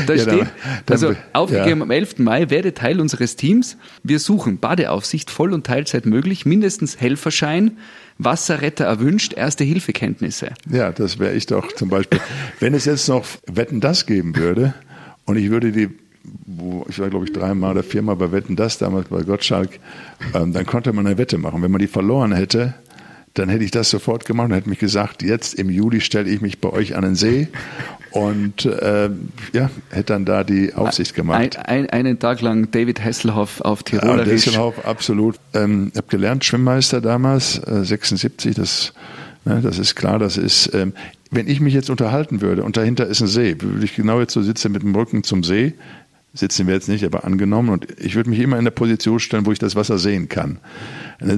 Ja, 0.09 0.19
steht, 0.19 0.27
dann- 0.29 0.39
dann- 0.39 0.49
also 0.87 1.15
aufgegeben 1.33 1.79
ja. 1.81 1.85
am 1.85 1.91
11. 1.91 2.19
Mai, 2.19 2.51
werde 2.51 2.75
Teil 2.75 3.01
unseres 3.01 3.37
Teams. 3.37 3.77
Wir 4.03 4.19
suchen 4.19 4.59
Badeaufsicht, 4.59 5.31
Voll- 5.31 5.53
und 5.53 5.67
Teilzeit 5.67 6.07
möglich, 6.07 6.47
mindestens 6.47 7.01
Helferschein, 7.01 7.79
Wasserretter 8.19 8.85
erwünscht, 8.85 9.33
erste 9.35 9.65
Hilfekenntnisse. 9.65 10.51
Ja, 10.71 10.93
das 10.93 11.19
wäre 11.19 11.35
ich 11.35 11.47
doch 11.47 11.73
zum 11.73 11.89
Beispiel. 11.89 12.21
Wenn 12.61 12.75
es 12.75 12.85
jetzt 12.85 13.09
noch 13.09 13.25
Wetten 13.47 13.81
das 13.81 14.07
geben 14.07 14.37
würde 14.37 14.75
und 15.25 15.37
ich 15.37 15.51
würde 15.51 15.73
die, 15.73 15.89
wo, 16.47 16.87
ich 16.89 16.99
war 16.99 17.11
glaube 17.11 17.27
ich 17.27 17.33
dreimal 17.33 17.73
oder 17.73 17.83
viermal 17.83 18.17
bei 18.17 18.33
Wetten 18.33 18.57
das 18.57 18.79
damals 18.79 19.09
bei 19.09 19.23
Gottschalk, 19.23 19.79
ähm, 20.35 20.53
dann 20.53 20.67
konnte 20.67 20.93
man 20.93 21.07
eine 21.07 21.19
Wette 21.19 21.39
machen. 21.39 21.63
Wenn 21.63 21.71
man 21.71 21.81
die 21.81 21.87
verloren 21.87 22.33
hätte, 22.33 22.75
dann 23.35 23.49
hätte 23.49 23.65
ich 23.65 23.73
das 23.73 23.91
sofort 23.91 24.25
gemacht 24.25 24.49
und 24.49 24.55
hätte 24.55 24.69
mich 24.69 24.79
gesagt, 24.79 25.23
jetzt 25.23 25.55
im 25.55 25.69
Juli 25.69 26.01
stelle 26.01 26.31
ich 26.31 26.41
mich 26.41 26.61
bei 26.61 26.71
euch 26.71 26.97
an 26.97 27.03
den 27.03 27.15
See 27.17 27.49
und 28.13 28.69
ähm, 28.81 29.31
ja, 29.53 29.71
hätte 29.91 30.13
dann 30.13 30.25
da 30.25 30.45
die 30.45 30.73
Aufsicht 30.73 31.15
gemacht. 31.15 31.59
Ein, 31.59 31.87
ein, 31.87 31.91
einen 31.91 32.19
Tag 32.21 32.41
lang 32.43 32.71
David 32.71 33.05
Hasselhoff 33.05 33.61
auf 33.61 33.81
Ja, 33.91 33.99
Tirolerisch. 33.99 34.45
Desselhoff, 34.45 34.85
absolut. 34.87 35.37
Ähm, 35.53 35.91
ich 35.93 35.99
habe 35.99 36.07
gelernt, 36.09 36.45
Schwimmmeister 36.45 37.01
damals, 37.01 37.59
äh, 37.59 37.85
76, 37.85 38.55
das, 38.55 38.93
ne, 39.45 39.61
das 39.61 39.81
ist 39.81 39.97
klar, 39.97 40.21
das 40.21 40.37
ist, 40.37 40.73
ähm, 40.73 40.93
wenn 41.33 41.49
ich 41.49 41.59
mich 41.59 41.75
jetzt 41.75 41.91
unterhalten 41.91 42.41
würde 42.41 42.63
und 42.63 42.77
dahinter 42.77 43.09
ist 43.09 43.21
ein 43.21 43.27
See, 43.27 43.57
würde 43.61 43.85
ich 43.85 43.97
genau 43.97 44.21
jetzt 44.21 44.33
so 44.33 44.43
sitzen 44.43 44.71
mit 44.71 44.83
dem 44.83 44.95
Rücken 44.95 45.25
zum 45.25 45.43
See, 45.43 45.75
sitzen 46.35 46.67
wir 46.67 46.75
jetzt 46.75 46.89
nicht, 46.89 47.05
aber 47.05 47.25
angenommen 47.25 47.71
und 47.71 47.87
ich 47.99 48.17
würde 48.17 48.29
mich 48.29 48.41
immer 48.41 48.59
in 48.59 48.65
der 48.65 48.73
Position 48.73 49.21
stellen, 49.21 49.47
wo 49.47 49.53
ich 49.53 49.59
das 49.59 49.77
Wasser 49.77 49.99
sehen 49.99 50.29
kann. 50.29 50.59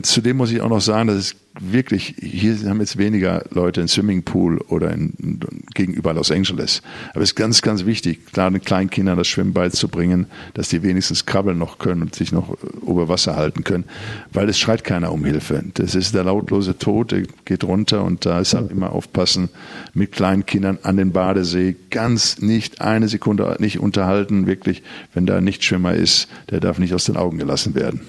Zudem 0.03 0.37
muss 0.39 0.51
ich 0.51 0.61
auch 0.61 0.69
noch 0.69 0.81
sagen, 0.81 1.09
dass 1.09 1.17
es 1.17 1.37
wirklich, 1.61 2.17
hier 2.21 2.57
haben 2.69 2.81
jetzt 2.81 2.99
weniger 2.99 3.45
Leute 3.51 3.81
einen 3.81 3.89
Swimmingpool 3.89 4.59
oder 4.69 4.91
in, 4.91 5.41
gegenüber 5.75 6.13
Los 6.13 6.31
Angeles. 6.31 6.83
Aber 7.11 7.23
es 7.23 7.31
ist 7.31 7.37
ganz, 7.37 7.63
ganz 7.63 7.87
wichtig, 7.87 8.27
klar 8.33 8.51
den 8.51 8.61
kleinen 8.61 8.91
Kindern 8.91 9.17
das 9.17 9.29
Schwimmen 9.29 9.53
beizubringen, 9.53 10.27
dass 10.55 10.69
die 10.69 10.83
wenigstens 10.83 11.25
krabbeln 11.25 11.59
noch 11.59 11.79
können 11.79 12.03
und 12.03 12.15
sich 12.15 12.33
noch 12.33 12.57
über 12.83 13.09
Wasser 13.09 13.37
halten 13.37 13.65
können, 13.65 13.85
weil 14.33 14.49
es 14.49 14.59
schreit 14.59 14.85
keiner 14.85 15.13
um 15.13 15.25
Hilfe. 15.25 15.63
Das 15.75 15.95
ist 15.95 16.15
der 16.15 16.25
lautlose 16.25 16.79
Tod, 16.79 17.13
der 17.13 17.23
geht 17.45 17.65
runter 17.65 18.05
und 18.05 18.27
da 18.27 18.41
ist 18.41 18.55
halt 18.55 18.71
immer 18.71 18.93
aufpassen 18.93 19.49
mit 19.95 20.13
kleinen 20.13 20.47
Kindern 20.47 20.79
an 20.83 20.97
den 20.97 21.13
Badesee, 21.13 21.77
ganz 21.91 22.39
nicht 22.39 22.81
eine 22.81 23.09
Sekunde 23.09 23.57
nicht 23.61 23.79
unterhalten, 23.79 24.47
wirklich, 24.47 24.83
wenn 25.15 25.27
da 25.27 25.37
ein 25.37 25.45
Nichtschwimmer 25.45 25.95
ist, 25.95 26.29
der 26.51 26.61
darf 26.61 26.79
nicht 26.79 26.93
aus 26.93 27.05
den 27.05 27.17
Augen 27.17 27.39
gelassen 27.39 27.75
werden. 27.75 28.01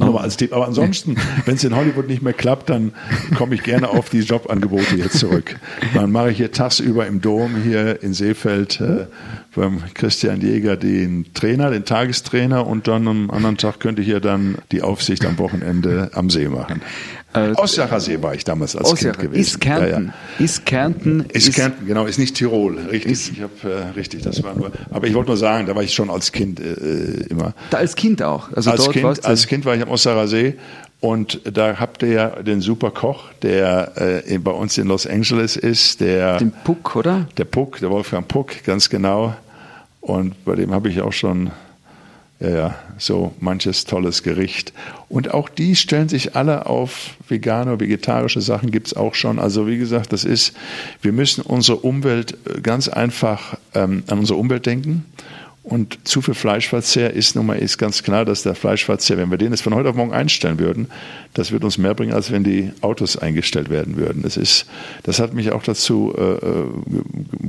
Aber 0.00 0.22
als 0.22 0.36
Tipp. 0.36 0.52
Aber 0.52 0.66
ansonsten, 0.66 1.16
wenn 1.44 1.54
es 1.54 1.64
in 1.64 1.76
Hollywood 1.76 2.08
nicht 2.08 2.22
mehr 2.22 2.32
klappt, 2.32 2.70
dann 2.70 2.92
komme 3.36 3.54
ich 3.54 3.62
gerne 3.62 3.88
auf 3.88 4.10
die 4.10 4.20
Jobangebote 4.20 4.96
jetzt 4.96 5.18
zurück. 5.18 5.56
Dann 5.94 6.10
mache 6.10 6.32
ich 6.32 6.36
hier 6.36 6.50
tagsüber 6.50 7.06
im 7.06 7.20
Dom 7.20 7.62
hier 7.62 8.02
in 8.02 8.12
Seefeld 8.12 8.80
äh, 8.80 9.06
beim 9.54 9.82
Christian 9.94 10.40
Jäger 10.40 10.76
den 10.76 11.32
Trainer, 11.34 11.70
den 11.70 11.84
Tagestrainer 11.84 12.66
und 12.66 12.88
dann 12.88 13.06
am 13.06 13.30
anderen 13.30 13.56
Tag 13.56 13.78
könnte 13.78 14.02
ich 14.02 14.08
hier 14.08 14.20
dann 14.20 14.56
die 14.72 14.82
Aufsicht 14.82 15.24
am 15.24 15.38
Wochenende 15.38 16.10
am 16.14 16.28
See 16.28 16.48
machen. 16.48 16.82
Äh, 17.34 17.52
Osjacher 17.56 17.98
See 18.00 18.22
war 18.22 18.34
ich 18.34 18.44
damals 18.44 18.76
als. 18.76 18.94
Kind 18.94 19.18
gewesen. 19.18 19.40
Ist 19.40 19.60
Kärnten. 19.60 20.12
Ist 20.38 20.64
Kärnten. 20.64 21.20
Ist, 21.32 21.52
Kärnten, 21.54 21.86
genau, 21.86 22.06
ist 22.06 22.18
nicht 22.18 22.36
Tirol, 22.36 22.78
richtig. 22.90 23.12
Ist- 23.12 23.32
ich 23.32 23.40
habe 23.40 23.52
äh, 23.64 23.90
richtig, 23.98 24.22
das 24.22 24.42
war 24.42 24.54
nur. 24.54 24.70
Aber 24.90 25.06
ich 25.06 25.14
wollte 25.14 25.30
nur 25.30 25.36
sagen, 25.36 25.66
da 25.66 25.74
war 25.74 25.82
ich 25.82 25.92
schon 25.92 26.10
als 26.10 26.30
Kind 26.32 26.60
äh, 26.60 27.24
immer. 27.28 27.52
Da 27.70 27.78
als 27.78 27.96
Kind 27.96 28.22
auch. 28.22 28.52
Also 28.52 28.70
als, 28.70 28.88
kind, 28.90 29.24
als 29.24 29.46
Kind 29.46 29.64
war 29.64 29.74
ich 29.74 29.82
am 29.82 29.88
Ossarer 29.88 30.28
See 30.28 30.54
und 31.00 31.40
da 31.44 31.78
habt 31.80 32.02
ihr 32.02 32.08
ja 32.08 32.28
den 32.42 32.60
super 32.60 32.90
Koch, 32.90 33.24
der 33.42 34.22
äh, 34.26 34.38
bei 34.38 34.52
uns 34.52 34.78
in 34.78 34.86
Los 34.86 35.06
Angeles 35.06 35.56
ist, 35.56 36.00
der, 36.00 36.38
den 36.38 36.52
Puck, 36.64 36.94
oder? 36.96 37.26
der 37.36 37.44
Puck, 37.46 37.80
der 37.80 37.90
Wolfgang 37.90 38.26
Puck, 38.28 38.62
ganz 38.64 38.88
genau. 38.88 39.34
Und 40.00 40.44
bei 40.44 40.54
dem 40.54 40.72
habe 40.72 40.88
ich 40.88 41.00
auch 41.00 41.12
schon 41.12 41.50
ja, 42.50 42.74
so 42.98 43.32
manches 43.40 43.84
tolles 43.84 44.22
Gericht. 44.22 44.72
Und 45.08 45.32
auch 45.32 45.48
die 45.48 45.76
stellen 45.76 46.08
sich 46.08 46.36
alle 46.36 46.66
auf 46.66 47.16
vegane, 47.28 47.78
vegetarische 47.78 48.40
Sachen 48.40 48.70
gibt 48.70 48.88
es 48.88 48.94
auch 48.94 49.14
schon. 49.14 49.38
Also 49.38 49.66
wie 49.66 49.78
gesagt, 49.78 50.12
das 50.12 50.24
ist, 50.24 50.54
wir 51.02 51.12
müssen 51.12 51.42
unsere 51.42 51.78
Umwelt 51.78 52.36
äh, 52.46 52.60
ganz 52.60 52.88
einfach 52.88 53.56
ähm, 53.74 54.04
an 54.08 54.18
unsere 54.18 54.38
Umwelt 54.38 54.66
denken. 54.66 55.04
Und 55.64 56.06
zu 56.06 56.20
viel 56.20 56.34
Fleischverzehr 56.34 57.14
ist 57.14 57.36
nun 57.36 57.46
mal 57.46 57.58
ist 57.58 57.78
ganz 57.78 58.02
klar, 58.02 58.26
dass 58.26 58.42
der 58.42 58.54
Fleischverzehr, 58.54 59.16
wenn 59.16 59.30
wir 59.30 59.38
den 59.38 59.50
jetzt 59.50 59.62
von 59.62 59.74
heute 59.74 59.88
auf 59.88 59.96
morgen 59.96 60.12
einstellen 60.12 60.58
würden, 60.58 60.88
das 61.32 61.52
würde 61.52 61.64
uns 61.64 61.78
mehr 61.78 61.94
bringen, 61.94 62.12
als 62.12 62.30
wenn 62.30 62.44
die 62.44 62.70
Autos 62.82 63.16
eingestellt 63.16 63.70
werden 63.70 63.96
würden. 63.96 64.22
Das 64.22 64.36
ist, 64.36 64.66
das 65.04 65.20
hat 65.20 65.32
mich 65.32 65.52
auch 65.52 65.62
dazu 65.62 66.14
äh, 66.18 66.22
äh 66.22 66.66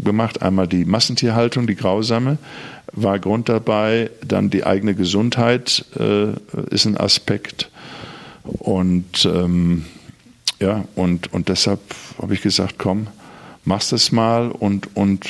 gemacht. 0.01 0.41
Einmal 0.41 0.65
die 0.65 0.85
Massentierhaltung, 0.85 1.67
die 1.67 1.75
grausame, 1.75 2.37
war 2.95 3.19
Grund 3.19 3.49
dabei. 3.49 4.09
Dann 4.25 4.49
die 4.49 4.65
eigene 4.65 4.95
Gesundheit 4.95 5.85
äh, 5.99 6.33
ist 6.69 6.85
ein 6.85 6.97
Aspekt. 6.97 7.69
Und 8.43 9.25
ähm, 9.25 9.85
ja, 10.59 10.85
und, 10.95 11.33
und 11.33 11.49
deshalb 11.49 11.81
habe 12.21 12.33
ich 12.33 12.41
gesagt, 12.41 12.75
komm, 12.77 13.07
machst 13.65 13.91
das 13.91 14.11
mal 14.11 14.51
und, 14.51 14.95
und 14.95 15.27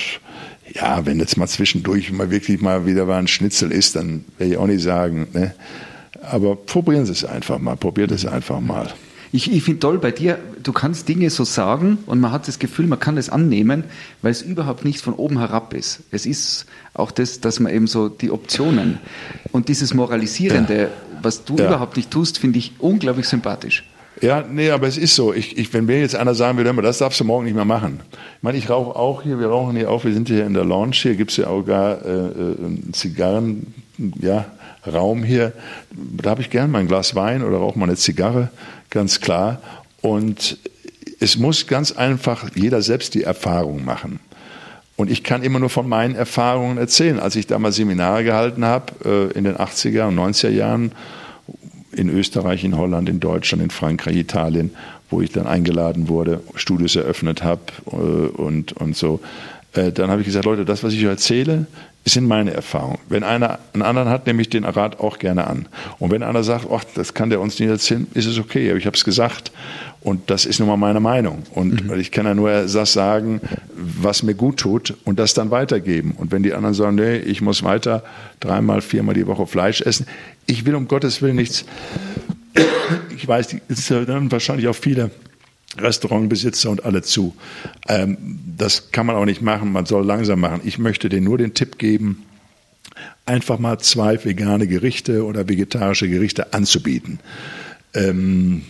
ja, 0.73 1.05
wenn 1.05 1.19
jetzt 1.19 1.37
mal 1.37 1.47
zwischendurch 1.47 2.11
mal 2.11 2.31
wirklich 2.31 2.61
mal 2.61 2.85
wieder 2.85 3.05
mal 3.05 3.19
ein 3.19 3.27
Schnitzel 3.27 3.71
ist, 3.71 3.95
dann 3.95 4.25
werde 4.37 4.53
ich 4.53 4.57
auch 4.57 4.67
nicht 4.67 4.83
sagen, 4.83 5.27
ne? 5.33 5.53
Aber 6.21 6.55
probieren 6.55 7.05
Sie 7.05 7.11
es 7.11 7.23
einfach 7.23 7.59
mal, 7.59 7.75
probiert 7.75 8.11
es 8.11 8.25
einfach 8.25 8.59
mal. 8.59 8.91
Ich, 9.31 9.51
ich 9.51 9.63
finde 9.63 9.79
toll 9.79 9.97
bei 9.97 10.11
dir, 10.11 10.39
du 10.63 10.71
kannst 10.71 11.07
Dinge 11.07 11.29
so 11.29 11.43
sagen 11.43 11.99
und 12.05 12.19
man 12.19 12.31
hat 12.31 12.47
das 12.47 12.59
Gefühl, 12.59 12.87
man 12.87 12.99
kann 12.99 13.17
es 13.17 13.29
annehmen, 13.29 13.83
weil 14.21 14.31
es 14.31 14.41
überhaupt 14.41 14.85
nicht 14.85 15.01
von 15.01 15.13
oben 15.13 15.39
herab 15.39 15.73
ist. 15.73 16.01
Es 16.11 16.25
ist 16.25 16.65
auch 16.93 17.11
das, 17.11 17.41
dass 17.41 17.59
man 17.59 17.73
eben 17.73 17.87
so 17.87 18.09
die 18.09 18.31
Optionen 18.31 18.99
und 19.51 19.67
dieses 19.67 19.93
Moralisierende, 19.93 20.81
ja. 20.81 20.87
was 21.21 21.43
du 21.43 21.55
ja. 21.57 21.67
überhaupt 21.67 21.97
nicht 21.97 22.11
tust, 22.11 22.37
finde 22.37 22.59
ich 22.59 22.73
unglaublich 22.79 23.27
sympathisch. 23.27 23.83
Ja, 24.21 24.45
nee, 24.49 24.69
aber 24.69 24.87
es 24.87 24.97
ist 24.97 25.15
so. 25.15 25.33
Ich, 25.33 25.57
ich, 25.57 25.73
wenn 25.73 25.85
mir 25.85 25.99
jetzt 25.99 26.15
einer 26.15 26.35
sagen 26.35 26.57
würde, 26.57 26.73
das 26.81 26.99
darfst 26.99 27.19
du 27.19 27.25
morgen 27.25 27.45
nicht 27.45 27.55
mehr 27.55 27.65
machen. 27.65 27.99
Ich 28.37 28.43
meine, 28.43 28.57
ich 28.57 28.69
rauche 28.69 28.95
auch 28.95 29.23
hier, 29.23 29.39
wir 29.39 29.47
rauchen 29.47 29.75
hier 29.75 29.91
auch, 29.91 30.05
wir 30.05 30.13
sind 30.13 30.29
hier 30.29 30.45
in 30.45 30.53
der 30.53 30.63
Lounge, 30.63 30.93
hier 30.93 31.15
gibt 31.15 31.31
es 31.31 31.37
ja 31.37 31.47
auch 31.47 31.63
gar 31.63 32.03
äh, 32.05 32.11
äh, 32.11 32.91
Zigarren, 32.93 33.73
ja, 34.21 34.45
Raum 34.87 35.23
hier. 35.23 35.51
Da 35.91 36.29
habe 36.29 36.41
ich 36.41 36.49
gern 36.49 36.71
mal 36.71 36.79
ein 36.79 36.87
Glas 36.87 37.15
Wein 37.15 37.43
oder 37.43 37.57
rauche 37.57 37.77
mal 37.77 37.85
eine 37.85 37.97
Zigarre, 37.97 38.49
ganz 38.89 39.21
klar. 39.21 39.61
Und 40.01 40.57
es 41.19 41.37
muss 41.37 41.67
ganz 41.67 41.91
einfach 41.91 42.49
jeder 42.55 42.81
selbst 42.81 43.13
die 43.13 43.23
Erfahrung 43.23 43.85
machen. 43.85 44.19
Und 44.97 45.11
ich 45.11 45.23
kann 45.23 45.43
immer 45.43 45.59
nur 45.59 45.69
von 45.69 45.87
meinen 45.87 46.15
Erfahrungen 46.15 46.77
erzählen. 46.77 47.19
Als 47.19 47.35
ich 47.35 47.47
damals 47.47 47.75
Seminare 47.75 48.23
gehalten 48.23 48.63
habe, 48.63 48.93
äh, 49.33 49.37
in 49.37 49.43
den 49.43 49.57
80er 49.57 50.07
und 50.07 50.15
90er 50.15 50.49
Jahren, 50.49 50.93
in 51.91 52.09
Österreich, 52.09 52.63
in 52.63 52.77
Holland, 52.77 53.09
in 53.09 53.19
Deutschland, 53.19 53.63
in 53.63 53.69
Frankreich, 53.69 54.15
Italien, 54.15 54.71
wo 55.09 55.21
ich 55.21 55.31
dann 55.31 55.47
eingeladen 55.47 56.07
wurde, 56.07 56.41
Studios 56.55 56.95
eröffnet 56.95 57.43
habe 57.43 57.61
äh, 57.87 57.95
und, 57.95 58.73
und 58.73 58.95
so. 58.95 59.19
Äh, 59.73 59.91
dann 59.91 60.09
habe 60.09 60.21
ich 60.21 60.27
gesagt, 60.27 60.45
Leute, 60.45 60.65
das, 60.65 60.83
was 60.83 60.93
ich 60.93 60.99
euch 60.99 61.11
erzähle, 61.11 61.67
sind 62.05 62.27
meine 62.27 62.53
Erfahrungen. 62.53 62.99
Wenn 63.09 63.23
einer 63.23 63.59
einen 63.73 63.81
anderen 63.81 64.09
hat, 64.09 64.27
nehme 64.27 64.41
ich 64.41 64.49
den 64.49 64.63
Rat 64.63 64.99
auch 64.99 65.17
gerne 65.17 65.47
an. 65.47 65.67
Und 65.97 66.11
wenn 66.11 66.21
einer 66.21 66.43
sagt, 66.43 66.67
ach, 66.71 66.83
das 66.93 67.15
kann 67.15 67.31
der 67.31 67.41
uns 67.41 67.59
nicht 67.59 67.69
erzählen, 67.69 68.07
ist 68.13 68.27
es 68.27 68.37
okay. 68.37 68.69
Aber 68.69 68.77
ich 68.77 68.85
habe 68.85 68.95
es 68.95 69.03
gesagt 69.03 69.51
und 70.01 70.29
das 70.29 70.45
ist 70.45 70.59
nun 70.59 70.67
mal 70.67 70.77
meine 70.77 70.99
Meinung. 70.99 71.41
Und 71.55 71.85
mhm. 71.85 71.99
ich 71.99 72.11
kann 72.11 72.27
ja 72.27 72.35
nur 72.35 72.51
das 72.67 72.93
sagen, 72.93 73.41
was 73.75 74.21
mir 74.21 74.35
gut 74.35 74.57
tut 74.57 74.93
und 75.03 75.17
das 75.17 75.33
dann 75.33 75.49
weitergeben. 75.49 76.13
Und 76.15 76.31
wenn 76.31 76.43
die 76.43 76.53
anderen 76.53 76.75
sagen, 76.75 76.95
nee, 76.95 77.17
ich 77.17 77.41
muss 77.41 77.63
weiter 77.63 78.03
dreimal, 78.39 78.81
viermal 78.81 79.15
die 79.15 79.25
Woche 79.25 79.47
Fleisch 79.47 79.81
essen, 79.81 80.05
ich 80.45 80.63
will 80.65 80.75
um 80.75 80.87
Gottes 80.87 81.23
Willen 81.23 81.37
nichts. 81.37 81.65
Ich 83.15 83.27
weiß, 83.27 83.55
es 83.67 83.87
sind 83.87 84.07
dann 84.07 84.31
wahrscheinlich 84.31 84.67
auch 84.67 84.75
viele 84.75 85.09
Restaurantbesitzer 85.77 86.69
und 86.69 86.85
alle 86.85 87.01
zu. 87.01 87.35
Ähm, 87.87 88.39
das 88.57 88.91
kann 88.91 89.05
man 89.05 89.15
auch 89.15 89.25
nicht 89.25 89.41
machen, 89.41 89.71
man 89.71 89.85
soll 89.85 90.05
langsam 90.05 90.39
machen. 90.39 90.61
Ich 90.63 90.77
möchte 90.77 91.09
denen 91.09 91.25
nur 91.25 91.37
den 91.37 91.53
Tipp 91.53 91.77
geben, 91.77 92.23
einfach 93.25 93.59
mal 93.59 93.79
zwei 93.79 94.23
vegane 94.23 94.67
Gerichte 94.67 95.25
oder 95.25 95.49
vegetarische 95.49 96.07
Gerichte 96.07 96.53
anzubieten. 96.53 97.19
Ähm, 97.93 98.63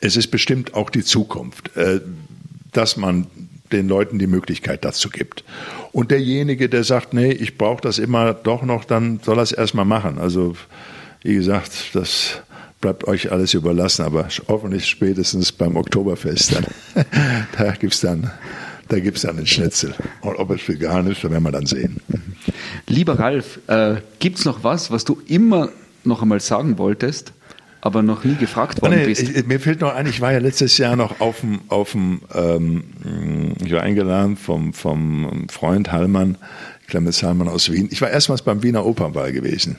es 0.00 0.16
ist 0.16 0.28
bestimmt 0.28 0.74
auch 0.74 0.90
die 0.90 1.04
Zukunft, 1.04 1.76
äh, 1.76 2.00
dass 2.72 2.96
man 2.96 3.26
den 3.70 3.88
Leuten 3.88 4.18
die 4.18 4.26
Möglichkeit 4.26 4.84
dazu 4.84 5.08
gibt. 5.08 5.44
Und 5.92 6.10
derjenige, 6.10 6.68
der 6.68 6.84
sagt, 6.84 7.14
nee, 7.14 7.32
ich 7.32 7.56
brauche 7.56 7.80
das 7.80 7.98
immer 7.98 8.34
doch 8.34 8.62
noch, 8.62 8.84
dann 8.84 9.20
soll 9.22 9.38
er 9.38 9.42
es 9.42 9.52
erstmal 9.52 9.84
machen. 9.84 10.18
Also, 10.18 10.56
wie 11.22 11.34
gesagt, 11.34 11.94
das 11.94 12.42
bleibt 12.82 13.08
euch 13.08 13.32
alles 13.32 13.54
überlassen, 13.54 14.04
aber 14.04 14.28
hoffentlich 14.48 14.86
spätestens 14.86 15.52
beim 15.52 15.76
Oktoberfest 15.76 16.54
dann. 16.54 16.66
da 17.56 17.72
gibt's 17.72 18.00
dann, 18.00 18.30
da 18.88 19.00
gibt's 19.00 19.22
dann 19.22 19.36
den 19.36 19.46
Schnitzel. 19.46 19.94
Und 20.20 20.36
ob 20.36 20.50
es 20.50 20.68
vegan 20.68 21.06
ist, 21.06 21.24
werden 21.24 21.42
wir 21.42 21.52
dann 21.52 21.64
sehen. 21.64 22.00
Lieber 22.86 23.18
Ralf, 23.18 23.60
äh, 23.68 23.96
gibt's 24.18 24.44
noch 24.44 24.64
was, 24.64 24.90
was 24.90 25.04
du 25.04 25.22
immer 25.26 25.70
noch 26.04 26.20
einmal 26.20 26.40
sagen 26.40 26.76
wolltest, 26.76 27.32
aber 27.80 28.02
noch 28.02 28.24
nie 28.24 28.34
gefragt 28.34 28.82
worden 28.82 28.98
nee, 28.98 29.06
bist? 29.06 29.22
Ich, 29.22 29.46
mir 29.46 29.60
fällt 29.60 29.80
noch 29.80 29.94
ein, 29.94 30.06
ich 30.06 30.20
war 30.20 30.32
ja 30.32 30.38
letztes 30.38 30.76
Jahr 30.76 30.96
noch 30.96 31.20
auf 31.20 31.40
dem, 31.40 31.60
auf 31.68 31.92
dem 31.92 32.22
ähm, 32.34 32.84
ich 33.64 33.72
war 33.72 33.82
eingeladen 33.82 34.36
vom, 34.36 34.74
vom 34.74 35.48
Freund 35.48 35.92
Hallmann, 35.92 36.36
Clemens 36.88 37.22
Hallmann 37.22 37.48
aus 37.48 37.70
Wien. 37.70 37.88
Ich 37.92 38.02
war 38.02 38.10
erstmals 38.10 38.42
beim 38.42 38.62
Wiener 38.64 38.84
Opernball 38.84 39.32
gewesen. 39.32 39.76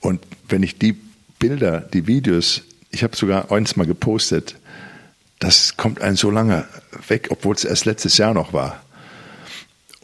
Und 0.00 0.20
wenn 0.48 0.62
ich 0.62 0.78
die 0.78 0.96
Bilder, 1.42 1.80
die 1.80 2.06
Videos, 2.06 2.62
ich 2.92 3.02
habe 3.02 3.16
sogar 3.16 3.50
eins 3.50 3.74
mal 3.74 3.84
gepostet, 3.84 4.54
das 5.40 5.76
kommt 5.76 6.00
einem 6.00 6.14
so 6.14 6.30
lange 6.30 6.66
weg, 7.08 7.30
obwohl 7.30 7.56
es 7.56 7.64
erst 7.64 7.84
letztes 7.84 8.16
Jahr 8.16 8.32
noch 8.32 8.52
war. 8.52 8.80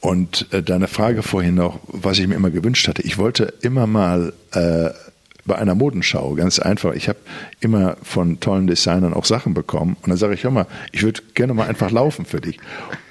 Und 0.00 0.52
äh, 0.52 0.64
deine 0.64 0.88
Frage 0.88 1.22
vorhin 1.22 1.54
noch, 1.54 1.78
was 1.86 2.18
ich 2.18 2.26
mir 2.26 2.34
immer 2.34 2.50
gewünscht 2.50 2.88
hatte, 2.88 3.02
ich 3.02 3.18
wollte 3.18 3.54
immer 3.60 3.86
mal 3.86 4.32
äh, 4.50 4.90
bei 5.48 5.56
einer 5.56 5.74
Modenschau, 5.74 6.34
ganz 6.34 6.60
einfach, 6.60 6.94
ich 6.94 7.08
habe 7.08 7.18
immer 7.60 7.96
von 8.02 8.38
tollen 8.38 8.68
Designern 8.68 9.12
auch 9.12 9.24
Sachen 9.24 9.54
bekommen 9.54 9.96
und 10.02 10.08
dann 10.08 10.16
sage 10.16 10.34
ich, 10.34 10.44
hör 10.44 10.52
mal, 10.52 10.66
ich 10.92 11.02
würde 11.02 11.22
gerne 11.34 11.54
mal 11.54 11.66
einfach 11.66 11.90
laufen 11.90 12.24
für 12.24 12.40
dich. 12.40 12.58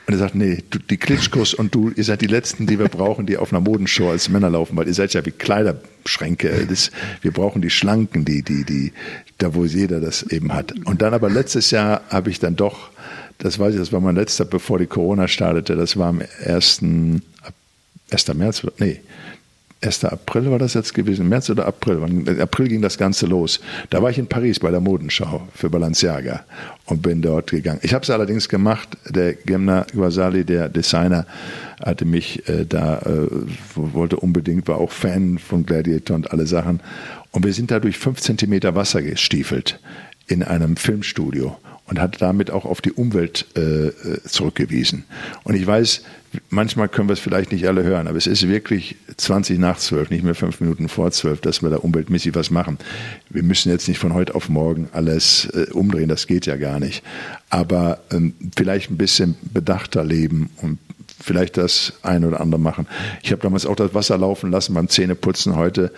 Und 0.07 0.13
er 0.13 0.19
sagt, 0.19 0.35
nee, 0.35 0.63
du, 0.69 0.79
die 0.79 0.95
Klitschkos 0.95 1.53
und 1.53 1.75
du, 1.75 1.91
ihr 1.93 2.03
seid 2.05 2.21
die 2.21 2.27
Letzten, 2.27 2.65
die 2.65 2.79
wir 2.79 2.87
brauchen, 2.87 3.25
die 3.25 3.35
auf 3.35 3.51
einer 3.51 3.59
Modenshow 3.59 4.09
als 4.09 4.29
Männer 4.29 4.49
laufen, 4.49 4.77
weil 4.77 4.87
ihr 4.87 4.93
seid 4.93 5.13
ja 5.13 5.25
wie 5.25 5.31
Kleiderschränke. 5.31 6.65
Das, 6.69 6.91
wir 7.21 7.31
brauchen 7.31 7.61
die 7.61 7.69
Schlanken, 7.69 8.23
die, 8.23 8.41
die, 8.41 8.63
die, 8.63 8.93
da 9.37 9.53
wo 9.53 9.65
jeder 9.65 9.99
das 9.99 10.23
eben 10.23 10.53
hat. 10.53 10.73
Und 10.85 11.01
dann 11.01 11.13
aber 11.13 11.29
letztes 11.29 11.71
Jahr 11.71 12.03
habe 12.09 12.29
ich 12.29 12.39
dann 12.39 12.55
doch, 12.55 12.89
das 13.37 13.59
weiß 13.59 13.73
ich, 13.73 13.81
das 13.81 13.91
war 13.91 13.99
mein 13.99 14.15
letzter, 14.15 14.45
bevor 14.45 14.79
die 14.79 14.87
Corona 14.87 15.27
startete, 15.27 15.75
das 15.75 15.97
war 15.97 16.07
am 16.07 16.21
1. 16.45 16.81
1. 18.09 18.33
März, 18.33 18.65
nee, 18.79 19.01
1. 19.81 20.05
April 20.05 20.49
war 20.49 20.57
das 20.59 20.73
jetzt 20.73 20.93
gewesen, 20.93 21.29
März 21.29 21.49
oder 21.49 21.67
April? 21.67 22.01
Im 22.07 22.41
April 22.41 22.67
ging 22.67 22.81
das 22.81 22.97
Ganze 22.97 23.27
los. 23.27 23.59
Da 23.89 24.01
war 24.01 24.09
ich 24.09 24.17
in 24.17 24.27
Paris 24.27 24.59
bei 24.59 24.71
der 24.71 24.79
Modenschau 24.79 25.47
für 25.53 25.69
Balenciaga 25.69 26.43
und 26.85 27.01
bin 27.01 27.21
dort 27.21 27.51
gegangen. 27.51 27.79
Ich 27.83 27.93
habe 27.93 28.03
es 28.03 28.09
allerdings 28.09 28.49
gemacht, 28.49 28.97
der 29.07 29.33
Gemna 29.33 29.85
Guasali, 29.93 30.45
der 30.45 30.69
Designer, 30.69 31.27
hatte 31.83 32.05
mich 32.05 32.47
äh, 32.49 32.65
da, 32.65 32.99
äh, 32.99 33.27
wollte 33.75 34.17
unbedingt, 34.17 34.67
war 34.67 34.77
auch 34.77 34.91
Fan 34.91 35.37
von 35.37 35.65
Gladiator 35.65 36.15
und 36.15 36.31
alle 36.31 36.47
Sachen. 36.47 36.79
Und 37.31 37.45
wir 37.45 37.53
sind 37.53 37.69
da 37.69 37.79
durch 37.79 37.99
fünf 37.99 38.19
Zentimeter 38.19 38.73
Wasser 38.73 39.03
gestiefelt 39.03 39.79
in 40.27 40.41
einem 40.41 40.75
Filmstudio 40.75 41.55
und 41.87 41.99
hat 41.99 42.21
damit 42.21 42.51
auch 42.51 42.65
auf 42.65 42.81
die 42.81 42.91
Umwelt 42.91 43.45
äh, 43.55 43.87
äh 43.87 44.23
zurückgewiesen. 44.23 45.05
Und 45.43 45.55
ich 45.55 45.65
weiß, 45.65 46.03
manchmal 46.49 46.89
können 46.89 47.09
wir 47.09 47.13
es 47.13 47.19
vielleicht 47.19 47.51
nicht 47.51 47.67
alle 47.67 47.83
hören, 47.83 48.07
aber 48.07 48.17
es 48.17 48.27
ist 48.27 48.47
wirklich 48.47 48.95
20 49.15 49.59
nach 49.59 49.77
12, 49.77 50.09
nicht 50.09 50.23
mehr 50.23 50.35
fünf 50.35 50.59
Minuten 50.59 50.89
vor 50.89 51.11
12, 51.11 51.41
dass 51.41 51.61
wir 51.61 51.69
da 51.69 51.77
umweltmäßig 51.77 52.35
was 52.35 52.51
machen. 52.51 52.77
Wir 53.29 53.43
müssen 53.43 53.71
jetzt 53.71 53.87
nicht 53.87 53.99
von 53.99 54.13
heute 54.13 54.35
auf 54.35 54.49
morgen 54.49 54.89
alles 54.93 55.45
äh, 55.53 55.71
umdrehen, 55.71 56.09
das 56.09 56.27
geht 56.27 56.45
ja 56.45 56.57
gar 56.57 56.79
nicht. 56.79 57.03
Aber 57.49 57.99
ähm, 58.11 58.33
vielleicht 58.55 58.91
ein 58.91 58.97
bisschen 58.97 59.35
bedachter 59.53 60.03
leben 60.03 60.49
und 60.61 60.79
vielleicht 61.19 61.57
das 61.57 61.93
ein 62.03 62.23
oder 62.25 62.39
andere 62.39 62.59
machen. 62.59 62.87
Ich 63.23 63.31
habe 63.31 63.41
damals 63.41 63.65
auch 63.65 63.75
das 63.75 63.93
Wasser 63.93 64.17
laufen 64.17 64.51
lassen 64.51 64.73
beim 64.73 64.87
Zähneputzen. 64.87 65.55
Heute 65.55 65.91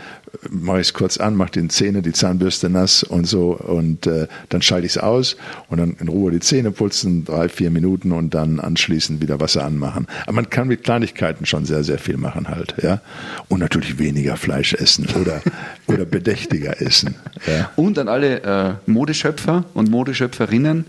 äh, 0.44 0.48
mache 0.50 0.80
ich 0.80 0.88
es 0.88 0.94
kurz 0.94 1.18
an, 1.18 1.36
mache 1.36 1.52
den 1.52 1.70
Zähne, 1.70 2.02
die 2.02 2.14
Zahnbürste 2.14 2.70
nass 2.70 3.04
und 3.04 3.26
so 3.28 3.52
und 3.52 4.08
äh, 4.08 4.28
dann 4.50 4.62
schalte 4.62 4.86
ich 4.86 4.94
es 4.94 4.98
aus 4.98 5.36
und 5.70 5.80
dann 5.80 5.96
in 6.00 6.08
Ruhe 6.08 6.32
die 6.32 6.40
Zähne 6.40 6.72
putzen, 6.72 7.26
drei, 7.26 7.50
vier 7.50 7.70
Minuten 7.72 8.12
und 8.12 8.34
dann 8.34 8.60
anschließend 8.60 9.22
wieder 9.22 9.40
Wasser 9.40 9.66
anmachen. 9.66 10.08
Aber 10.24 10.34
man 10.34 10.50
kann 10.50 10.68
mit 10.68 10.84
Kleinigkeiten 10.84 11.46
schon 11.46 11.66
sehr, 11.66 11.84
sehr 11.84 12.00
viel 12.00 12.18
machen 12.18 12.48
halt, 12.48 12.76
ja. 12.82 13.02
Und 13.48 13.60
natürlich 13.60 14.00
weniger 14.00 14.38
Fleisch 14.38 14.74
essen 14.74 15.08
oder, 15.20 15.42
oder 15.88 16.06
bedächtiger 16.06 16.82
essen. 16.82 17.16
Ja? 17.46 17.72
Und 17.76 18.00
an 18.00 18.08
alle 18.08 18.42
äh, 18.44 18.74
Modeschöpfer 18.90 19.66
und 19.74 19.90
Modeschöpferinnen, 19.90 20.86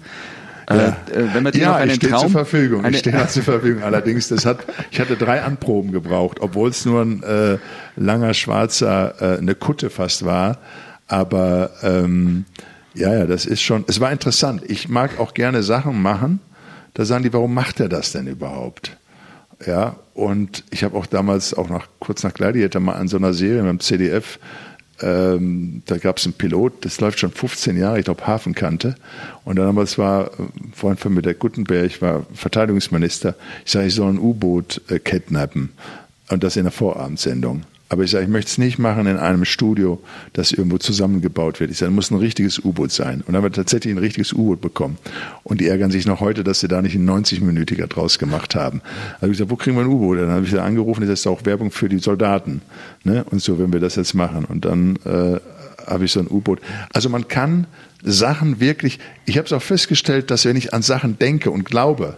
Ja. 0.70 0.96
Äh, 1.12 1.34
wenn 1.34 1.42
man 1.42 1.52
dir 1.52 1.62
ja, 1.62 1.68
noch 1.70 1.76
einen 1.76 1.90
ich 1.90 1.96
stehe 1.96 2.16
zur 2.16 2.30
Verfügung. 2.30 2.84
Ich 2.84 2.98
stehe 2.98 3.26
zur 3.26 3.42
Verfügung. 3.42 3.82
Allerdings, 3.82 4.28
das 4.28 4.46
hat, 4.46 4.58
ich 4.90 5.00
hatte 5.00 5.16
drei 5.16 5.42
Anproben 5.42 5.90
gebraucht, 5.90 6.38
obwohl 6.40 6.70
es 6.70 6.84
nur 6.84 7.02
ein 7.02 7.22
äh, 7.22 7.58
langer 7.96 8.34
schwarzer, 8.34 9.14
äh, 9.20 9.38
eine 9.38 9.54
Kutte 9.54 9.90
fast 9.90 10.24
war. 10.24 10.58
Aber 11.08 11.70
ähm, 11.82 12.44
ja, 12.94 13.12
ja, 13.12 13.26
das 13.26 13.46
ist 13.46 13.62
schon. 13.62 13.84
Es 13.88 14.00
war 14.00 14.12
interessant. 14.12 14.62
Ich 14.66 14.88
mag 14.88 15.18
auch 15.18 15.34
gerne 15.34 15.62
Sachen 15.62 16.00
machen. 16.00 16.40
Da 16.94 17.04
sagen 17.04 17.24
die, 17.24 17.32
warum 17.32 17.52
macht 17.52 17.80
er 17.80 17.88
das 17.88 18.12
denn 18.12 18.26
überhaupt? 18.26 18.96
Ja, 19.66 19.96
und 20.14 20.64
ich 20.70 20.84
habe 20.84 20.96
auch 20.96 21.06
damals, 21.06 21.52
auch 21.52 21.68
nach, 21.68 21.88
kurz 21.98 22.22
nach 22.22 22.32
Gladiator, 22.32 22.80
mal 22.80 22.94
an 22.94 23.08
so 23.08 23.16
einer 23.16 23.34
Serie 23.34 23.62
mit 23.62 23.70
dem 23.70 23.80
CDF 23.80 24.38
ähm, 25.02 25.82
da 25.86 25.98
gab 25.98 26.18
es 26.18 26.26
einen 26.26 26.34
Pilot, 26.34 26.84
das 26.84 27.00
läuft 27.00 27.20
schon 27.20 27.30
15 27.30 27.76
Jahre, 27.76 27.98
ich 27.98 28.04
glaube 28.04 28.26
Hafenkante. 28.26 28.96
Und 29.44 29.56
dann 29.56 29.66
damals 29.66 29.98
war 29.98 30.26
äh, 30.26 30.44
Freund 30.74 31.00
von 31.00 31.14
mir, 31.14 31.22
der 31.22 31.34
Gutenberg, 31.34 31.86
ich 31.86 32.02
war 32.02 32.26
Verteidigungsminister. 32.34 33.34
Ich 33.64 33.72
sage, 33.72 33.86
ich 33.86 33.94
soll 33.94 34.10
ein 34.12 34.18
U-Boot 34.18 34.82
äh, 34.88 34.98
kidnappen. 34.98 35.70
Und 36.28 36.44
das 36.44 36.56
in 36.56 36.64
der 36.64 36.72
Vorabendsendung. 36.72 37.62
Aber 37.92 38.04
ich 38.04 38.12
sage, 38.12 38.24
ich 38.24 38.30
möchte 38.30 38.48
es 38.48 38.56
nicht 38.56 38.78
machen 38.78 39.08
in 39.08 39.16
einem 39.16 39.44
Studio, 39.44 40.00
das 40.32 40.52
irgendwo 40.52 40.78
zusammengebaut 40.78 41.58
wird. 41.58 41.72
Ich 41.72 41.78
sage, 41.78 41.90
es 41.90 41.96
muss 41.96 42.12
ein 42.12 42.18
richtiges 42.18 42.60
U-Boot 42.60 42.92
sein. 42.92 43.16
Und 43.16 43.26
dann 43.28 43.36
haben 43.36 43.42
wir 43.42 43.52
tatsächlich 43.52 43.92
ein 43.92 43.98
richtiges 43.98 44.32
U-Boot 44.32 44.60
bekommen. 44.60 44.96
Und 45.42 45.60
die 45.60 45.66
ärgern 45.66 45.90
sich 45.90 46.06
noch 46.06 46.20
heute, 46.20 46.44
dass 46.44 46.60
sie 46.60 46.68
da 46.68 46.82
nicht 46.82 46.94
einen 46.94 47.10
90-Minütiger 47.10 47.88
draus 47.88 48.20
gemacht 48.20 48.54
haben. 48.54 48.80
Also 49.14 49.26
ich 49.26 49.32
gesagt, 49.32 49.50
wo 49.50 49.56
kriegen 49.56 49.76
wir 49.76 49.82
ein 49.82 49.88
U-Boot? 49.88 50.18
Dann 50.18 50.30
habe 50.30 50.46
ich 50.46 50.52
da 50.52 50.64
angerufen, 50.64 51.00
das 51.00 51.18
ist 51.18 51.26
auch 51.26 51.44
Werbung 51.44 51.72
für 51.72 51.88
die 51.88 51.98
Soldaten. 51.98 52.62
Ne? 53.02 53.24
Und 53.28 53.42
so, 53.42 53.58
wenn 53.58 53.72
wir 53.72 53.80
das 53.80 53.96
jetzt 53.96 54.14
machen. 54.14 54.44
Und 54.44 54.66
dann 54.66 54.94
äh, 55.04 55.40
habe 55.84 56.04
ich 56.04 56.12
so 56.12 56.20
ein 56.20 56.28
U-Boot. 56.30 56.60
Also 56.92 57.08
man 57.08 57.26
kann 57.26 57.66
Sachen 58.04 58.60
wirklich, 58.60 59.00
ich 59.26 59.36
habe 59.36 59.46
es 59.46 59.52
auch 59.52 59.62
festgestellt, 59.62 60.30
dass 60.30 60.44
wenn 60.44 60.56
ich 60.56 60.72
an 60.72 60.82
Sachen 60.82 61.18
denke 61.18 61.50
und 61.50 61.64
glaube, 61.64 62.16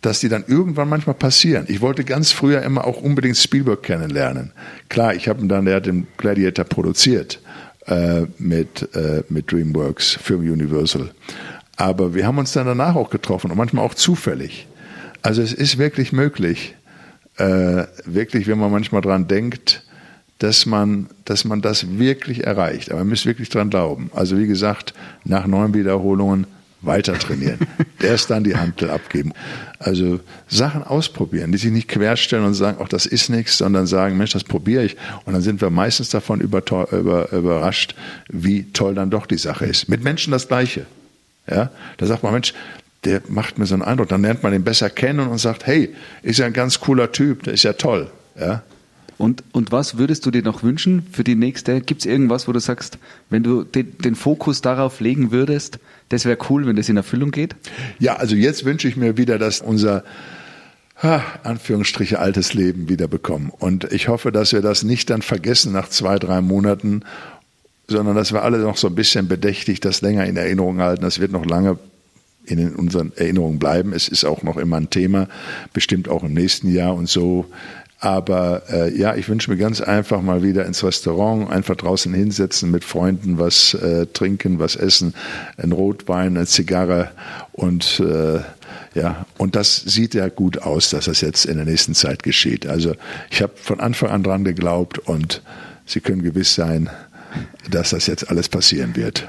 dass 0.00 0.20
die 0.20 0.28
dann 0.28 0.44
irgendwann 0.46 0.88
manchmal 0.88 1.14
passieren. 1.14 1.66
Ich 1.68 1.80
wollte 1.80 2.04
ganz 2.04 2.30
früher 2.32 2.62
immer 2.62 2.86
auch 2.86 3.02
unbedingt 3.02 3.36
Spielberg 3.36 3.82
kennenlernen. 3.82 4.52
Klar, 4.88 5.14
ich 5.14 5.28
habe 5.28 5.40
ihn 5.40 5.48
dann, 5.48 5.64
der 5.64 5.76
hat 5.76 5.86
den 5.86 6.06
Gladiator 6.16 6.64
produziert 6.64 7.40
äh, 7.86 8.22
mit, 8.38 8.94
äh, 8.94 9.22
mit 9.28 9.50
DreamWorks, 9.50 10.14
Film 10.22 10.40
Universal. 10.40 11.10
Aber 11.76 12.14
wir 12.14 12.26
haben 12.26 12.38
uns 12.38 12.52
dann 12.52 12.66
danach 12.66 12.94
auch 12.94 13.10
getroffen 13.10 13.50
und 13.50 13.56
manchmal 13.56 13.84
auch 13.84 13.94
zufällig. 13.94 14.66
Also 15.22 15.42
es 15.42 15.52
ist 15.52 15.78
wirklich 15.78 16.12
möglich, 16.12 16.74
äh, 17.36 17.84
wirklich, 18.04 18.46
wenn 18.46 18.58
man 18.58 18.70
manchmal 18.70 19.00
dran 19.00 19.26
denkt, 19.26 19.84
dass 20.38 20.66
man, 20.66 21.08
dass 21.24 21.44
man 21.44 21.60
das 21.60 21.98
wirklich 21.98 22.44
erreicht. 22.44 22.90
Aber 22.90 23.00
man 23.00 23.08
muss 23.08 23.26
wirklich 23.26 23.48
dran 23.48 23.70
glauben. 23.70 24.10
Also 24.14 24.38
wie 24.38 24.46
gesagt, 24.46 24.94
nach 25.24 25.46
neun 25.46 25.74
Wiederholungen 25.74 26.46
weiter 26.80 27.18
trainieren. 27.18 27.58
Erst 28.00 28.30
dann 28.30 28.44
die 28.44 28.56
Hantel 28.56 28.90
abgeben. 28.90 29.32
Also 29.78 30.20
Sachen 30.48 30.82
ausprobieren, 30.82 31.52
die 31.52 31.58
sich 31.58 31.72
nicht 31.72 31.88
querstellen 31.88 32.44
und 32.44 32.54
sagen, 32.54 32.78
ach, 32.82 32.88
das 32.88 33.06
ist 33.06 33.28
nichts, 33.30 33.58
sondern 33.58 33.86
sagen, 33.86 34.16
Mensch, 34.16 34.32
das 34.32 34.44
probiere 34.44 34.84
ich. 34.84 34.96
Und 35.24 35.32
dann 35.32 35.42
sind 35.42 35.60
wir 35.60 35.70
meistens 35.70 36.10
davon 36.10 36.40
über, 36.40 36.62
über, 36.92 37.32
überrascht, 37.32 37.94
wie 38.28 38.70
toll 38.72 38.94
dann 38.94 39.10
doch 39.10 39.26
die 39.26 39.38
Sache 39.38 39.66
ist. 39.66 39.88
Mit 39.88 40.04
Menschen 40.04 40.30
das 40.30 40.48
Gleiche. 40.48 40.86
Ja, 41.50 41.70
da 41.96 42.06
sagt 42.06 42.22
man, 42.22 42.32
Mensch, 42.32 42.52
der 43.04 43.22
macht 43.28 43.58
mir 43.58 43.66
so 43.66 43.74
einen 43.74 43.82
Eindruck. 43.82 44.08
Dann 44.08 44.22
lernt 44.22 44.42
man 44.42 44.52
ihn 44.52 44.64
besser 44.64 44.90
kennen 44.90 45.28
und 45.28 45.38
sagt, 45.38 45.66
hey, 45.66 45.94
ist 46.22 46.38
ja 46.38 46.46
ein 46.46 46.52
ganz 46.52 46.80
cooler 46.80 47.10
Typ, 47.12 47.44
der 47.44 47.54
ist 47.54 47.62
ja 47.62 47.72
toll. 47.72 48.10
Ja, 48.38 48.62
und, 49.18 49.42
und 49.52 49.72
was 49.72 49.98
würdest 49.98 50.24
du 50.24 50.30
dir 50.30 50.42
noch 50.42 50.62
wünschen 50.62 51.02
für 51.10 51.24
die 51.24 51.34
nächste? 51.34 51.80
Gibt 51.80 52.02
es 52.02 52.06
irgendwas, 52.06 52.46
wo 52.46 52.52
du 52.52 52.60
sagst, 52.60 52.98
wenn 53.30 53.42
du 53.42 53.64
den, 53.64 53.98
den 53.98 54.14
Fokus 54.14 54.60
darauf 54.60 55.00
legen 55.00 55.32
würdest, 55.32 55.80
das 56.08 56.24
wäre 56.24 56.38
cool, 56.48 56.66
wenn 56.66 56.76
das 56.76 56.88
in 56.88 56.96
Erfüllung 56.96 57.32
geht? 57.32 57.56
Ja, 57.98 58.16
also 58.16 58.36
jetzt 58.36 58.64
wünsche 58.64 58.86
ich 58.86 58.96
mir 58.96 59.16
wieder, 59.16 59.38
dass 59.38 59.60
unser 59.60 60.04
ha, 61.02 61.22
Anführungsstriche 61.42 62.20
altes 62.20 62.54
Leben 62.54 62.88
wieder 62.88 63.08
bekommen. 63.08 63.50
Und 63.58 63.92
ich 63.92 64.06
hoffe, 64.06 64.30
dass 64.30 64.52
wir 64.52 64.62
das 64.62 64.84
nicht 64.84 65.10
dann 65.10 65.22
vergessen 65.22 65.72
nach 65.72 65.88
zwei, 65.88 66.20
drei 66.20 66.40
Monaten, 66.40 67.02
sondern 67.88 68.14
dass 68.14 68.32
wir 68.32 68.42
alle 68.42 68.58
noch 68.58 68.76
so 68.76 68.86
ein 68.86 68.94
bisschen 68.94 69.26
bedächtig 69.26 69.80
das 69.80 70.00
länger 70.00 70.26
in 70.26 70.36
Erinnerung 70.36 70.80
halten. 70.80 71.02
Das 71.02 71.18
wird 71.18 71.32
noch 71.32 71.44
lange 71.44 71.78
in 72.44 72.74
unseren 72.76 73.12
Erinnerungen 73.16 73.58
bleiben. 73.58 73.92
Es 73.92 74.08
ist 74.08 74.24
auch 74.24 74.42
noch 74.42 74.56
immer 74.58 74.76
ein 74.76 74.90
Thema, 74.90 75.28
bestimmt 75.72 76.08
auch 76.08 76.22
im 76.22 76.34
nächsten 76.34 76.72
Jahr 76.72 76.94
und 76.94 77.08
so 77.08 77.46
aber 78.00 78.62
äh, 78.70 78.96
ja, 78.96 79.16
ich 79.16 79.28
wünsche 79.28 79.50
mir 79.50 79.56
ganz 79.56 79.80
einfach 79.80 80.22
mal 80.22 80.42
wieder 80.42 80.66
ins 80.66 80.84
Restaurant, 80.84 81.50
einfach 81.50 81.76
draußen 81.76 82.14
hinsetzen, 82.14 82.70
mit 82.70 82.84
Freunden 82.84 83.38
was 83.38 83.74
äh, 83.74 84.06
trinken, 84.06 84.58
was 84.58 84.76
essen, 84.76 85.14
ein 85.56 85.72
Rotwein, 85.72 86.36
eine 86.36 86.46
Zigarre 86.46 87.10
und 87.52 88.00
äh, 88.00 88.40
ja, 88.94 89.26
und 89.36 89.54
das 89.54 89.76
sieht 89.76 90.14
ja 90.14 90.28
gut 90.28 90.62
aus, 90.62 90.90
dass 90.90 91.06
das 91.06 91.20
jetzt 91.20 91.44
in 91.44 91.56
der 91.56 91.66
nächsten 91.66 91.94
Zeit 91.94 92.22
geschieht. 92.22 92.66
Also 92.66 92.94
ich 93.30 93.42
habe 93.42 93.52
von 93.56 93.80
Anfang 93.80 94.10
an 94.10 94.22
dran 94.22 94.44
geglaubt 94.44 94.98
und 94.98 95.42
Sie 95.84 96.00
können 96.00 96.22
gewiss 96.22 96.54
sein, 96.54 96.90
dass 97.70 97.90
das 97.90 98.06
jetzt 98.06 98.30
alles 98.30 98.48
passieren 98.48 98.94
wird. 98.94 99.28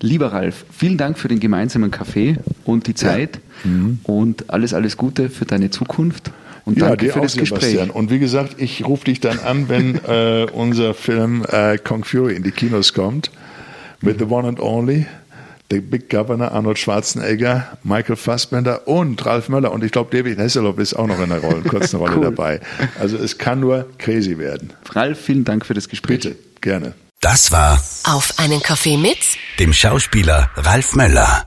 Lieber 0.00 0.32
Ralf, 0.32 0.64
vielen 0.70 0.98
Dank 0.98 1.18
für 1.18 1.28
den 1.28 1.40
gemeinsamen 1.40 1.90
Kaffee 1.90 2.36
und 2.64 2.86
die 2.86 2.94
Zeit 2.94 3.40
ja. 3.64 3.70
mhm. 3.70 3.98
und 4.04 4.50
alles, 4.50 4.72
alles 4.72 4.96
Gute 4.96 5.30
für 5.30 5.46
deine 5.46 5.70
Zukunft. 5.70 6.30
Und 6.66 6.82
danke 6.82 7.06
ja, 7.06 7.12
für 7.12 7.20
das 7.20 7.36
Gespräch. 7.36 7.60
Sebastian. 7.60 7.90
Und 7.90 8.10
wie 8.10 8.18
gesagt, 8.18 8.56
ich 8.58 8.84
rufe 8.84 9.04
dich 9.04 9.20
dann 9.20 9.38
an, 9.38 9.68
wenn 9.68 10.04
äh, 10.04 10.46
unser 10.52 10.94
Film 10.94 11.44
äh, 11.48 11.78
Kong 11.78 12.04
Fury 12.04 12.34
in 12.34 12.42
die 12.42 12.50
Kinos 12.50 12.92
kommt. 12.92 13.30
Mit 14.02 14.18
The 14.18 14.26
One 14.26 14.48
and 14.48 14.60
Only, 14.60 15.06
The 15.70 15.80
Big 15.80 16.10
Governor, 16.10 16.52
Arnold 16.52 16.78
Schwarzenegger, 16.78 17.78
Michael 17.82 18.16
Fassbender 18.16 18.86
und 18.86 19.24
Ralf 19.24 19.48
Möller. 19.48 19.72
Und 19.72 19.84
ich 19.84 19.92
glaube, 19.92 20.14
David 20.14 20.38
Hasselhoff 20.38 20.78
ist 20.78 20.94
auch 20.94 21.06
noch 21.06 21.18
in 21.20 21.30
der 21.30 21.38
Rolle, 21.38 21.62
kurzen 21.62 21.96
Rolle 21.96 22.14
cool. 22.16 22.24
dabei. 22.24 22.60
Also 22.98 23.16
es 23.16 23.38
kann 23.38 23.60
nur 23.60 23.86
crazy 23.98 24.36
werden. 24.36 24.72
Ralf, 24.90 25.18
vielen 25.20 25.44
Dank 25.44 25.64
für 25.64 25.74
das 25.74 25.88
Gespräch. 25.88 26.20
Bitte, 26.20 26.36
gerne. 26.60 26.94
Das 27.20 27.50
war 27.52 27.80
Auf 28.04 28.34
einen 28.38 28.60
Kaffee 28.60 28.96
mit 28.98 29.18
dem 29.58 29.72
Schauspieler 29.72 30.50
Ralf 30.56 30.94
Möller. 30.94 31.46